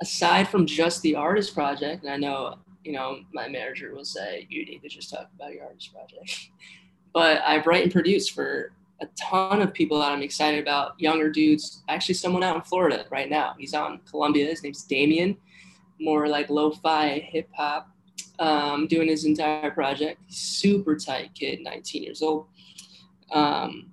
Aside 0.00 0.48
from 0.48 0.66
just 0.66 1.00
the 1.02 1.14
artist 1.14 1.54
project, 1.54 2.02
and 2.02 2.12
I 2.12 2.16
know 2.16 2.56
you 2.84 2.92
know 2.92 3.20
my 3.32 3.48
manager 3.48 3.94
will 3.94 4.04
say 4.04 4.46
you 4.50 4.64
need 4.64 4.82
to 4.82 4.88
just 4.88 5.10
talk 5.10 5.28
about 5.36 5.52
your 5.52 5.64
artist 5.64 5.92
project, 5.92 6.48
but 7.14 7.40
I 7.46 7.58
write 7.58 7.84
and 7.84 7.92
produce 7.92 8.28
for 8.28 8.72
a 9.00 9.06
ton 9.16 9.60
of 9.60 9.74
people 9.74 9.98
that 10.00 10.10
I'm 10.10 10.22
excited 10.22 10.60
about, 10.60 10.98
younger 10.98 11.30
dudes. 11.30 11.82
Actually, 11.88 12.14
someone 12.14 12.42
out 12.42 12.56
in 12.56 12.62
Florida 12.62 13.04
right 13.10 13.28
now. 13.28 13.54
He's 13.58 13.74
on 13.74 14.00
Columbia. 14.08 14.46
His 14.46 14.62
name's 14.62 14.84
Damien, 14.84 15.36
more 16.00 16.28
like 16.28 16.50
lo-fi 16.50 17.18
hip 17.18 17.48
hop, 17.52 17.88
um, 18.38 18.86
doing 18.86 19.08
his 19.08 19.24
entire 19.24 19.70
project. 19.70 20.20
Super 20.28 20.96
tight 20.96 21.34
kid, 21.34 21.60
19 21.62 22.02
years 22.02 22.22
old. 22.22 22.46
Um, 23.32 23.91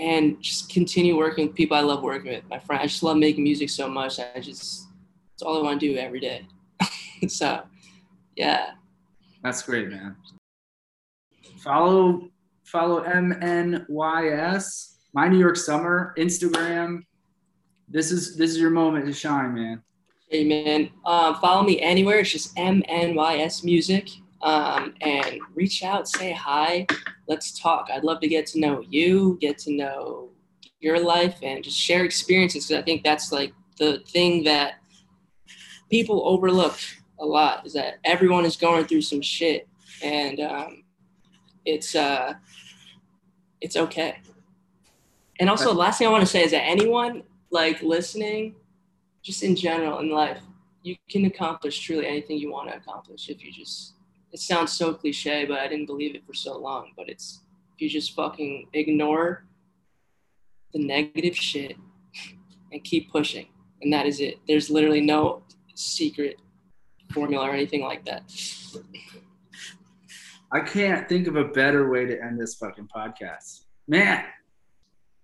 and 0.00 0.40
just 0.40 0.70
continue 0.70 1.16
working 1.16 1.48
with 1.48 1.56
people 1.56 1.76
I 1.76 1.80
love 1.80 2.02
working 2.02 2.32
with. 2.32 2.44
My 2.48 2.58
friend, 2.58 2.82
I 2.82 2.86
just 2.86 3.02
love 3.02 3.18
making 3.18 3.44
music 3.44 3.68
so 3.68 3.88
much. 3.88 4.18
I 4.18 4.40
just, 4.40 4.86
it's 5.34 5.42
all 5.42 5.58
I 5.58 5.62
want 5.62 5.80
to 5.80 5.92
do 5.92 5.98
every 5.98 6.20
day. 6.20 6.46
so, 7.28 7.62
yeah. 8.36 8.70
That's 9.42 9.62
great, 9.62 9.88
man. 9.88 10.16
Follow 11.58 12.30
Follow 12.64 13.02
MNYS, 13.02 14.94
My 15.12 15.26
New 15.26 15.38
York 15.38 15.56
Summer, 15.56 16.14
Instagram. 16.16 17.02
This 17.88 18.12
is 18.12 18.36
this 18.36 18.52
is 18.52 18.58
your 18.58 18.70
moment 18.70 19.06
to 19.06 19.12
shine, 19.12 19.54
man. 19.54 19.82
Hey 20.28 20.44
man, 20.44 20.90
um, 21.04 21.34
follow 21.40 21.64
me 21.64 21.80
anywhere. 21.80 22.20
It's 22.20 22.30
just 22.30 22.54
MNYS 22.54 23.64
Music, 23.64 24.08
um, 24.42 24.94
and 25.00 25.40
reach 25.56 25.82
out, 25.82 26.08
say 26.08 26.30
hi, 26.30 26.86
let's 27.30 27.56
talk. 27.58 27.88
I'd 27.92 28.02
love 28.02 28.20
to 28.20 28.28
get 28.28 28.44
to 28.46 28.60
know 28.60 28.84
you, 28.90 29.38
get 29.40 29.56
to 29.58 29.72
know 29.72 30.30
your 30.80 30.98
life, 30.98 31.38
and 31.42 31.62
just 31.62 31.78
share 31.78 32.04
experiences. 32.04 32.66
Because 32.66 32.82
I 32.82 32.84
think 32.84 33.04
that's 33.04 33.30
like 33.30 33.52
the 33.78 34.00
thing 34.08 34.42
that 34.44 34.80
people 35.90 36.22
overlook 36.26 36.76
a 37.20 37.24
lot 37.24 37.64
is 37.64 37.72
that 37.74 37.98
everyone 38.04 38.44
is 38.44 38.56
going 38.56 38.84
through 38.86 39.02
some 39.02 39.22
shit, 39.22 39.68
and 40.02 40.40
um, 40.40 40.82
it's 41.64 41.94
uh, 41.94 42.34
it's 43.60 43.76
okay. 43.76 44.18
And 45.38 45.48
also, 45.48 45.72
last 45.72 45.98
thing 45.98 46.08
I 46.08 46.10
want 46.10 46.22
to 46.22 46.26
say 46.26 46.42
is 46.42 46.50
that 46.50 46.64
anyone 46.64 47.22
like 47.50 47.80
listening, 47.80 48.56
just 49.22 49.44
in 49.44 49.54
general 49.54 50.00
in 50.00 50.10
life, 50.10 50.40
you 50.82 50.96
can 51.08 51.26
accomplish 51.26 51.78
truly 51.78 52.06
anything 52.06 52.38
you 52.38 52.50
want 52.50 52.70
to 52.70 52.76
accomplish 52.76 53.28
if 53.28 53.44
you 53.44 53.52
just. 53.52 53.94
It 54.32 54.40
sounds 54.40 54.72
so 54.72 54.94
cliche, 54.94 55.44
but 55.44 55.58
I 55.58 55.68
didn't 55.68 55.86
believe 55.86 56.14
it 56.14 56.24
for 56.26 56.34
so 56.34 56.56
long. 56.58 56.92
But 56.96 57.08
it's 57.08 57.40
if 57.74 57.80
you 57.80 57.88
just 57.88 58.14
fucking 58.14 58.68
ignore 58.72 59.44
the 60.72 60.84
negative 60.84 61.36
shit 61.36 61.76
and 62.72 62.84
keep 62.84 63.10
pushing, 63.10 63.48
and 63.82 63.92
that 63.92 64.06
is 64.06 64.20
it. 64.20 64.38
There's 64.46 64.70
literally 64.70 65.00
no 65.00 65.42
secret 65.74 66.36
formula 67.12 67.48
or 67.48 67.52
anything 67.52 67.82
like 67.82 68.04
that. 68.04 68.22
I 70.52 70.60
can't 70.60 71.08
think 71.08 71.26
of 71.26 71.36
a 71.36 71.44
better 71.44 71.90
way 71.90 72.06
to 72.06 72.22
end 72.22 72.40
this 72.40 72.56
fucking 72.56 72.88
podcast. 72.94 73.64
Man, 73.86 74.24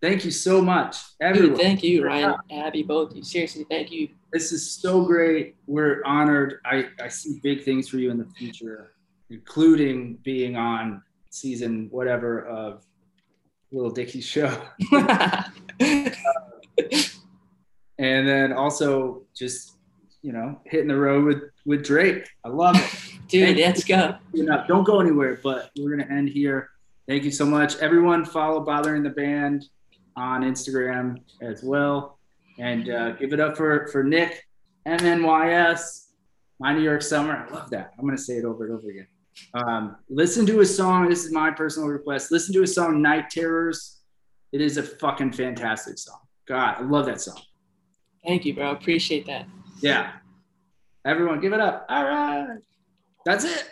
thank 0.00 0.24
you 0.24 0.30
so 0.30 0.62
much. 0.62 0.96
Everyone. 1.20 1.50
Dude, 1.50 1.60
thank 1.60 1.82
you, 1.82 2.04
Ryan, 2.04 2.36
Abby, 2.50 2.82
both 2.82 3.10
of 3.10 3.16
you. 3.16 3.24
Seriously, 3.24 3.64
thank 3.68 3.90
you. 3.90 4.08
This 4.32 4.52
is 4.52 4.68
so 4.70 5.04
great. 5.04 5.56
We're 5.66 6.02
honored. 6.04 6.60
I, 6.64 6.88
I 7.02 7.08
see 7.08 7.40
big 7.42 7.64
things 7.64 7.88
for 7.88 7.98
you 7.98 8.10
in 8.10 8.18
the 8.18 8.26
future, 8.36 8.92
including 9.30 10.18
being 10.22 10.56
on 10.56 11.02
season 11.30 11.88
whatever 11.90 12.46
of 12.46 12.84
Lil 13.72 13.90
Dicky's 13.90 14.24
show. 14.24 14.62
uh, 14.92 15.42
and 17.98 18.28
then 18.28 18.52
also 18.52 19.22
just, 19.34 19.76
you 20.22 20.32
know, 20.32 20.60
hitting 20.64 20.88
the 20.88 20.96
road 20.96 21.24
with, 21.24 21.42
with 21.64 21.84
Drake. 21.84 22.28
I 22.44 22.48
love 22.48 22.76
it. 22.76 23.28
Dude, 23.28 23.58
let's 23.58 23.84
go. 23.84 24.16
don't 24.68 24.84
go 24.84 25.00
anywhere, 25.00 25.40
but 25.42 25.70
we're 25.78 25.94
going 25.96 26.06
to 26.06 26.12
end 26.12 26.28
here. 26.28 26.70
Thank 27.08 27.24
you 27.24 27.30
so 27.30 27.44
much. 27.44 27.76
Everyone, 27.76 28.24
follow 28.24 28.60
Bothering 28.60 29.02
the 29.02 29.10
Band 29.10 29.68
on 30.16 30.42
Instagram 30.42 31.18
as 31.42 31.62
well. 31.62 32.18
And 32.58 32.88
uh, 32.88 33.12
give 33.12 33.32
it 33.32 33.40
up 33.40 33.56
for, 33.56 33.88
for 33.88 34.02
Nick, 34.02 34.46
MNYS, 34.86 36.06
My 36.58 36.72
New 36.72 36.82
York 36.82 37.02
Summer. 37.02 37.46
I 37.48 37.52
love 37.52 37.70
that. 37.70 37.92
I'm 37.98 38.04
going 38.04 38.16
to 38.16 38.22
say 38.22 38.34
it 38.34 38.44
over 38.44 38.66
and 38.66 38.78
over 38.78 38.88
again. 38.88 39.06
Um, 39.54 39.96
listen 40.08 40.46
to 40.46 40.58
his 40.58 40.74
song. 40.74 41.08
This 41.08 41.24
is 41.24 41.32
my 41.32 41.50
personal 41.50 41.88
request. 41.88 42.30
Listen 42.30 42.52
to 42.54 42.60
his 42.60 42.74
song, 42.74 43.02
Night 43.02 43.30
Terrors. 43.30 44.00
It 44.52 44.60
is 44.60 44.76
a 44.76 44.82
fucking 44.82 45.32
fantastic 45.32 45.98
song. 45.98 46.20
God, 46.46 46.76
I 46.78 46.82
love 46.82 47.06
that 47.06 47.20
song. 47.20 47.40
Thank 48.24 48.44
you, 48.44 48.54
bro. 48.54 48.70
Appreciate 48.70 49.26
that. 49.26 49.46
Yeah. 49.80 50.12
Everyone, 51.04 51.40
give 51.40 51.52
it 51.52 51.60
up. 51.60 51.86
All 51.88 52.04
right. 52.04 52.58
That's 53.24 53.44
it. 53.44 53.70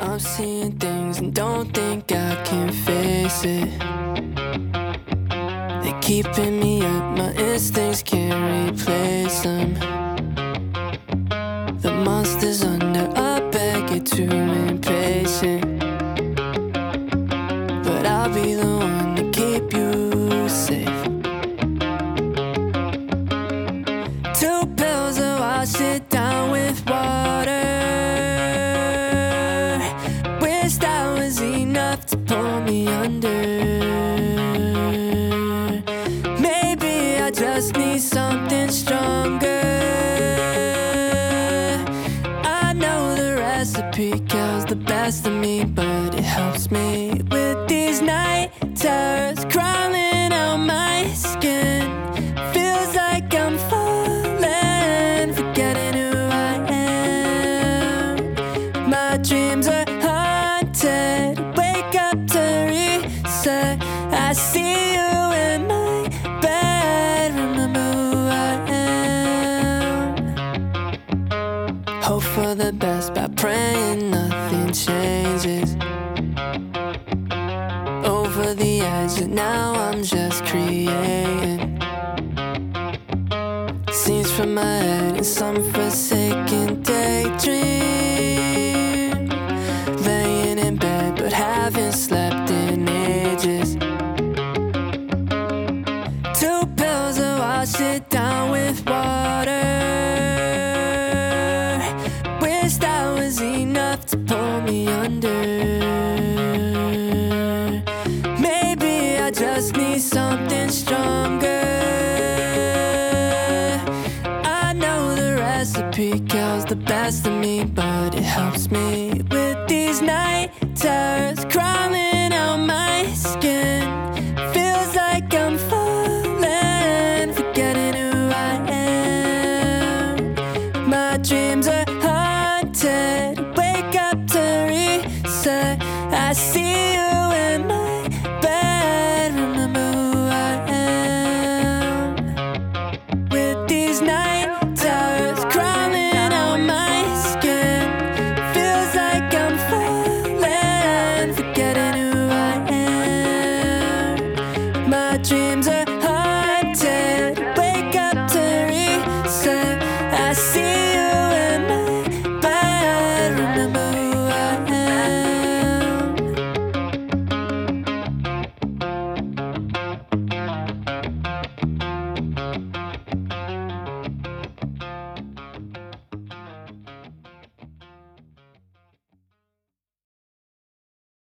I'm 0.00 0.20
seeing 0.20 0.78
things 0.78 1.18
and 1.18 1.34
don't 1.34 1.72
think 1.74 2.10
I 2.12 2.42
can 2.44 2.72
face 2.72 3.44
it. 3.44 3.95
Keeping 6.06 6.60
me 6.60 6.82
up. 6.86 7.18
My 7.18 7.32
instincts 7.34 8.00
can't 8.00 8.70
replace 8.70 9.42
them. 9.42 9.74
Um, 9.74 9.75